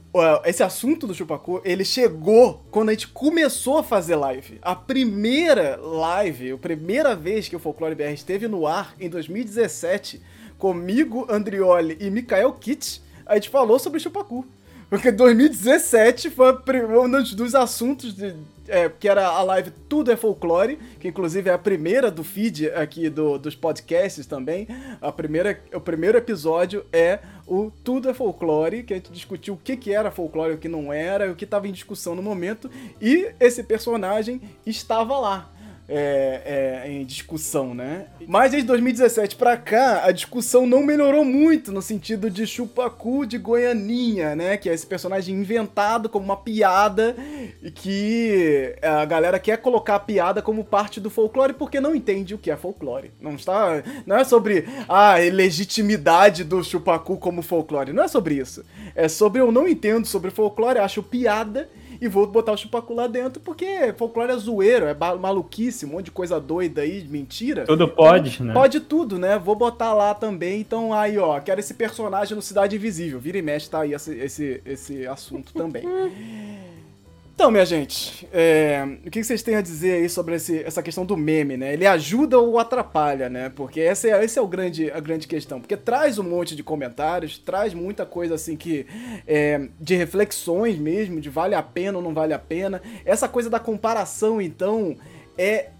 esse 0.45 0.62
assunto 0.62 1.07
do 1.07 1.14
Chupacu, 1.14 1.61
ele 1.64 1.84
chegou 1.84 2.64
quando 2.70 2.88
a 2.88 2.93
gente 2.93 3.09
começou 3.09 3.78
a 3.78 3.82
fazer 3.82 4.16
live. 4.16 4.59
A 4.62 4.74
primeira 4.74 5.76
live, 5.76 6.53
a 6.53 6.59
primeira 6.59 7.14
vez 7.14 7.49
que 7.49 7.57
o 7.57 7.61
Folclore 7.61 7.95
BR 7.95 8.12
esteve 8.12 8.49
no 8.49 8.66
ar, 8.66 8.95
em 8.99 9.09
2017, 9.09 10.20
comigo, 10.59 11.26
Andrioli 11.30 11.97
e 12.01 12.11
Mikael 12.11 12.53
Kitts, 12.55 13.03
a 13.24 13.34
gente 13.34 13.49
falou 13.49 13.78
sobre 13.78 13.99
o 13.99 14.01
Chupacu. 14.01 14.45
Porque 14.88 15.12
2017 15.12 16.30
foi 16.30 16.53
um 16.99 17.22
dos 17.22 17.55
assuntos 17.55 18.12
de, 18.12 18.34
é, 18.70 18.88
que 18.88 19.08
era 19.08 19.26
a 19.26 19.42
live 19.42 19.70
Tudo 19.88 20.10
é 20.10 20.16
Folclore, 20.16 20.78
que 20.98 21.08
inclusive 21.08 21.50
é 21.50 21.52
a 21.52 21.58
primeira 21.58 22.10
do 22.10 22.24
feed 22.24 22.70
aqui 22.70 23.10
do, 23.10 23.38
dos 23.38 23.54
podcasts 23.54 24.26
também. 24.26 24.66
A 25.00 25.12
primeira, 25.12 25.60
o 25.74 25.80
primeiro 25.80 26.16
episódio 26.16 26.84
é 26.92 27.18
o 27.46 27.70
Tudo 27.84 28.08
é 28.08 28.14
Folclore, 28.14 28.82
que 28.82 28.94
a 28.94 28.96
gente 28.96 29.12
discutiu 29.12 29.54
o 29.54 29.56
que, 29.56 29.76
que 29.76 29.92
era 29.92 30.10
folclore, 30.10 30.54
o 30.54 30.58
que 30.58 30.68
não 30.68 30.92
era, 30.92 31.30
o 31.30 31.34
que 31.34 31.44
estava 31.44 31.66
em 31.66 31.72
discussão 31.72 32.14
no 32.14 32.22
momento, 32.22 32.70
e 33.00 33.32
esse 33.40 33.62
personagem 33.62 34.40
estava 34.64 35.18
lá 35.18 35.50
é, 35.91 36.84
é, 36.84 36.93
em 36.93 37.05
discussão, 37.05 37.74
né? 37.74 38.07
Mas 38.26 38.53
desde 38.53 38.68
2017 38.68 39.34
pra 39.34 39.57
cá, 39.57 40.05
a 40.05 40.12
discussão 40.12 40.64
não 40.64 40.84
melhorou 40.84 41.24
muito 41.24 41.72
no 41.72 41.82
sentido 41.82 42.30
de 42.30 42.47
chupacu 42.47 43.26
de 43.26 43.36
Goianinha, 43.36 44.36
né? 44.36 44.57
Que 44.57 44.70
é 44.70 44.74
esse 44.74 44.86
personagem 44.86 45.34
inventado 45.34 46.09
como 46.09 46.24
uma 46.24 46.36
piada 46.36 47.16
e 47.61 47.72
que 47.72 48.76
a 48.80 49.05
galera 49.05 49.41
quer 49.41 49.57
colocar 49.59 49.97
a 49.97 50.01
piada 50.01 50.41
como 50.41 50.64
parte 50.64 51.01
do 51.01 51.11
folclore 51.11 51.55
porque 51.55 51.80
não 51.80 51.95
entende 51.95 52.34
o 52.34 52.38
que 52.38 52.53
é 52.53 52.57
folclore. 52.57 53.11
Não 53.20 53.34
está, 53.34 53.82
não 54.07 54.16
é 54.16 54.22
sobre 54.22 54.66
a 54.88 55.14
legitimidade 55.14 56.45
do 56.45 56.62
chupacu 56.62 57.16
como 57.16 57.43
folclore, 57.43 57.93
não 57.93 58.05
é 58.05 58.09
sobre 58.09 58.36
isso. 58.36 58.64
É 58.95 59.09
sobre 59.09 59.41
eu 59.41 59.51
não 59.51 59.66
entendo 59.66 60.07
sobre 60.07 60.30
folclore, 60.30 60.78
acho 60.78 61.03
piada 61.03 61.68
e 62.01 62.09
vou 62.09 62.26
botar 62.26 62.53
o 62.53 62.57
chupacu 62.57 62.94
lá 62.94 63.07
dentro, 63.07 63.40
porque 63.40 63.92
folclore 63.96 64.32
é 64.32 64.36
zoeiro, 64.36 64.86
é 64.86 64.94
maluquice, 64.94 65.84
um 65.84 65.90
monte 65.90 66.07
de 66.07 66.11
coisa 66.11 66.40
doida 66.40 66.80
aí, 66.80 67.07
mentira. 67.09 67.64
Tudo 67.64 67.86
pode, 67.86 68.42
né? 68.42 68.55
Pode 68.55 68.80
tudo, 68.80 69.18
né? 69.18 69.38
Vou 69.38 69.55
botar 69.55 69.92
lá 69.92 70.14
também. 70.14 70.61
Então, 70.61 70.94
aí, 70.94 71.18
ó, 71.18 71.38
quero 71.40 71.61
esse 71.61 71.74
personagem 71.74 72.34
no 72.34 72.42
Cidade 72.42 72.76
Invisível. 72.76 73.20
Vira 73.20 73.38
e 73.38 73.42
mexe, 73.42 73.68
tá 73.68 73.80
aí 73.80 73.92
esse, 73.92 74.14
esse, 74.16 74.62
esse 74.64 75.07
assunto 75.07 75.53
também. 75.53 75.84
Então, 77.41 77.51
minha 77.51 77.64
gente, 77.64 78.28
é, 78.34 78.86
o 79.03 79.11
que 79.11 79.24
vocês 79.24 79.43
têm 79.43 79.55
a 79.55 79.62
dizer 79.62 79.93
aí 79.95 80.11
sobre 80.11 80.34
esse, 80.34 80.62
essa 80.62 80.82
questão 80.82 81.07
do 81.07 81.16
meme, 81.16 81.57
né? 81.57 81.72
Ele 81.72 81.86
ajuda 81.86 82.38
ou 82.38 82.59
atrapalha, 82.59 83.30
né? 83.30 83.49
Porque 83.49 83.80
essa 83.80 84.09
é, 84.09 84.22
essa 84.22 84.41
é 84.41 84.43
o 84.43 84.47
grande, 84.47 84.91
a 84.91 85.01
grande 85.01 85.26
questão. 85.26 85.59
Porque 85.59 85.74
traz 85.74 86.18
um 86.18 86.22
monte 86.22 86.55
de 86.55 86.62
comentários, 86.62 87.38
traz 87.38 87.72
muita 87.72 88.05
coisa 88.05 88.34
assim 88.34 88.57
que. 88.59 88.86
É, 89.26 89.68
de 89.80 89.97
reflexões 89.97 90.78
mesmo, 90.78 91.18
de 91.18 91.30
vale 91.30 91.55
a 91.55 91.62
pena 91.62 91.97
ou 91.97 92.05
não 92.05 92.12
vale 92.12 92.34
a 92.34 92.38
pena. 92.38 92.82
Essa 93.07 93.26
coisa 93.26 93.49
da 93.49 93.59
comparação, 93.59 94.38
então, 94.38 94.99
é 95.38 95.70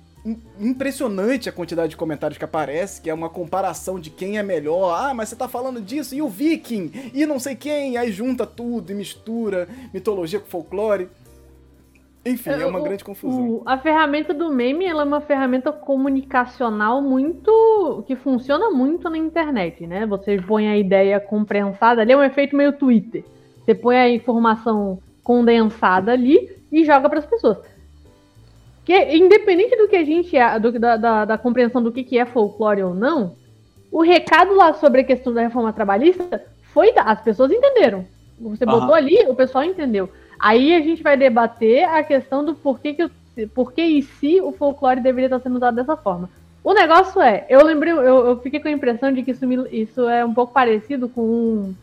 impressionante 0.59 1.49
a 1.49 1.53
quantidade 1.53 1.91
de 1.91 1.97
comentários 1.97 2.39
que 2.39 2.45
aparece, 2.45 3.01
que 3.01 3.09
é 3.09 3.15
uma 3.15 3.29
comparação 3.29 3.99
de 3.99 4.11
quem 4.11 4.39
é 4.39 4.43
melhor. 4.43 4.95
Ah, 4.95 5.15
mas 5.15 5.29
você 5.29 5.37
tá 5.37 5.49
falando 5.49 5.81
disso, 5.81 6.15
e 6.15 6.23
o 6.23 6.29
Viking, 6.29 6.91
e 7.15 7.25
não 7.25 7.39
sei 7.39 7.55
quem, 7.55 7.97
aí 7.97 8.13
junta 8.13 8.47
tudo 8.47 8.93
e 8.93 8.95
mistura 8.95 9.69
mitologia 9.93 10.41
com 10.41 10.47
folclore. 10.47 11.09
Enfim, 12.25 12.51
é 12.51 12.67
uma 12.67 12.79
o, 12.79 12.83
grande 12.83 13.03
confusão. 13.03 13.49
O, 13.49 13.63
a 13.65 13.79
ferramenta 13.79 14.35
do 14.35 14.53
meme 14.53 14.85
ela 14.85 15.03
é 15.03 15.05
uma 15.07 15.21
ferramenta 15.23 15.73
comunicacional 15.73 17.01
muito. 17.01 18.05
que 18.07 18.15
funciona 18.15 18.71
muito 18.71 19.09
na 19.09 19.17
internet, 19.17 19.87
né? 19.87 20.05
Você 20.07 20.37
põe 20.37 20.69
a 20.69 20.77
ideia 20.77 21.19
comprensada 21.19 22.03
ali, 22.03 22.13
é 22.13 22.17
um 22.17 22.23
efeito 22.23 22.55
meio 22.55 22.73
Twitter. 22.73 23.25
Você 23.65 23.75
põe 23.75 23.97
a 23.97 24.11
informação 24.11 24.99
condensada 25.23 26.13
ali 26.13 26.51
e 26.71 26.85
joga 26.85 27.09
para 27.09 27.21
as 27.21 27.27
pessoas. 27.27 27.59
Que, 28.85 29.17
independente 29.17 29.77
do 29.77 29.89
que 29.89 29.97
a 29.97 30.05
gente. 30.05 30.37
Do, 30.61 30.79
da, 30.79 30.97
da, 30.97 31.25
da 31.25 31.39
compreensão 31.39 31.83
do 31.83 31.93
que, 31.93 32.05
que 32.05 32.19
é 32.19 32.27
folclore 32.27 32.83
ou 32.83 32.95
não, 32.95 33.35
o 33.91 34.03
recado 34.03 34.55
lá 34.55 34.75
sobre 34.75 35.01
a 35.01 35.05
questão 35.05 35.33
da 35.33 35.41
reforma 35.41 35.73
trabalhista 35.73 36.45
foi. 36.65 36.93
As 36.97 37.21
pessoas 37.23 37.51
entenderam. 37.51 38.05
Você 38.41 38.65
botou 38.65 38.89
uhum. 38.89 38.95
ali, 38.95 39.19
o 39.29 39.35
pessoal 39.35 39.65
entendeu. 39.65 40.11
Aí 40.41 40.75
a 40.75 40.81
gente 40.81 41.03
vai 41.03 41.19
debater 41.19 41.85
a 41.85 42.03
questão 42.03 42.43
do 42.43 42.55
porquê 42.55 42.95
que, 42.95 43.47
porquê 43.49 43.83
e 43.83 44.03
se 44.03 44.41
o 44.41 44.53
folclore 44.53 45.01
deveria 45.01 45.27
estar 45.27 45.39
sendo 45.41 45.57
usado 45.57 45.75
dessa 45.75 45.99
forma. 45.99 46.31
O 46.65 46.73
negócio 46.73 47.21
é, 47.21 47.45
eu 47.49 47.63
lembrei, 47.63 47.93
eu, 47.93 48.05
eu 48.27 48.41
fiquei 48.41 48.59
com 48.59 48.69
a 48.69 48.73
impressão 48.73 49.13
de 49.13 49.23
que 49.23 49.33
isso, 49.33 49.45
isso 49.71 50.09
é 50.09 50.25
um 50.25 50.33
pouco 50.33 50.55
parecido 50.55 51.11
com 51.11 51.75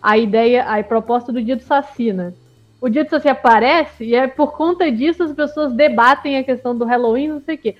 a 0.00 0.16
ideia, 0.16 0.64
a 0.64 0.82
proposta 0.84 1.32
do 1.32 1.42
dia 1.42 1.56
do 1.56 1.62
Saci, 1.62 2.12
né? 2.12 2.32
O 2.80 2.88
dia 2.88 3.04
do 3.04 3.10
Saci 3.10 3.28
aparece 3.28 4.04
e 4.04 4.14
é 4.14 4.28
por 4.28 4.52
conta 4.52 4.90
disso 4.90 5.24
as 5.24 5.32
pessoas 5.32 5.72
debatem 5.72 6.38
a 6.38 6.44
questão 6.44 6.76
do 6.76 6.84
Halloween, 6.84 7.28
não 7.28 7.40
sei 7.40 7.56
o 7.56 7.58
quê. 7.58 7.76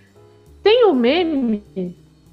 Sem 0.63 0.87
o 0.87 0.93
meme, 0.93 1.63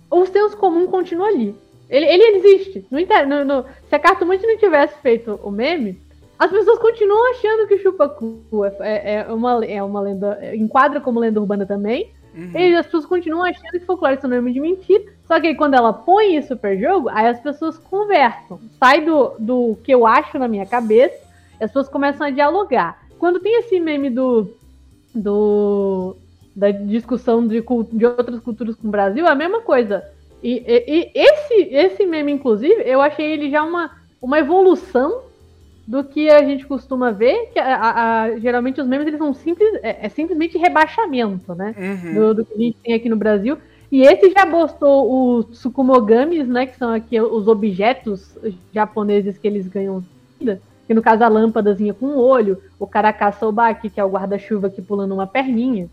o 0.10 0.26
senso 0.26 0.58
comum 0.58 0.88
continua 0.88 1.28
ali. 1.28 1.56
Ele, 1.90 2.06
ele 2.06 2.38
existe. 2.38 2.86
No, 2.92 3.46
no, 3.46 3.66
se 3.88 3.96
a 3.96 4.00
Cartomante 4.00 4.46
não 4.46 4.58
tivesse 4.58 5.00
feito 5.00 5.40
o 5.44 5.50
meme, 5.50 6.00
as 6.40 6.52
pessoas 6.52 6.78
continuam 6.80 7.32
achando 7.32 7.68
que 7.68 7.76
o 7.76 7.82
Chupacu 7.82 8.40
é, 8.64 8.80
é, 8.80 9.16
é, 9.16 9.34
uma, 9.34 9.66
é 9.66 9.82
uma 9.82 10.02
lenda. 10.02 10.40
enquadra 10.56 11.02
como 11.02 11.20
lenda 11.20 11.40
urbana 11.40 11.66
também. 11.66 12.12
Uhum. 12.36 12.52
E 12.54 12.76
as 12.76 12.86
pessoas 12.86 13.08
continuam 13.08 13.44
achando 13.44 13.72
que 13.72 13.80
folclore 13.80 14.14
é 14.14 14.22
sinônimo 14.22 14.52
de 14.52 14.60
mentira. 14.60 15.04
Só 15.26 15.40
que 15.40 15.48
aí, 15.48 15.56
quando 15.56 15.74
ela 15.74 15.92
põe 15.92 16.38
isso 16.38 16.50
super 16.50 16.80
jogo, 16.80 17.10
aí 17.10 17.28
as 17.28 17.40
pessoas 17.40 17.80
conversam. 17.80 18.60
Sai 18.80 19.04
do, 19.04 19.34
do 19.40 19.78
que 19.84 19.92
eu 19.92 20.06
acho 20.06 20.38
na 20.38 20.48
minha 20.48 20.66
cabeça, 20.66 21.18
e 21.60 21.64
as 21.64 21.72
pessoas 21.72 21.90
começam 21.90 22.28
a 22.28 22.30
dialogar. 22.30 23.02
Quando 23.18 23.40
tem 23.40 23.60
esse 23.60 23.80
meme 23.80 24.10
do. 24.10 24.48
do 25.14 26.16
da 26.56 26.72
discussão 26.72 27.48
de, 27.48 27.64
de 27.94 28.06
outras 28.06 28.40
culturas 28.40 28.76
com 28.76 28.88
o 28.88 28.92
Brasil, 28.92 29.28
é 29.28 29.30
a 29.30 29.36
mesma 29.36 29.62
coisa. 29.62 30.04
E, 30.42 30.64
e, 30.68 30.84
e 30.88 31.12
esse, 31.14 31.54
esse 31.72 32.06
meme, 32.06 32.32
inclusive, 32.32 32.82
eu 32.84 33.00
achei 33.00 33.32
ele 33.32 33.52
já 33.52 33.64
uma, 33.64 33.92
uma 34.20 34.40
evolução 34.40 35.27
do 35.88 36.04
que 36.04 36.30
a 36.30 36.44
gente 36.44 36.68
costuma 36.68 37.12
ver, 37.12 37.52
que 37.54 37.60
a, 37.60 38.24
a, 38.24 38.40
geralmente 38.40 38.82
os 38.82 38.88
memes 38.88 39.08
eles 39.08 39.18
são 39.18 39.34
simples, 39.34 39.74
é, 39.82 40.06
é 40.06 40.10
simplesmente 40.10 40.58
rebaixamento, 40.58 41.56
né? 41.56 41.74
Uhum. 41.78 42.14
Do, 42.14 42.34
do, 42.36 42.46
que 42.46 42.54
a 42.54 42.58
gente 42.58 42.78
tem 42.84 42.94
aqui 42.94 43.08
no 43.08 43.16
Brasil. 43.16 43.58
E 43.90 44.02
esse 44.02 44.30
já 44.32 44.46
postou 44.46 45.40
os 45.40 45.46
Tsukumogamis, 45.46 46.46
né? 46.46 46.66
Que 46.66 46.78
são 46.78 46.94
aqui 46.94 47.20
os 47.22 47.48
objetos 47.48 48.38
japoneses 48.74 49.38
que 49.38 49.48
eles 49.48 49.66
ganham 49.66 50.04
vida. 50.38 50.62
Que 50.86 50.94
no 50.94 51.02
caso 51.02 51.24
a 51.24 51.30
lâmpadazinha 51.30 51.94
com 51.94 52.08
um 52.08 52.18
olho, 52.18 52.62
o 52.78 52.86
Karakasobaki, 52.86 53.90
que 53.90 54.00
é 54.00 54.04
o 54.04 54.10
guarda-chuva 54.10 54.68
aqui 54.68 54.82
pulando 54.82 55.14
uma 55.14 55.26
perninha. 55.26 55.90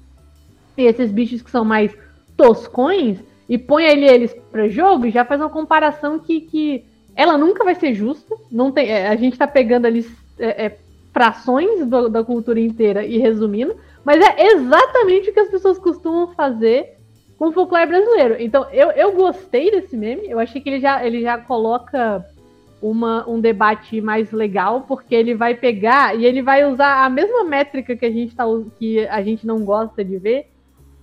E 0.77 0.83
esses 0.83 1.13
bichos 1.13 1.41
que 1.41 1.51
são 1.53 1.65
mais 1.65 1.97
toscões, 2.37 3.19
e 3.49 3.57
põe 3.57 3.85
ele, 3.85 4.07
eles 4.07 4.35
para 4.51 4.69
jogo 4.69 5.07
e 5.07 5.11
já 5.11 5.25
faz 5.25 5.41
uma 5.41 5.51
comparação 5.51 6.19
que, 6.19 6.41
que 6.41 6.85
ela 7.17 7.39
nunca 7.39 7.65
vai 7.65 7.75
ser 7.75 7.95
justa. 7.95 8.37
Não 8.51 8.71
tem, 8.71 8.91
é, 8.91 9.09
a 9.09 9.17
gente 9.17 9.39
tá 9.39 9.47
pegando 9.47 9.87
ali 9.87 10.07
é, 10.39 10.67
é, 10.67 10.79
frações 11.13 11.87
do, 11.87 12.09
da 12.09 12.25
cultura 12.25 12.61
inteira 12.61 13.05
e 13.05 13.19
resumindo, 13.19 13.77
mas 14.05 14.21
é 14.21 14.53
exatamente 14.53 15.31
o 15.31 15.33
que 15.33 15.41
as 15.41 15.49
pessoas 15.49 15.79
costumam 15.79 16.35
fazer 16.35 16.97
com 17.39 17.49
o 17.49 17.53
folclore 17.53 17.87
brasileiro. 17.87 18.37
Então, 18.39 18.67
eu, 18.73 18.91
eu 18.91 19.13
gostei 19.13 19.71
desse 19.71 19.97
meme, 19.97 20.29
eu 20.29 20.39
achei 20.39 20.61
que 20.61 20.69
ele 20.69 20.81
já, 20.81 21.05
ele 21.05 21.23
já 21.23 21.39
coloca 21.39 22.25
uma, 22.81 23.29
um 23.29 23.41
debate 23.41 24.01
mais 24.01 24.31
legal, 24.31 24.83
porque 24.83 25.15
ele 25.15 25.35
vai 25.35 25.55
pegar 25.55 26.19
e 26.19 26.27
ele 26.27 26.43
vai 26.43 26.71
usar 26.71 27.05
a 27.05 27.09
mesma 27.09 27.43
métrica 27.45 27.97
que 27.97 28.05
a 28.05 28.11
gente, 28.11 28.35
tá, 28.35 28.45
que 28.79 29.07
a 29.07 29.23
gente 29.23 29.47
não 29.47 29.65
gosta 29.65 30.05
de 30.05 30.19
ver, 30.19 30.51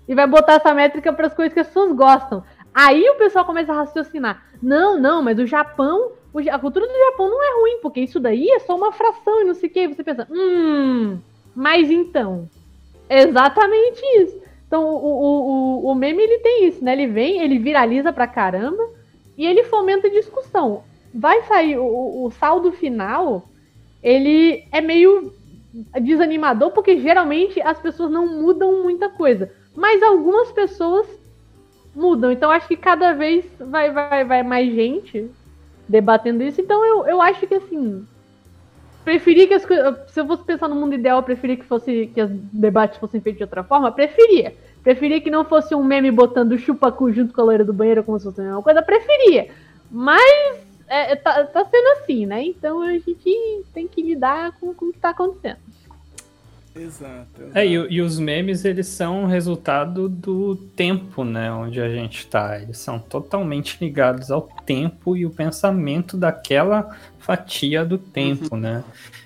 e 0.07 0.13
vai 0.13 0.27
botar 0.27 0.53
essa 0.53 0.73
métrica 0.73 1.11
para 1.13 1.27
as 1.27 1.33
coisas 1.33 1.53
que 1.53 1.59
as 1.59 1.67
pessoas 1.67 1.95
gostam. 1.95 2.43
Aí 2.73 3.09
o 3.09 3.15
pessoal 3.15 3.45
começa 3.45 3.71
a 3.71 3.75
raciocinar. 3.75 4.45
Não, 4.61 4.97
não, 4.99 5.21
mas 5.21 5.37
o 5.39 5.45
Japão, 5.45 6.13
a 6.49 6.59
cultura 6.59 6.87
do 6.87 6.97
Japão 7.09 7.29
não 7.29 7.43
é 7.43 7.61
ruim, 7.61 7.79
porque 7.81 7.99
isso 7.99 8.19
daí 8.19 8.49
é 8.49 8.59
só 8.59 8.75
uma 8.75 8.91
fração 8.91 9.41
e 9.41 9.45
não 9.45 9.53
sei 9.53 9.69
o 9.69 9.71
que. 9.71 9.87
Você 9.87 10.03
pensa, 10.03 10.27
hum, 10.31 11.19
mas 11.55 11.91
então. 11.91 12.49
Exatamente 13.09 14.01
isso. 14.17 14.41
Então 14.65 14.85
o, 14.85 14.95
o, 14.95 15.81
o, 15.85 15.91
o 15.91 15.95
meme 15.95 16.23
ele 16.23 16.39
tem 16.39 16.67
isso, 16.67 16.83
né? 16.83 16.93
Ele 16.93 17.07
vem, 17.07 17.41
ele 17.41 17.59
viraliza 17.59 18.13
pra 18.13 18.25
caramba 18.25 18.81
e 19.37 19.45
ele 19.45 19.63
fomenta 19.63 20.09
discussão. 20.09 20.83
Vai 21.13 21.43
sair 21.43 21.77
o, 21.77 22.23
o 22.25 22.31
saldo 22.31 22.71
final, 22.71 23.49
ele 24.01 24.63
é 24.71 24.79
meio 24.79 25.33
desanimador, 26.01 26.71
porque 26.71 26.99
geralmente 26.99 27.61
as 27.61 27.79
pessoas 27.79 28.09
não 28.11 28.27
mudam 28.27 28.81
muita 28.81 29.09
coisa. 29.09 29.51
Mas 29.75 30.01
algumas 30.01 30.51
pessoas 30.53 31.05
mudam. 31.95 32.31
Então 32.31 32.51
acho 32.51 32.67
que 32.67 32.77
cada 32.77 33.13
vez 33.13 33.45
vai, 33.59 33.91
vai, 33.91 34.23
vai 34.23 34.43
mais 34.43 34.73
gente 34.73 35.29
debatendo 35.87 36.43
isso. 36.43 36.61
Então 36.61 36.83
eu, 36.85 37.05
eu 37.05 37.21
acho 37.21 37.45
que 37.45 37.55
assim. 37.55 38.05
Preferia 39.03 39.47
que 39.47 39.53
as 39.53 39.65
coisas. 39.65 40.11
Se 40.11 40.19
eu 40.19 40.27
fosse 40.27 40.43
pensar 40.43 40.67
no 40.67 40.75
mundo 40.75 40.93
ideal, 40.93 41.19
eu 41.19 41.23
preferia 41.23 41.57
que 41.57 41.65
fosse 41.65 42.07
que 42.13 42.21
os 42.21 42.29
debates 42.29 42.99
fossem 42.99 43.19
feitos 43.19 43.39
de 43.39 43.43
outra 43.43 43.63
forma. 43.63 43.91
Preferia. 43.91 44.55
Preferia 44.83 45.21
que 45.21 45.31
não 45.31 45.43
fosse 45.43 45.73
um 45.75 45.83
meme 45.83 46.11
botando 46.11 46.57
chupacu 46.57 47.11
junto 47.11 47.33
com 47.33 47.41
a 47.41 47.43
loira 47.43 47.65
do 47.65 47.73
banheiro 47.73 48.03
como 48.03 48.19
se 48.19 48.25
fosse 48.25 48.41
a 48.41 48.43
mesma 48.43 48.61
coisa. 48.61 48.81
Preferia. 48.81 49.49
Mas 49.89 50.59
é, 50.87 51.15
tá, 51.15 51.45
tá 51.45 51.65
sendo 51.65 51.87
assim, 51.99 52.25
né? 52.25 52.43
Então 52.43 52.81
a 52.81 52.93
gente 52.93 53.63
tem 53.73 53.87
que 53.87 54.01
lidar 54.01 54.51
com, 54.59 54.73
com 54.73 54.85
o 54.85 54.91
que 54.91 54.99
tá 54.99 55.09
acontecendo. 55.09 55.59
Exato. 56.75 57.41
exato. 57.41 57.57
É, 57.57 57.65
e, 57.65 57.73
e, 57.73 58.01
os 58.01 58.19
memes, 58.19 58.63
eles 58.63 58.87
são 58.87 59.25
resultado 59.25 60.07
do 60.07 60.55
tempo, 60.55 61.23
né? 61.23 61.51
Onde 61.51 61.81
a 61.81 61.89
gente 61.89 62.27
tá. 62.27 62.59
Eles 62.61 62.77
são 62.77 62.99
totalmente 62.99 63.77
ligados 63.81 64.31
ao 64.31 64.43
tempo 64.65 65.17
e 65.17 65.25
o 65.25 65.29
pensamento 65.29 66.17
daquela 66.17 66.95
fatia 67.19 67.85
do 67.85 67.97
tempo, 67.97 68.55
uhum. 68.55 68.59
né? 68.59 68.83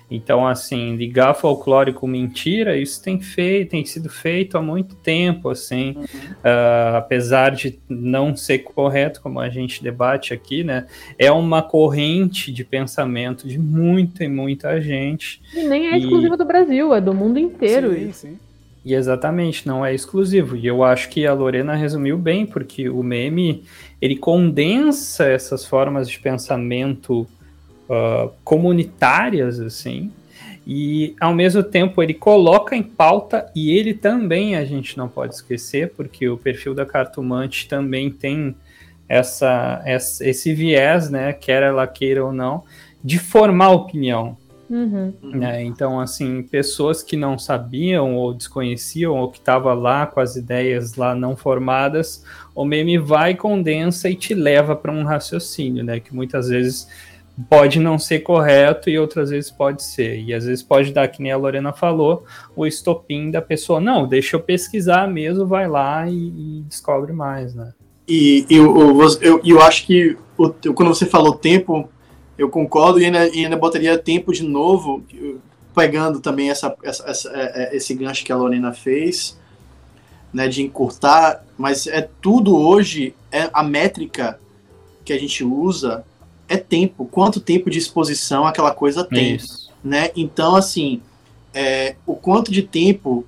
Então, 0.08 0.46
assim, 0.46 0.94
ligar 0.94 1.34
folclore 1.34 1.92
com 1.92 2.06
mentira, 2.06 2.76
isso 2.76 3.02
tem 3.02 3.20
feito, 3.20 3.70
tem 3.70 3.84
sido 3.84 4.08
feito 4.08 4.56
há 4.56 4.62
muito 4.62 4.94
tempo, 4.94 5.48
assim, 5.48 5.96
uhum. 5.96 6.04
uh, 6.04 6.96
apesar 6.96 7.50
de 7.50 7.78
não 7.88 8.36
ser 8.36 8.60
correto, 8.60 9.20
como 9.20 9.40
a 9.40 9.48
gente 9.48 9.82
debate 9.82 10.32
aqui, 10.32 10.62
né? 10.62 10.86
É 11.18 11.30
uma 11.32 11.60
corrente 11.60 12.52
de 12.52 12.62
pensamento 12.62 13.48
de 13.48 13.58
muita 13.58 14.22
e 14.22 14.28
muita 14.28 14.80
gente. 14.80 15.42
E 15.52 15.64
nem 15.64 15.88
é 15.88 15.98
exclusiva 15.98 16.36
do 16.36 16.44
Brasil, 16.44 16.94
é 16.94 17.00
do 17.00 17.12
mundo 17.12 17.35
inteiro 17.38 17.94
sim, 17.94 18.08
isso. 18.08 18.20
Sim. 18.20 18.38
E 18.84 18.94
exatamente, 18.94 19.66
não 19.66 19.84
é 19.84 19.92
exclusivo. 19.92 20.54
E 20.56 20.64
eu 20.64 20.84
acho 20.84 21.08
que 21.08 21.26
a 21.26 21.32
Lorena 21.32 21.74
resumiu 21.74 22.16
bem, 22.16 22.46
porque 22.46 22.88
o 22.88 23.02
meme 23.02 23.64
ele 24.00 24.14
condensa 24.14 25.26
essas 25.26 25.64
formas 25.64 26.08
de 26.08 26.20
pensamento 26.20 27.26
uh, 27.90 28.30
comunitárias, 28.44 29.58
assim, 29.58 30.12
e 30.64 31.16
ao 31.20 31.34
mesmo 31.34 31.64
tempo 31.64 32.00
ele 32.00 32.14
coloca 32.14 32.76
em 32.76 32.82
pauta, 32.82 33.50
e 33.56 33.76
ele 33.76 33.92
também 33.92 34.54
a 34.54 34.64
gente 34.64 34.96
não 34.96 35.08
pode 35.08 35.34
esquecer, 35.34 35.92
porque 35.96 36.28
o 36.28 36.36
perfil 36.36 36.72
da 36.72 36.86
Cartomante 36.86 37.68
também 37.68 38.08
tem 38.08 38.54
essa, 39.08 39.82
essa, 39.84 40.24
esse 40.28 40.52
viés, 40.54 41.10
né, 41.10 41.32
quer 41.32 41.62
ela 41.62 41.86
queira 41.88 42.24
ou 42.24 42.32
não, 42.32 42.62
de 43.02 43.18
formar 43.18 43.70
opinião. 43.70 44.36
Uhum. 44.68 45.12
Né? 45.22 45.62
Então, 45.62 46.00
assim, 46.00 46.42
pessoas 46.42 47.02
que 47.02 47.16
não 47.16 47.38
sabiam 47.38 48.16
ou 48.16 48.34
desconheciam 48.34 49.14
ou 49.14 49.30
que 49.30 49.38
estavam 49.38 49.74
lá 49.74 50.06
com 50.06 50.20
as 50.20 50.36
ideias 50.36 50.96
lá 50.96 51.14
não 51.14 51.36
formadas, 51.36 52.24
o 52.54 52.64
meme 52.64 52.98
vai, 52.98 53.34
condensa 53.34 54.08
e 54.08 54.14
te 54.14 54.34
leva 54.34 54.74
para 54.74 54.92
um 54.92 55.04
raciocínio, 55.04 55.84
né? 55.84 56.00
Que 56.00 56.14
muitas 56.14 56.48
vezes 56.48 56.88
pode 57.48 57.78
não 57.78 57.98
ser 57.98 58.20
correto 58.20 58.88
e 58.88 58.98
outras 58.98 59.30
vezes 59.30 59.50
pode 59.50 59.82
ser. 59.82 60.18
E 60.20 60.32
às 60.32 60.46
vezes 60.46 60.62
pode 60.62 60.92
dar, 60.92 61.06
que 61.08 61.22
nem 61.22 61.32
a 61.32 61.36
Lorena 61.36 61.72
falou, 61.72 62.24
o 62.54 62.66
estopim 62.66 63.30
da 63.30 63.42
pessoa, 63.42 63.80
não, 63.80 64.06
deixa 64.06 64.36
eu 64.36 64.40
pesquisar 64.40 65.06
mesmo, 65.06 65.46
vai 65.46 65.68
lá 65.68 66.08
e, 66.08 66.14
e 66.14 66.64
descobre 66.66 67.12
mais, 67.12 67.54
né? 67.54 67.72
E 68.08 68.46
eu, 68.48 68.78
eu, 68.78 69.18
eu, 69.20 69.40
eu 69.44 69.60
acho 69.60 69.84
que 69.84 70.16
o, 70.38 70.50
quando 70.72 70.94
você 70.94 71.06
falou 71.06 71.34
tempo, 71.34 71.88
eu 72.38 72.48
concordo 72.48 73.00
e 73.00 73.04
ainda, 73.04 73.28
e 73.28 73.44
ainda 73.44 73.56
botaria 73.56 73.96
tempo 73.98 74.32
de 74.32 74.42
novo, 74.42 75.02
pegando 75.74 76.20
também 76.20 76.50
essa, 76.50 76.74
essa, 76.82 77.08
essa, 77.08 77.30
é, 77.30 77.74
é, 77.74 77.76
esse 77.76 77.94
gancho 77.94 78.24
que 78.24 78.32
a 78.32 78.36
Lorena 78.36 78.72
fez, 78.72 79.38
né, 80.32 80.48
de 80.48 80.62
encurtar, 80.62 81.44
mas 81.56 81.86
é 81.86 82.08
tudo 82.20 82.56
hoje, 82.56 83.14
é 83.32 83.48
a 83.52 83.62
métrica 83.62 84.38
que 85.04 85.12
a 85.12 85.18
gente 85.18 85.44
usa 85.44 86.04
é 86.48 86.56
tempo. 86.56 87.06
Quanto 87.06 87.40
tempo 87.40 87.70
de 87.70 87.78
exposição 87.78 88.46
aquela 88.46 88.72
coisa 88.72 89.04
tem. 89.04 89.36
Isso. 89.36 89.72
Né? 89.82 90.10
Então, 90.16 90.56
assim, 90.56 91.00
é, 91.54 91.96
o 92.04 92.14
quanto 92.14 92.50
de 92.50 92.62
tempo 92.62 93.24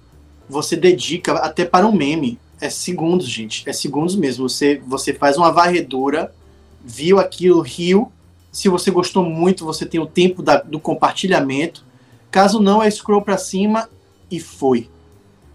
você 0.49 0.77
dedica 0.77 1.35
até 1.35 1.65
para 1.65 1.87
um 1.87 1.93
meme. 1.93 2.39
É 2.61 2.69
segundos, 2.69 3.29
gente. 3.29 3.69
É 3.69 3.73
segundos 3.73 4.17
mesmo. 4.17 4.49
Você, 4.49 4.83
você 4.87 5.15
faz 5.15 5.37
uma 5.37 5.53
varredura, 5.53 6.33
viu 6.85 7.19
aquilo, 7.19 7.61
riu. 7.61 8.11
Se 8.59 8.69
você 8.69 8.91
gostou 8.91 9.23
muito, 9.25 9.65
você 9.65 9.87
tem 9.87 10.01
o 10.01 10.07
tempo 10.07 10.43
da, 10.43 10.57
do 10.57 10.81
compartilhamento. 10.81 11.85
Caso 12.29 12.59
não, 12.59 12.83
é 12.83 12.91
scroll 12.91 13.23
para 13.23 13.39
cima 13.39 13.89
e 14.29 14.41
foi. 14.41 14.91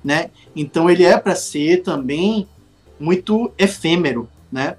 Né? 0.02 0.30
Então 0.56 0.90
ele 0.90 1.04
é 1.04 1.18
para 1.18 1.36
ser 1.36 1.84
também 1.84 2.48
muito 2.98 3.52
efêmero, 3.58 4.30
né? 4.50 4.78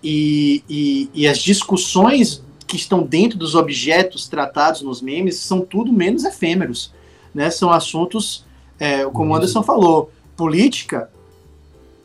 E, 0.00 0.62
e, 0.68 1.10
e, 1.12 1.26
as 1.26 1.38
discussões 1.38 2.40
que 2.68 2.76
estão 2.76 3.02
dentro 3.02 3.36
dos 3.36 3.56
objetos 3.56 4.28
tratados 4.28 4.82
nos 4.82 5.02
memes 5.02 5.36
são 5.38 5.60
tudo 5.60 5.92
menos 5.92 6.22
efêmeros. 6.22 6.92
Né? 7.34 7.50
São 7.50 7.72
assuntos, 7.72 8.44
é, 8.78 9.04
como 9.06 9.32
o 9.32 9.34
Anderson 9.34 9.64
falou, 9.64 10.12
política 10.36 11.10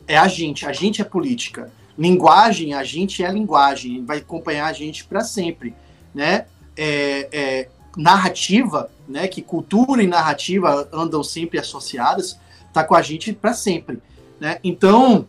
é 0.08 0.18
a 0.18 0.26
gente, 0.26 0.66
a 0.66 0.72
gente 0.72 1.00
é 1.00 1.04
política. 1.04 1.70
Linguagem, 1.98 2.74
a 2.74 2.84
gente 2.84 3.24
é 3.24 3.30
linguagem, 3.30 4.04
vai 4.04 4.18
acompanhar 4.18 4.66
a 4.66 4.72
gente 4.72 5.04
para 5.04 5.22
sempre. 5.22 5.74
Né? 6.14 6.46
É, 6.76 7.28
é, 7.32 7.68
narrativa, 7.96 8.90
né, 9.08 9.26
que 9.26 9.40
cultura 9.40 10.02
e 10.02 10.06
narrativa 10.06 10.88
andam 10.92 11.24
sempre 11.24 11.58
associadas, 11.58 12.38
tá 12.72 12.84
com 12.84 12.94
a 12.94 13.00
gente 13.00 13.32
para 13.32 13.54
sempre. 13.54 13.98
Né? 14.38 14.58
Então, 14.62 15.26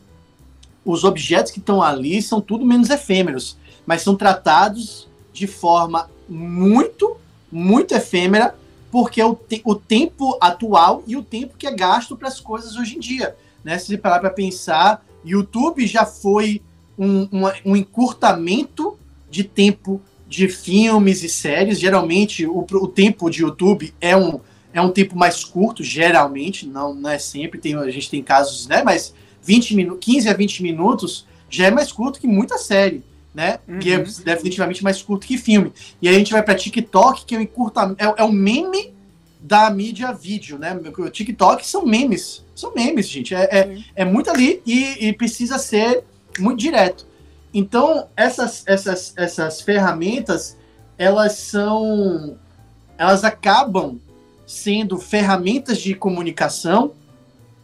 os 0.84 1.03
objetos 1.03 1.51
que 1.51 1.59
estão 1.59 1.82
ali 1.82 2.22
são 2.22 2.41
tudo 2.41 2.65
menos 2.65 2.89
efêmeros, 2.89 3.57
mas 3.86 4.01
são 4.01 4.15
tratados 4.15 5.07
de 5.32 5.47
forma 5.47 6.09
muito, 6.28 7.18
muito 7.51 7.93
efêmera, 7.93 8.55
porque 8.91 9.22
é 9.22 9.26
o, 9.26 9.36
te 9.36 9.61
o 9.63 9.76
tempo 9.76 10.38
atual 10.41 11.03
e 11.07 11.15
o 11.15 11.24
tempo 11.24 11.55
que 11.57 11.68
é 11.68 11.72
gasto 11.74 12.15
para 12.18 12.28
as 12.28 12.39
coisas 12.39 12.76
hoje 12.76 12.97
em 12.97 12.99
dia. 12.99 13.36
Né? 13.63 13.78
Se 13.78 13.97
parar 13.97 14.20
para 14.20 14.30
pensar, 14.30 15.05
YouTube 15.28 15.86
já 15.86 16.05
foi 16.05 16.61
um, 16.97 17.28
um, 17.32 17.51
um, 17.65 17.75
encurtamento 17.75 18.97
de 19.30 19.43
tempo 19.43 20.01
de 20.28 20.47
filmes 20.47 21.23
e 21.23 21.30
séries. 21.30 21.80
Geralmente, 21.80 22.45
o, 22.45 22.59
o 22.59 22.88
tempo 22.88 23.30
de 23.30 23.41
YouTube 23.41 23.93
é 24.01 24.15
um, 24.15 24.39
é 24.73 24.82
um 24.82 24.91
tempo 24.91 25.17
mais 25.17 25.43
curto, 25.43 25.84
geralmente, 25.84 26.67
não, 26.67 26.93
não 26.93 27.09
é 27.09 27.19
sempre, 27.19 27.59
tem, 27.59 27.75
a 27.75 27.89
gente 27.89 28.09
tem 28.09 28.21
casos, 28.21 28.67
né? 28.67 28.84
Mas 28.84 29.13
20 29.41 29.75
minutos, 29.75 30.05
15 30.05 30.30
a 30.30 30.34
20 30.34 30.63
minutos 30.63 31.25
já 31.49 31.67
é 31.67 31.71
mais 31.71 31.91
curto 31.91 32.19
que 32.19 32.28
muita 32.28 32.57
série, 32.57 33.03
né? 33.34 33.59
Uhum. 33.67 33.80
Que 33.80 33.93
é 33.93 33.99
definitivamente 33.99 34.84
mais 34.84 35.01
curto 35.01 35.25
que 35.25 35.38
filme. 35.38 35.71
E 36.01 36.07
aí 36.07 36.15
a 36.15 36.17
gente 36.17 36.32
vai 36.32 36.43
para 36.43 36.55
TikTok, 36.55 37.25
que 37.25 37.36
é 37.36 37.38
o 37.38 37.41
encurta, 37.41 37.95
é, 37.97 38.21
é 38.21 38.23
o 38.23 38.32
meme 38.32 38.93
da 39.47 39.69
mídia 39.69 40.11
vídeo, 40.11 40.59
né? 40.59 40.77
O 40.97 41.09
TikTok 41.09 41.65
são 41.65 41.85
memes. 41.85 42.45
São 42.53 42.73
memes, 42.75 43.07
gente. 43.07 43.33
É, 43.33 43.43
é, 43.43 43.77
é 43.95 44.05
muito 44.05 44.29
ali 44.29 44.61
e, 44.65 45.07
e, 45.07 45.13
precisa 45.13 45.57
ser 45.57 46.03
muito 46.37 46.59
direto. 46.59 47.07
Então, 47.53 48.09
essas, 48.15 48.63
essas, 48.67 49.13
essas 49.15 49.61
ferramentas, 49.61 50.57
elas 50.97 51.33
são. 51.33 52.37
Elas 52.97 53.23
acabam 53.23 54.01
sendo 54.45 54.97
ferramentas 54.97 55.77
de 55.77 55.93
comunicação 55.93 56.91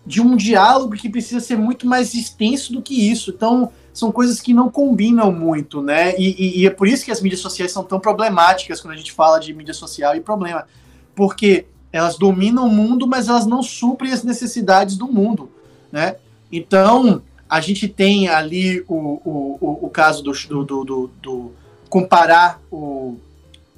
de 0.05 0.21
um 0.21 0.37
diálogo 0.37 0.95
que 0.95 1.09
precisa 1.09 1.41
ser 1.41 1.57
muito 1.57 1.85
mais 1.85 2.13
extenso 2.13 2.71
do 2.71 2.81
que 2.81 3.11
isso. 3.11 3.31
Então, 3.31 3.71
são 3.93 4.09
coisas 4.11 4.39
que 4.39 4.53
não 4.53 4.69
combinam 4.69 5.33
muito, 5.33 5.81
né? 5.81 6.15
E, 6.17 6.29
e, 6.29 6.61
e, 6.61 6.65
é 6.65 6.69
por 6.69 6.87
isso 6.87 7.03
que 7.03 7.11
as 7.11 7.21
mídias 7.21 7.41
sociais 7.41 7.73
são 7.73 7.83
tão 7.83 7.99
problemáticas 7.99 8.79
quando 8.79 8.93
a 8.93 8.97
gente 8.97 9.11
fala 9.11 9.37
de 9.37 9.53
mídia 9.53 9.73
social 9.73 10.15
e 10.15 10.21
problema. 10.21 10.65
Porque 11.13 11.65
elas 11.93 12.17
dominam 12.17 12.65
o 12.65 12.71
mundo, 12.71 13.07
mas 13.07 13.29
elas 13.29 13.45
não 13.45 13.61
suprem 13.61 14.11
as 14.11 14.23
necessidades 14.23 14.97
do 14.97 15.07
mundo, 15.07 15.51
né? 15.91 16.15
Então, 16.51 17.21
a 17.47 17.61
gente 17.61 17.87
tem 17.87 18.27
ali 18.27 18.83
o, 18.87 18.95
o, 19.23 19.57
o, 19.61 19.85
o 19.85 19.89
caso 19.91 20.23
do, 20.23 20.33
do, 20.65 20.83
do, 20.83 21.11
do 21.21 21.51
comparar 21.87 22.59
o, 22.71 23.15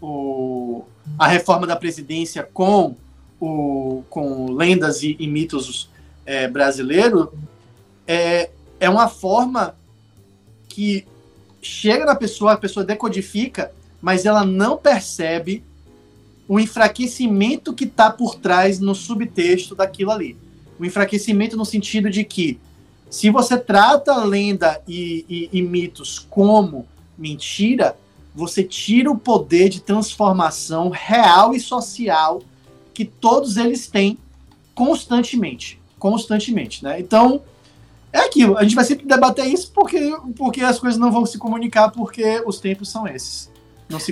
o, 0.01 0.85
a 1.19 1.27
reforma 1.27 1.67
da 1.67 1.75
presidência 1.75 2.41
com, 2.41 2.95
o, 3.39 4.03
com 4.09 4.51
lendas 4.53 5.03
e, 5.03 5.17
e 5.19 5.27
mitos 5.27 5.89
é, 6.25 6.49
é, 8.07 8.49
é 8.79 8.89
uma 8.89 9.09
forma 9.09 9.75
que 10.69 11.05
chega 11.61 12.05
na 12.05 12.15
pessoa, 12.15 12.53
a 12.53 12.57
pessoa 12.57 12.85
decodifica, 12.85 13.71
mas 14.01 14.25
ela 14.25 14.45
não 14.45 14.77
percebe 14.77 15.63
o 16.47 16.59
enfraquecimento 16.59 17.73
que 17.73 17.85
está 17.85 18.11
por 18.11 18.35
trás 18.35 18.79
no 18.79 18.93
subtexto 18.93 19.75
daquilo 19.75 20.11
ali. 20.11 20.37
O 20.79 20.85
enfraquecimento 20.85 21.57
no 21.57 21.65
sentido 21.65 22.09
de 22.09 22.23
que, 22.23 22.59
se 23.09 23.29
você 23.29 23.57
trata 23.57 24.23
lenda 24.23 24.81
e, 24.87 25.25
e, 25.29 25.59
e 25.59 25.61
mitos 25.61 26.19
como 26.19 26.85
mentira, 27.17 27.95
você 28.33 28.63
tira 28.63 29.09
o 29.09 29.17
poder 29.17 29.69
de 29.69 29.79
transformação 29.79 30.89
real 30.89 31.55
e 31.55 31.59
social 31.59 32.41
que 32.93 33.05
todos 33.05 33.57
eles 33.57 33.87
têm 33.87 34.17
constantemente. 34.73 35.79
Constantemente, 35.97 36.83
né? 36.83 36.99
Então, 36.99 37.41
é 38.11 38.19
aquilo. 38.19 38.57
A 38.57 38.63
gente 38.63 38.75
vai 38.75 38.83
sempre 38.85 39.05
debater 39.05 39.45
isso 39.45 39.71
porque, 39.73 40.15
porque 40.37 40.61
as 40.61 40.79
coisas 40.79 40.99
não 40.99 41.11
vão 41.11 41.25
se 41.25 41.37
comunicar, 41.37 41.89
porque 41.89 42.43
os 42.45 42.59
tempos 42.59 42.89
são 42.89 43.07
esses. 43.07 43.49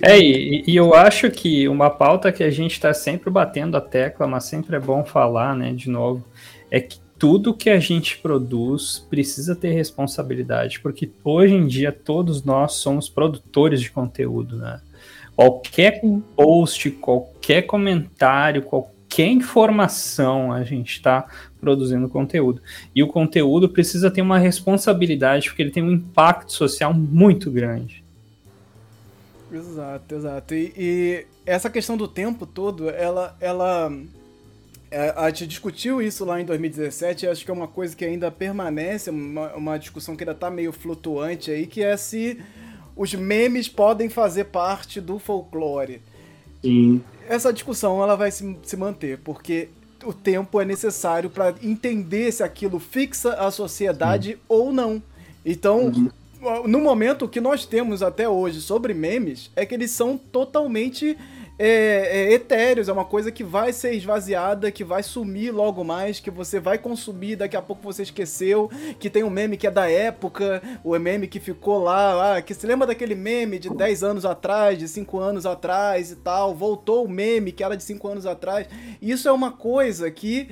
É, 0.03 0.19
e, 0.19 0.63
e, 0.67 0.75
eu 0.75 0.93
acho 0.93 1.31
que 1.31 1.67
uma 1.67 1.89
pauta 1.89 2.31
que 2.31 2.43
a 2.43 2.51
gente 2.51 2.73
está 2.73 2.93
sempre 2.93 3.29
batendo 3.29 3.75
a 3.75 3.81
tecla, 3.81 4.27
mas 4.27 4.45
sempre 4.45 4.75
é 4.75 4.79
bom 4.79 5.03
falar, 5.03 5.55
né, 5.55 5.73
de 5.73 5.89
novo, 5.89 6.23
é 6.69 6.79
que 6.79 6.99
tudo 7.17 7.53
que 7.53 7.69
a 7.69 7.79
gente 7.79 8.17
produz 8.17 8.99
precisa 9.09 9.55
ter 9.55 9.71
responsabilidade, 9.71 10.79
porque 10.79 11.09
hoje 11.23 11.53
em 11.55 11.65
dia 11.65 11.91
todos 11.91 12.43
nós 12.43 12.73
somos 12.73 13.07
produtores 13.07 13.81
de 13.81 13.89
conteúdo, 13.89 14.57
né? 14.57 14.81
Qualquer 15.35 16.01
post, 16.35 16.91
qualquer 16.91 17.63
comentário, 17.63 18.61
qualquer 18.61 19.29
informação, 19.29 20.51
a 20.51 20.63
gente 20.63 20.91
está 20.91 21.25
produzindo 21.59 22.09
conteúdo. 22.09 22.61
E 22.93 23.01
o 23.01 23.07
conteúdo 23.07 23.69
precisa 23.69 24.11
ter 24.11 24.21
uma 24.21 24.37
responsabilidade, 24.37 25.47
porque 25.47 25.61
ele 25.61 25.71
tem 25.71 25.81
um 25.81 25.91
impacto 25.91 26.51
social 26.51 26.93
muito 26.93 27.49
grande. 27.49 28.02
Exato, 29.53 30.15
exato. 30.15 30.53
E, 30.53 30.73
e 30.75 31.27
essa 31.45 31.69
questão 31.69 31.95
do 31.95 32.07
tempo 32.07 32.45
todo, 32.45 32.89
ela, 32.89 33.37
ela 33.39 33.91
é, 34.89 35.13
a 35.15 35.29
gente 35.29 35.47
discutiu 35.47 36.01
isso 36.01 36.23
lá 36.23 36.39
em 36.39 36.45
2017 36.45 37.25
e 37.25 37.27
acho 37.27 37.43
que 37.45 37.49
é 37.49 37.53
uma 37.53 37.67
coisa 37.67 37.95
que 37.95 38.05
ainda 38.05 38.29
permanece, 38.29 39.09
uma, 39.09 39.53
uma 39.53 39.77
discussão 39.77 40.15
que 40.15 40.23
ainda 40.23 40.33
está 40.33 40.49
meio 40.49 40.71
flutuante 40.71 41.51
aí, 41.51 41.65
que 41.65 41.81
é 41.81 41.97
se 41.97 42.39
os 42.95 43.13
memes 43.13 43.67
podem 43.67 44.09
fazer 44.09 44.45
parte 44.45 45.01
do 45.01 45.17
folclore. 45.17 46.01
Sim. 46.61 47.01
Essa 47.27 47.51
discussão 47.51 48.03
ela 48.03 48.15
vai 48.15 48.29
se, 48.31 48.57
se 48.63 48.77
manter, 48.77 49.17
porque 49.19 49.69
o 50.05 50.13
tempo 50.13 50.61
é 50.61 50.65
necessário 50.65 51.29
para 51.29 51.55
entender 51.61 52.31
se 52.31 52.43
aquilo 52.43 52.79
fixa 52.79 53.33
a 53.33 53.49
sociedade 53.49 54.37
ou 54.47 54.71
não. 54.71 55.01
Então, 55.45 55.85
uhum. 55.87 56.09
No 56.67 56.79
momento, 56.79 57.25
o 57.25 57.29
que 57.29 57.41
nós 57.41 57.65
temos 57.65 58.03
até 58.03 58.27
hoje 58.27 58.61
sobre 58.61 58.93
memes 58.93 59.51
é 59.55 59.65
que 59.65 59.73
eles 59.73 59.91
são 59.91 60.17
totalmente 60.17 61.17
é, 61.57 61.67
é, 61.67 62.33
etéreos, 62.33 62.89
é 62.89 62.93
uma 62.93 63.05
coisa 63.05 63.31
que 63.31 63.43
vai 63.43 63.71
ser 63.71 63.93
esvaziada, 63.93 64.71
que 64.71 64.83
vai 64.83 65.03
sumir 65.03 65.51
logo 65.51 65.83
mais, 65.83 66.19
que 66.19 66.31
você 66.31 66.59
vai 66.59 66.77
consumir, 66.77 67.35
daqui 67.35 67.55
a 67.55 67.61
pouco 67.61 67.81
você 67.83 68.01
esqueceu, 68.01 68.69
que 68.99 69.09
tem 69.09 69.23
um 69.23 69.29
meme 69.29 69.55
que 69.55 69.67
é 69.67 69.71
da 69.71 69.89
época, 69.89 70.61
o 70.83 70.97
meme 70.97 71.27
que 71.27 71.39
ficou 71.39 71.83
lá, 71.83 72.37
ah, 72.37 72.41
que 72.41 72.53
se 72.53 72.65
lembra 72.65 72.87
daquele 72.87 73.15
meme 73.15 73.59
de 73.59 73.69
10 73.69 74.03
anos 74.03 74.25
atrás, 74.25 74.77
de 74.79 74.87
5 74.87 75.19
anos 75.19 75.45
atrás 75.45 76.11
e 76.11 76.15
tal, 76.15 76.55
voltou 76.55 77.05
o 77.05 77.09
meme 77.09 77.51
que 77.51 77.63
era 77.63 77.77
de 77.77 77.83
5 77.83 78.07
anos 78.07 78.25
atrás. 78.25 78.67
Isso 79.01 79.27
é 79.27 79.31
uma 79.31 79.51
coisa 79.51 80.09
que 80.09 80.49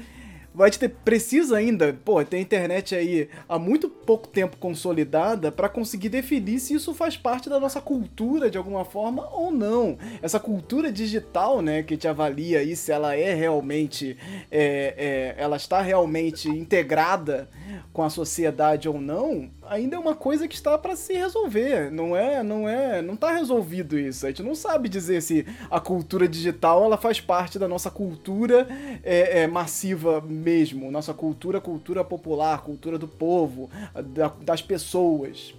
vai 0.54 0.70
ter 0.72 0.89
precisa 0.89 1.58
ainda, 1.58 1.97
pô, 2.06 2.24
ter 2.24 2.39
internet 2.39 2.93
aí 2.93 3.30
há 3.47 3.58
muito 3.58 3.89
pouco 3.89 4.28
tempo 4.28 4.58
consolidada 4.58 5.52
para 5.52 5.70
conseguir 5.70 6.10
definir 6.10 6.60
se 6.60 6.74
isso 6.74 6.93
faz 6.93 7.16
parte 7.18 7.49
da 7.49 7.60
nossa 7.60 7.80
cultura 7.80 8.49
de 8.49 8.58
alguma 8.58 8.84
forma 8.84 9.28
ou 9.32 9.52
não. 9.52 9.97
Essa 10.22 10.39
cultura 10.39 10.91
digital, 10.91 11.62
né, 11.62 11.84
que 11.84 11.97
te 11.97 12.08
avalia 12.08 12.60
aí 12.60 12.76
se 12.76 12.91
ela 12.91 13.16
é 13.16 13.34
realmente, 13.34 14.18
é, 14.52 15.36
é, 15.38 15.41
ela 15.41 15.56
está 15.56 15.82
realmente 15.82 16.49
integrada 16.49 17.49
com 17.93 18.04
a 18.04 18.10
sociedade 18.10 18.88
ou 18.88 18.99
não, 18.99 19.49
ainda 19.72 19.95
é 19.95 19.99
uma 19.99 20.13
coisa 20.13 20.49
que 20.49 20.55
está 20.55 20.78
para 20.78 20.97
se 20.97 21.13
resolver. 21.13 21.89
Não 21.89 22.15
é, 22.15 22.43
não 22.43 22.67
é, 22.67 23.01
não 23.01 23.13
está 23.13 23.32
resolvido 23.32 23.97
isso. 23.97 24.26
A 24.26 24.30
gente 24.30 24.43
não 24.43 24.53
sabe 24.53 24.89
dizer 24.89 25.22
se 25.22 25.45
a 25.69 25.80
cultura 25.80 26.28
digital 26.28 26.84
ela 26.84 26.97
faz 26.97 27.22
parte 27.22 27.57
da 27.57 27.69
nossa 27.69 27.89
cultura 27.89 28.67
é, 29.01 29.43
é, 29.43 29.47
massiva 29.47 30.19
mesmo, 30.19 30.91
nossa 30.91 31.13
cultura, 31.13 31.61
cultura 31.61 32.03
popular, 32.03 32.61
cultura 32.61 32.97
do 32.97 33.07
povo, 33.07 33.69
da, 34.13 34.34
das 34.41 34.61
pessoas. 34.61 35.53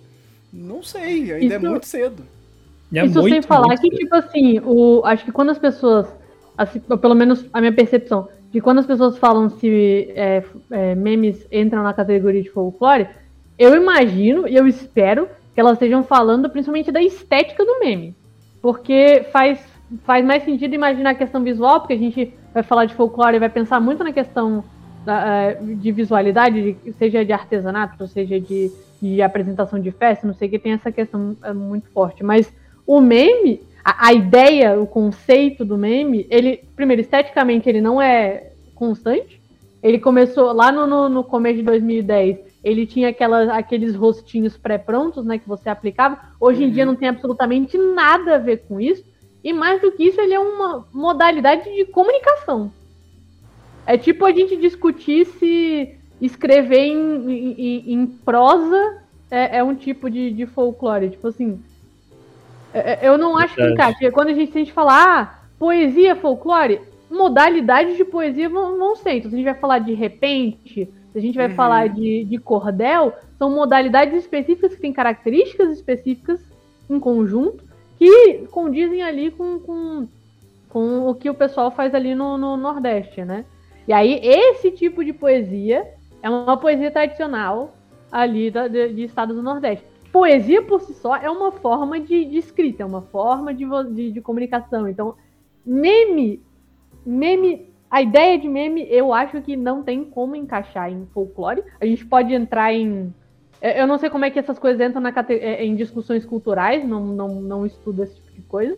Não 0.53 0.83
sei, 0.83 1.33
ainda 1.33 1.55
é 1.55 1.57
isso, 1.57 1.67
é 1.67 1.71
muito 1.71 1.87
cedo. 1.87 2.23
É 2.95 3.07
isso 3.07 3.19
muito, 3.19 3.33
sem 3.33 3.41
falar 3.41 3.77
que, 3.79 3.89
cedo. 3.89 3.97
tipo 3.97 4.15
assim, 4.15 4.61
o, 4.61 5.01
acho 5.07 5.25
que 5.25 5.33
quando 5.33 5.49
as 5.49 5.59
pessoas, 5.59 6.07
assim, 6.59 6.81
pelo 6.81 7.15
menos 7.15 7.47
a 7.51 7.61
minha 7.61 7.73
percepção, 7.73 8.29
de 8.51 8.61
quando 8.61 8.81
as 8.81 8.87
pessoas 8.87 9.17
falam 9.17 9.49
se 9.49 10.13
é, 10.15 10.45
é, 10.71 10.95
memes 10.95 11.47
entram 11.51 11.83
na 11.83 11.95
categoria 11.95 12.43
de 12.43 12.51
folclore, 12.51 13.09
eu 13.63 13.77
imagino 13.77 14.49
e 14.49 14.57
eu 14.57 14.67
espero 14.67 15.29
que 15.55 15.61
elas 15.61 15.75
estejam 15.75 16.03
falando 16.03 16.51
principalmente 16.51 16.91
da 16.91 17.03
estética 17.03 17.65
do 17.65 17.79
meme. 17.79 18.15
Porque 18.61 19.27
faz, 19.33 19.61
faz 20.05 20.25
mais 20.25 20.45
sentido 20.45 20.75
imaginar 20.75 21.11
a 21.11 21.15
questão 21.15 21.43
visual, 21.43 21.81
porque 21.81 21.95
a 21.95 21.99
gente 21.99 22.33
vai 22.53 22.63
falar 22.63 22.87
de 22.87 22.95
folclore 22.95 23.37
e 23.37 23.41
vai 23.41 23.49
pensar 23.49 23.81
muito 23.81 24.03
na 24.03 24.13
questão 24.13 24.65
da, 25.05 25.27
é, 25.27 25.55
de 25.55 25.93
visualidade, 25.93 26.73
de, 26.73 26.93
seja 26.95 27.25
de 27.25 27.33
artesanato, 27.33 28.07
seja 28.07 28.41
de, 28.41 28.71
de 29.01 29.23
apresentação 29.23 29.81
de 29.81 29.91
festa, 29.91 30.27
não 30.27 30.35
sei 30.35 30.49
que 30.49 30.59
tem 30.59 30.73
essa 30.73 30.91
questão 30.91 31.37
é, 31.43 31.53
muito 31.53 31.89
forte. 31.91 32.25
Mas 32.25 32.53
o 32.87 33.01
meme, 33.01 33.61
a, 33.85 34.09
a, 34.09 34.13
ideia, 34.13 34.81
o 34.81 34.87
conceito 34.87 35.65
do 35.65 35.77
meme, 35.77 36.27
ele, 36.31 36.65
primeiro, 36.75 37.03
esteticamente, 37.03 37.69
ele 37.69 37.81
não 37.81 38.01
é 38.01 38.51
constante. 38.75 39.41
Ele 39.83 39.99
começou 39.99 40.53
lá 40.53 40.71
no, 40.71 40.87
no, 40.87 41.09
no 41.09 41.25
começo 41.25 41.57
de 41.57 41.63
2010 41.63 42.52
ele 42.63 42.87
tinha 42.87 43.09
aquelas, 43.09 43.49
aqueles 43.49 43.95
rostinhos 43.95 44.57
pré-prontos, 44.57 45.25
né, 45.25 45.39
que 45.39 45.49
você 45.49 45.69
aplicava. 45.69 46.19
Hoje 46.39 46.65
em 46.65 46.71
dia 46.71 46.85
uhum. 46.85 46.93
não 46.93 46.97
tem 46.97 47.09
absolutamente 47.09 47.77
nada 47.77 48.37
a 48.37 48.39
ver 48.39 48.59
com 48.69 48.81
isso. 48.81 49.05
E 49.43 49.53
mais 49.53 49.81
do 49.81 49.91
que 49.91 50.05
isso, 50.05 50.21
ele 50.21 50.35
é 50.35 50.39
uma 50.39 50.87
modalidade 50.93 51.65
de 51.75 51.85
comunicação. 51.87 52.73
É 53.85 53.99
tipo 53.99 54.25
a 54.25 54.31
gente 54.31 54.57
discutir 54.57 55.27
se 55.27 55.99
escrever 56.21 56.87
em, 56.87 57.31
em, 57.31 57.93
em 57.93 58.07
prosa 58.07 59.03
é, 59.29 59.59
é, 59.59 59.65
um 59.65 59.75
tipo 59.75 60.09
de, 60.09 60.31
de 60.31 60.47
folclore. 60.47 61.11
Tipo 61.11 61.27
assim, 61.27 61.61
é, 62.73 63.05
é 63.05 63.09
eu 63.09 63.19
não 63.19 63.37
acho 63.37 63.57
que 63.57 63.63
encaixe. 63.63 64.09
Quando 64.13 64.29
a 64.29 64.35
gente, 64.35 64.51
a 64.51 64.61
gente 64.61 64.73
fala, 64.73 64.93
ah, 64.95 65.39
poesia, 65.59 66.15
folclore, 66.15 66.81
modalidades 67.11 67.97
de 67.97 68.05
poesia 68.05 68.49
vão, 68.49 68.79
vão 68.79 68.95
ser. 68.95 69.15
Então, 69.15 69.31
se 69.31 69.35
a 69.35 69.39
gente 69.39 69.47
vai 69.47 69.59
falar 69.59 69.81
de 69.81 69.95
repente, 69.95 70.89
se 71.13 71.19
a 71.19 71.21
gente 71.21 71.37
vai 71.37 71.49
uhum. 71.49 71.55
falar 71.55 71.89
de, 71.89 72.25
de 72.25 72.39
cordel, 72.39 73.13
são 73.39 73.51
modalidades 73.51 74.15
específicas 74.15 74.75
que 74.75 74.81
têm 74.81 74.93
características 74.93 75.71
específicas 75.71 76.41
em 76.89 76.99
conjunto 76.99 77.65
que 77.99 78.47
condizem 78.51 79.03
ali 79.03 79.31
com, 79.31 79.61
com, 79.61 80.09
com 80.69 81.07
o 81.07 81.15
que 81.15 81.29
o 81.29 81.35
pessoal 81.35 81.71
faz 81.71 81.95
ali 81.95 82.15
no, 82.15 82.39
no 82.39 82.57
Nordeste, 82.57 83.25
né? 83.25 83.45
E 83.87 83.93
aí, 83.93 84.21
esse 84.23 84.71
tipo 84.71 85.05
de 85.05 85.13
poesia 85.13 85.87
é 86.23 86.31
uma 86.31 86.57
poesia 86.57 86.91
tradicional 86.91 87.77
ali 88.11 88.51
da, 88.51 88.69
de, 88.69 88.95
de, 88.95 89.03
estados 89.05 89.37
do 89.37 89.43
Nordeste. 89.43 89.85
Poesia 90.11 90.63
por 90.63 90.81
si 90.81 90.95
só 90.95 91.17
é 91.17 91.31
uma 91.31 91.53
forma 91.53 92.01
de, 92.01 92.25
de 92.25 92.39
escrita, 92.39 92.83
é 92.83 92.87
uma 92.87 93.03
forma 93.03 93.53
de, 93.53 93.67
de, 93.93 94.13
de 94.13 94.21
comunicação. 94.21 94.89
Então, 94.89 95.15
meme, 95.65 96.43
meme 97.05 97.72
a 97.93 98.01
ideia 98.01 98.39
de 98.39 98.49
meme, 98.49 98.87
eu 98.89 99.13
acho 99.13 99.43
que 99.43 99.55
não 99.55 99.83
tem 99.83 100.03
como 100.03 100.35
encaixar 100.35 100.91
em 100.91 101.05
folclore. 101.13 101.63
A 101.79 101.85
gente 101.85 102.07
pode 102.07 102.33
entrar 102.33 102.73
em. 102.73 103.13
Eu 103.61 103.87
não 103.87 103.99
sei 103.99 104.09
como 104.09 104.25
é 104.25 104.31
que 104.31 104.39
essas 104.39 104.59
coisas 104.59 104.81
entram 104.81 105.03
na 105.03 105.13
cate... 105.13 105.35
É, 105.35 105.63
em 105.63 105.77
discussões 105.77 106.25
culturais, 106.25 106.89
não, 106.89 107.05
não, 107.05 107.29
não 107.43 107.67
estudo 107.67 108.03
esse 108.03 108.15
tipo 108.15 108.33
de 108.33 108.41
coisa. 108.43 108.75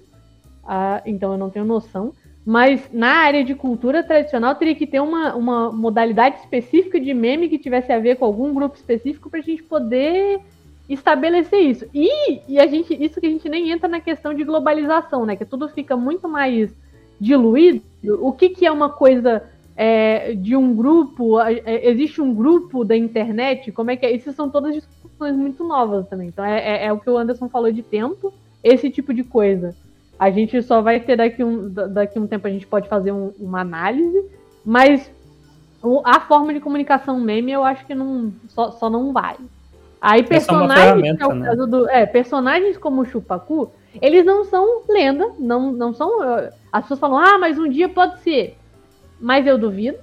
Uh, 0.64 1.00
então 1.06 1.30
eu 1.30 1.38
não 1.38 1.48
tenho 1.48 1.64
noção. 1.64 2.12
Mas 2.44 2.90
na 2.92 3.18
área 3.18 3.44
de 3.44 3.54
cultura 3.54 4.02
tradicional 4.02 4.56
teria 4.56 4.74
que 4.74 4.86
ter 4.86 4.98
uma, 4.98 5.36
uma 5.36 5.70
modalidade 5.70 6.40
específica 6.40 6.98
de 6.98 7.14
meme 7.14 7.48
que 7.48 7.56
tivesse 7.56 7.92
a 7.92 8.00
ver 8.00 8.16
com 8.16 8.24
algum 8.24 8.52
grupo 8.52 8.74
específico 8.74 9.30
para 9.30 9.38
a 9.38 9.42
gente 9.42 9.62
poder 9.62 10.40
estabelecer 10.88 11.60
isso. 11.60 11.86
E, 11.94 12.40
e 12.48 12.58
a 12.58 12.66
gente, 12.66 12.92
isso 13.00 13.20
que 13.20 13.26
a 13.26 13.30
gente 13.30 13.48
nem 13.48 13.70
entra 13.70 13.88
na 13.88 14.00
questão 14.00 14.34
de 14.34 14.42
globalização, 14.42 15.24
né? 15.24 15.36
Que 15.36 15.44
tudo 15.44 15.68
fica 15.68 15.96
muito 15.96 16.28
mais 16.28 16.68
diluído, 17.20 17.82
o 18.20 18.32
que, 18.32 18.50
que 18.50 18.66
é 18.66 18.70
uma 18.72 18.90
coisa 18.90 19.42
é, 19.76 20.34
de 20.34 20.54
um 20.54 20.74
grupo, 20.74 21.40
é, 21.40 21.88
existe 21.88 22.20
um 22.20 22.34
grupo 22.34 22.84
da 22.84 22.96
internet, 22.96 23.72
como 23.72 23.90
é 23.90 23.96
que 23.96 24.06
é? 24.06 24.14
Essas 24.14 24.34
são 24.34 24.48
todas 24.48 24.74
discussões 24.74 25.36
muito 25.36 25.64
novas 25.64 26.06
também. 26.08 26.28
Então 26.28 26.44
é, 26.44 26.58
é, 26.58 26.86
é, 26.86 26.92
o 26.92 26.98
que 26.98 27.10
o 27.10 27.16
Anderson 27.16 27.48
falou 27.48 27.72
de 27.72 27.82
tempo, 27.82 28.32
esse 28.62 28.90
tipo 28.90 29.12
de 29.12 29.24
coisa. 29.24 29.74
A 30.18 30.30
gente 30.30 30.62
só 30.62 30.80
vai 30.80 31.00
ter 31.00 31.16
daqui 31.16 31.42
um, 31.42 31.68
daqui 31.68 32.18
um 32.18 32.26
tempo, 32.26 32.46
a 32.46 32.50
gente 32.50 32.66
pode 32.66 32.88
fazer 32.88 33.10
um, 33.12 33.32
uma 33.38 33.60
análise, 33.60 34.24
mas 34.64 35.10
A 36.04 36.20
forma 36.20 36.54
de 36.54 36.60
comunicação 36.60 37.20
meme 37.20 37.52
eu 37.52 37.62
acho 37.62 37.84
que 37.86 37.94
não, 37.94 38.32
só, 38.48 38.70
só 38.70 38.88
não 38.88 39.12
vai. 39.12 39.36
Aí 40.00 40.20
É 40.20 40.22
personagens, 40.22 41.20
é 41.20 41.26
o 41.26 41.34
né? 41.34 41.54
do, 41.54 41.88
é, 41.90 42.06
personagens 42.06 42.78
como 42.78 43.02
o 43.02 43.04
Chupacu, 43.04 43.70
eles 44.00 44.24
não 44.24 44.44
são 44.44 44.82
lenda, 44.88 45.32
não, 45.38 45.72
não 45.72 45.92
são. 45.92 46.10
As 46.74 46.82
pessoas 46.82 46.98
falam, 46.98 47.18
ah, 47.18 47.38
mas 47.38 47.56
um 47.56 47.68
dia 47.68 47.88
pode 47.88 48.18
ser. 48.18 48.58
Mas 49.20 49.46
eu 49.46 49.56
duvido. 49.56 49.96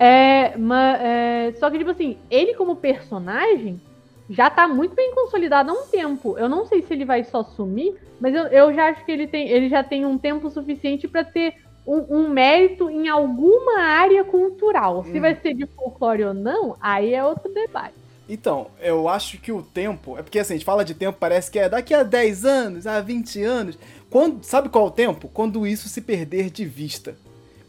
É, 0.00 0.52
é, 0.56 1.52
só 1.60 1.70
que, 1.70 1.78
tipo 1.78 1.92
assim, 1.92 2.18
ele 2.28 2.54
como 2.54 2.74
personagem 2.74 3.80
já 4.28 4.50
tá 4.50 4.66
muito 4.66 4.96
bem 4.96 5.14
consolidado 5.14 5.70
há 5.70 5.74
um 5.74 5.86
tempo. 5.86 6.36
Eu 6.36 6.48
não 6.48 6.66
sei 6.66 6.82
se 6.82 6.92
ele 6.92 7.04
vai 7.04 7.22
só 7.22 7.44
sumir, 7.44 7.94
mas 8.20 8.34
eu, 8.34 8.46
eu 8.48 8.74
já 8.74 8.86
acho 8.88 9.04
que 9.04 9.12
ele, 9.12 9.28
tem, 9.28 9.48
ele 9.48 9.68
já 9.68 9.84
tem 9.84 10.04
um 10.04 10.18
tempo 10.18 10.50
suficiente 10.50 11.06
pra 11.06 11.22
ter 11.22 11.54
um, 11.86 12.16
um 12.16 12.28
mérito 12.30 12.90
em 12.90 13.08
alguma 13.08 13.78
área 13.80 14.24
cultural. 14.24 15.04
Se 15.04 15.18
Hum. 15.18 15.20
vai 15.20 15.36
ser 15.36 15.54
de 15.54 15.66
folclore 15.66 16.24
ou 16.24 16.34
não, 16.34 16.76
aí 16.80 17.14
é 17.14 17.24
outro 17.24 17.54
debate. 17.54 17.94
Então, 18.28 18.66
eu 18.80 19.08
acho 19.08 19.38
que 19.38 19.52
o 19.52 19.62
tempo. 19.62 20.18
É 20.18 20.22
porque 20.22 20.40
assim, 20.40 20.54
a 20.54 20.56
gente 20.56 20.66
fala 20.66 20.84
de 20.84 20.94
tempo, 20.94 21.16
parece 21.18 21.48
que 21.48 21.60
é 21.60 21.68
daqui 21.68 21.94
a 21.94 22.02
10 22.02 22.44
anos, 22.44 22.86
a 22.86 23.00
20 23.00 23.40
anos. 23.42 23.78
Quando, 24.10 24.44
sabe 24.44 24.68
qual 24.68 24.86
é 24.86 24.88
o 24.88 24.92
tempo? 24.92 25.28
Quando 25.32 25.66
isso 25.66 25.88
se 25.88 26.00
perder 26.00 26.50
de 26.50 26.64
vista. 26.64 27.16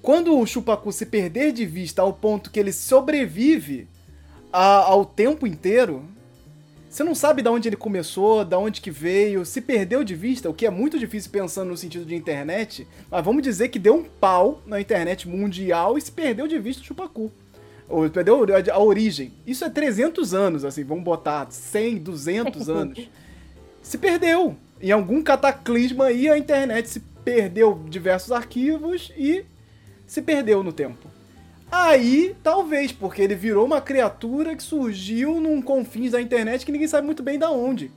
Quando 0.02 0.38
o 0.38 0.46
Chupacu 0.46 0.92
se 0.92 1.06
perder 1.06 1.52
de 1.52 1.66
vista 1.66 2.02
ao 2.02 2.14
ponto 2.14 2.50
que 2.52 2.60
ele 2.60 2.72
sobrevive 2.72 3.88
a- 4.54 4.84
ao 4.84 5.04
tempo 5.04 5.46
inteiro, 5.46 6.04
você 6.90 7.04
não 7.04 7.14
sabe 7.16 7.42
de 7.42 7.50
onde 7.50 7.68
ele 7.68 7.76
começou, 7.76 8.46
de 8.46 8.56
onde 8.56 8.80
que 8.80 8.90
veio, 8.90 9.44
se 9.46 9.60
perdeu 9.60 10.04
de 10.04 10.16
vista, 10.16 10.50
o 10.50 10.54
que 10.54 10.66
é 10.66 10.70
muito 10.70 10.98
difícil 10.98 11.30
pensando 11.32 11.70
no 11.70 11.78
sentido 11.78 12.06
de 12.06 12.16
internet, 12.16 12.88
mas 13.12 13.26
vamos 13.26 13.44
dizer 13.44 13.68
que 13.70 13.78
deu 13.80 13.96
um 13.96 14.04
pau 14.04 14.62
na 14.66 14.80
internet 14.80 15.28
mundial 15.28 15.98
e 15.98 16.02
se 16.02 16.12
perdeu 16.12 16.48
de 16.48 16.58
vista 16.60 16.82
o 16.82 16.86
Chupacu. 16.86 17.32
Ou 17.90 18.10
perdeu 18.10 18.44
a- 18.44 18.74
a 18.76 18.80
origem. 18.80 19.34
Isso 19.46 19.66
é 19.66 19.70
300 19.70 20.34
anos, 20.34 20.64
assim, 20.64 20.84
vamos 20.84 21.04
botar 21.04 21.48
100, 21.50 21.98
200 21.98 22.70
anos. 22.70 23.10
Se 23.82 23.98
perdeu. 23.98 24.56
Em 24.82 24.92
algum 24.92 25.22
cataclisma 25.24 26.06
aí 26.06 26.30
a 26.30 26.38
internet 26.38 26.88
se 26.90 27.00
perdeu 27.00 27.80
diversos 27.90 28.32
arquivos 28.32 29.12
e 29.18 29.44
se 30.06 30.22
perdeu 30.22 30.64
no 30.64 30.72
tempo. 30.72 31.08
Aí, 31.70 32.36
talvez, 32.42 32.92
porque 32.94 33.22
ele 33.22 33.36
virou 33.36 33.66
uma 33.66 33.82
criatura 33.82 34.56
que 34.56 34.64
surgiu 34.64 35.40
num 35.42 35.62
confins 35.62 36.12
da 36.12 36.22
internet 36.22 36.66
que 36.66 36.72
ninguém 36.72 36.88
sabe 36.88 37.06
muito 37.06 37.22
bem 37.22 37.38
da 37.38 37.50
onde. 37.52 37.92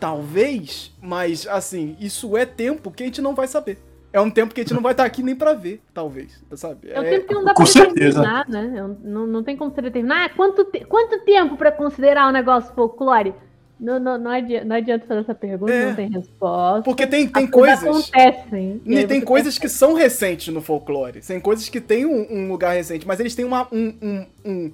Talvez, 0.00 0.92
mas 1.02 1.46
assim, 1.46 1.96
isso 2.00 2.36
é 2.36 2.46
tempo 2.46 2.90
que 2.90 3.02
a 3.02 3.06
gente 3.06 3.20
não 3.20 3.34
vai 3.34 3.48
saber. 3.48 3.78
É 4.12 4.20
um 4.20 4.30
tempo 4.30 4.54
que 4.54 4.60
a 4.60 4.64
gente 4.64 4.72
não 4.72 4.80
vai 4.80 4.92
estar 4.92 5.04
aqui 5.04 5.22
nem 5.22 5.34
pra 5.36 5.52
ver, 5.52 5.82
talvez, 5.92 6.42
sabe? 6.54 6.88
É 6.90 6.98
o 6.98 7.04
tempo 7.04 7.26
que 7.26 7.34
não 7.34 7.44
dá 7.44 7.52
com 7.52 7.62
pra 7.62 7.72
certeza. 7.72 8.20
determinar, 8.22 8.48
né? 8.48 8.96
Não, 9.02 9.26
não 9.26 9.42
tem 9.42 9.56
como 9.56 9.72
você 9.72 9.82
determinar. 9.82 10.24
Ah, 10.24 10.28
quanto, 10.30 10.64
te- 10.64 10.84
quanto 10.84 11.20
tempo 11.24 11.56
pra 11.56 11.70
considerar 11.70 12.28
um 12.28 12.32
negócio 12.32 12.72
folclore? 12.74 13.34
Não, 13.80 14.00
não, 14.00 14.18
não, 14.18 14.30
adianta, 14.30 14.64
não 14.64 14.76
adianta 14.76 15.06
fazer 15.06 15.20
essa 15.20 15.34
pergunta, 15.34 15.72
É. 15.72 15.86
não 15.86 15.94
tem 15.94 16.10
resposta. 16.10 16.82
Porque 16.82 17.06
tem, 17.06 17.28
tem 17.28 17.44
As 17.44 17.50
coisas 17.50 17.82
acontecem. 17.84 18.80
E 18.84 19.06
tem 19.06 19.20
coisas 19.20 19.58
que 19.58 19.68
são 19.68 19.94
recentes 19.94 20.52
no 20.52 20.60
folclore. 20.60 21.20
Tem 21.20 21.38
coisas 21.38 21.68
que 21.68 21.80
têm 21.80 22.04
um, 22.04 22.26
um 22.30 22.48
lugar 22.48 22.74
recente, 22.74 23.06
mas 23.06 23.20
eles 23.20 23.34
têm 23.34 23.44
uma, 23.44 23.68
um, 23.70 23.94
um, 24.02 24.26
um, 24.44 24.72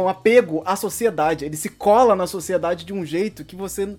um 0.00 0.08
apego 0.08 0.62
à 0.64 0.76
sociedade. 0.76 1.44
Ele 1.44 1.56
se 1.56 1.68
cola 1.68 2.14
na 2.14 2.26
sociedade 2.26 2.84
de 2.84 2.92
um 2.92 3.04
jeito 3.04 3.44
que 3.44 3.56
você 3.56 3.96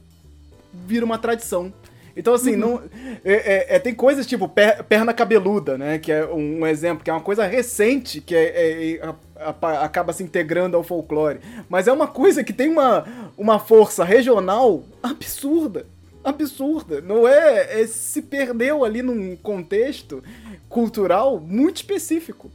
vira 0.73 1.05
uma 1.05 1.17
tradição. 1.17 1.73
Então, 2.15 2.33
assim, 2.33 2.55
não. 2.55 2.81
É, 3.25 3.33
é- 3.33 3.75
é- 3.75 3.79
tem 3.79 3.93
coisas 3.93 4.25
tipo 4.27 4.47
per- 4.47 4.83
perna 4.83 5.13
cabeluda, 5.13 5.77
né? 5.77 5.97
Que 5.97 6.11
é 6.11 6.25
um 6.25 6.65
exemplo, 6.67 7.03
que 7.03 7.09
é 7.09 7.13
uma 7.13 7.21
coisa 7.21 7.45
recente 7.45 8.21
que 8.21 8.35
é- 8.35 8.43
é- 8.43 8.91
é- 8.97 9.01
a- 9.03 9.55
a- 9.61 9.83
acaba 9.83 10.13
se 10.13 10.21
integrando 10.23 10.77
ao 10.77 10.83
folclore. 10.83 11.39
Mas 11.67 11.87
é 11.87 11.91
uma 11.91 12.07
coisa 12.07 12.43
que 12.43 12.53
tem 12.53 12.69
uma, 12.69 13.03
uma 13.37 13.57
força 13.59 14.03
regional 14.03 14.83
absurda. 15.01 15.87
Absurda. 16.23 17.01
Não 17.01 17.27
é, 17.27 17.81
é. 17.81 17.87
Se 17.87 18.21
perdeu 18.21 18.85
ali 18.85 19.01
num 19.01 19.35
contexto 19.35 20.23
cultural 20.69 21.39
muito 21.39 21.77
específico. 21.77 22.51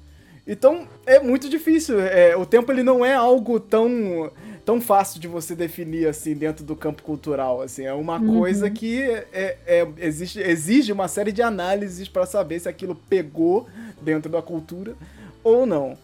Então 0.46 0.86
é 1.04 1.20
muito 1.20 1.48
difícil. 1.48 2.00
É, 2.00 2.34
o 2.36 2.46
tempo 2.46 2.72
ele 2.72 2.82
não 2.82 3.04
é 3.04 3.12
algo 3.12 3.61
tão, 3.61 4.30
tão 4.68 4.82
fácil 4.82 5.18
de 5.18 5.26
você 5.26 5.54
definir 5.54 6.06
assim 6.06 6.34
dentro 6.34 6.62
do 6.62 6.76
campo 6.76 7.02
cultural. 7.02 7.62
Assim, 7.62 7.84
é 7.84 7.94
uma 7.94 8.20
coisa 8.20 8.68
que 8.68 9.00
é, 9.00 9.56
é- 9.66 9.88
existe, 9.96 10.38
exige 10.40 10.92
uma 10.92 11.08
série 11.08 11.32
de 11.32 11.40
análises 11.40 12.06
para 12.06 12.26
saber 12.26 12.60
se 12.60 12.68
aquilo 12.68 12.94
pegou 12.94 13.66
dentro 13.98 14.30
da 14.30 14.42
cultura 14.42 14.94
ou 15.42 15.64
não. 15.64 15.96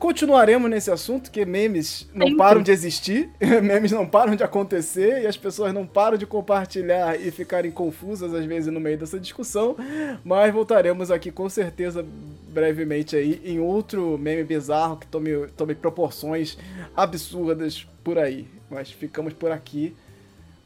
Continuaremos 0.00 0.70
nesse 0.70 0.90
assunto, 0.90 1.30
que 1.30 1.44
memes 1.44 2.08
não 2.14 2.28
Sempre. 2.28 2.38
param 2.38 2.62
de 2.62 2.72
existir, 2.72 3.28
memes 3.62 3.92
não 3.92 4.06
param 4.06 4.34
de 4.34 4.42
acontecer 4.42 5.22
e 5.22 5.26
as 5.26 5.36
pessoas 5.36 5.74
não 5.74 5.86
param 5.86 6.16
de 6.16 6.24
compartilhar 6.24 7.20
e 7.20 7.30
ficarem 7.30 7.70
confusas 7.70 8.32
às 8.32 8.46
vezes 8.46 8.72
no 8.72 8.80
meio 8.80 8.96
dessa 8.96 9.20
discussão. 9.20 9.76
Mas 10.24 10.54
voltaremos 10.54 11.10
aqui 11.10 11.30
com 11.30 11.50
certeza 11.50 12.02
brevemente 12.48 13.14
aí 13.14 13.42
em 13.44 13.60
outro 13.60 14.16
meme 14.16 14.42
bizarro 14.42 14.96
que 14.96 15.06
tome, 15.06 15.32
tome 15.48 15.74
proporções 15.74 16.56
absurdas 16.96 17.86
por 18.02 18.18
aí. 18.18 18.48
Mas 18.70 18.90
ficamos 18.90 19.34
por 19.34 19.52
aqui 19.52 19.94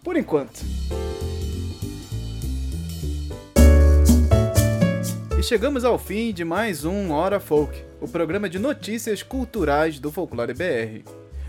por 0.05 0.17
enquanto. 0.17 0.61
Chegamos 5.45 5.85
ao 5.85 5.99
fim 5.99 6.33
de 6.33 6.43
mais 6.43 6.87
um 6.87 7.13
Hora 7.13 7.39
Folk, 7.39 7.85
o 8.01 8.09
programa 8.09 8.49
de 8.49 8.59
notícias 8.59 9.23
culturais 9.23 9.99
do 9.99 10.11
Folclore 10.11 10.55
BR. 10.55 11.07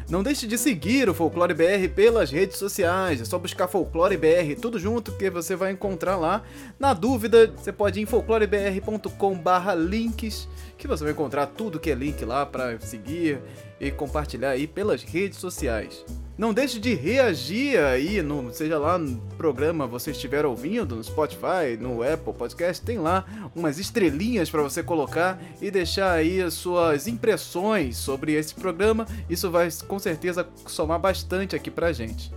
Não 0.10 0.22
deixe 0.22 0.46
de 0.46 0.58
seguir 0.58 1.08
o 1.08 1.14
Folclore 1.14 1.54
BR 1.54 1.88
pelas 1.96 2.30
redes 2.30 2.58
sociais, 2.58 3.22
é 3.22 3.26
só 3.26 3.40
buscar 3.40 3.70
Folclore 3.70 4.18
BR 4.18 4.60
tudo 4.62 4.78
junto 4.78 5.14
que 5.14 5.30
você 5.30 5.56
vai 5.56 5.72
encontrar 5.72 6.18
lá. 6.18 6.44
Na 6.78 6.94
dúvida, 6.94 7.54
você 7.56 7.72
pode 7.72 8.02
ir 8.02 8.04
em 8.04 8.06
folclorebr.com/links, 8.06 10.50
que 10.78 10.90
você 10.90 11.06
vai 11.06 11.14
encontrar 11.14 11.46
tudo 11.48 11.80
que 11.80 11.90
é 11.90 11.96
link 11.96 12.26
lá 12.26 12.46
para 12.46 12.78
seguir 12.82 13.40
e 13.80 13.92
compartilhar 13.92 14.52
aí 14.52 14.68
pelas 14.68 15.04
redes 15.04 15.40
sociais. 15.40 16.06
Não 16.38 16.54
deixe 16.54 16.80
de 16.80 16.94
reagir 16.94 17.80
aí, 17.80 18.22
no, 18.22 18.54
seja 18.54 18.78
lá 18.78 18.98
no 18.98 19.18
programa 19.38 19.88
você 19.88 20.12
estiver 20.12 20.46
ouvindo, 20.46 20.98
no 20.98 21.04
Spotify, 21.04 21.78
no 21.80 22.04
Apple 22.04 22.34
Podcast, 22.34 22.86
tem 22.86 22.98
lá 22.98 23.26
umas 23.56 23.80
estrelinhas 23.80 24.50
para 24.50 24.62
você 24.62 24.84
colocar 24.84 25.42
e 25.62 25.72
deixar 25.72 26.12
aí 26.12 26.42
as 26.42 26.54
suas 26.54 27.08
impressões 27.08 27.96
sobre 27.96 28.34
esse 28.34 28.54
programa. 28.54 29.08
Isso 29.30 29.50
vai 29.50 29.70
com 29.88 29.98
certeza 29.98 30.46
somar 30.68 31.00
bastante 31.00 31.56
aqui 31.56 31.72
pra 31.72 31.94
gente. 31.94 32.34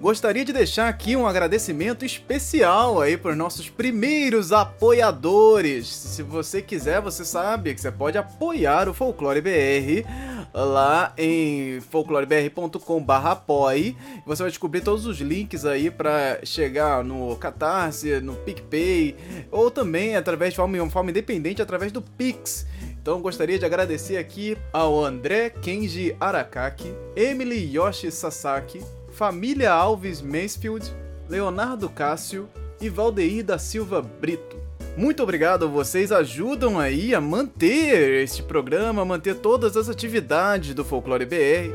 Gostaria 0.00 0.44
de 0.44 0.52
deixar 0.52 0.88
aqui 0.88 1.16
um 1.16 1.26
agradecimento 1.26 2.04
especial 2.04 3.00
aí 3.00 3.16
para 3.16 3.32
os 3.32 3.36
nossos 3.36 3.68
primeiros 3.68 4.52
apoiadores. 4.52 5.88
Se 5.88 6.22
você 6.22 6.62
quiser, 6.62 7.00
você 7.00 7.24
sabe 7.24 7.74
que 7.74 7.80
você 7.80 7.90
pode 7.90 8.16
apoiar 8.16 8.88
o 8.88 8.94
Folclore 8.94 9.40
BR 9.40 10.06
lá 10.52 11.12
em 11.16 11.80
folclorebr.com/apoie. 11.80 13.96
Você 14.26 14.42
vai 14.42 14.50
descobrir 14.50 14.80
todos 14.80 15.06
os 15.06 15.18
links 15.18 15.64
aí 15.64 15.88
para 15.90 16.40
chegar 16.44 17.04
no 17.04 17.36
Catarse, 17.36 18.20
no 18.20 18.34
PicPay 18.36 19.16
ou 19.50 19.70
também 19.70 20.16
através 20.16 20.52
de 20.52 20.56
forma, 20.56 20.90
forma 20.90 21.10
independente 21.10 21.62
através 21.62 21.90
do 21.92 22.02
Pix. 22.02 22.66
Então 23.00 23.22
gostaria 23.22 23.58
de 23.58 23.64
agradecer 23.64 24.18
aqui 24.18 24.58
ao 24.72 25.02
André 25.02 25.48
Kenji 25.50 26.14
Arakaki, 26.20 26.92
Emily 27.16 27.74
Yoshi 27.74 28.10
Sasaki, 28.10 28.82
Família 29.10 29.72
Alves 29.72 30.20
Mansfield, 30.20 30.92
Leonardo 31.28 31.88
Cássio 31.88 32.48
e 32.80 32.88
Valdeir 32.88 33.44
da 33.44 33.58
Silva 33.58 34.02
Brito. 34.02 34.57
Muito 34.98 35.22
obrigado, 35.22 35.68
vocês 35.68 36.10
ajudam 36.10 36.76
aí 36.76 37.14
a 37.14 37.20
manter 37.20 38.20
este 38.20 38.42
programa, 38.42 39.04
manter 39.04 39.36
todas 39.36 39.76
as 39.76 39.88
atividades 39.88 40.74
do 40.74 40.84
Folclore 40.84 41.24
BR. 41.24 41.72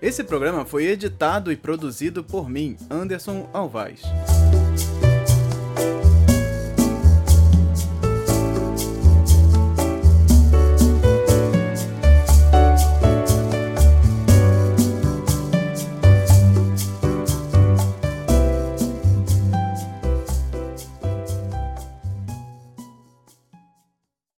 Esse 0.00 0.22
programa 0.22 0.64
foi 0.64 0.84
editado 0.84 1.50
e 1.50 1.56
produzido 1.56 2.22
por 2.22 2.48
mim, 2.48 2.76
Anderson 2.88 3.50
Alvaz. 3.52 4.02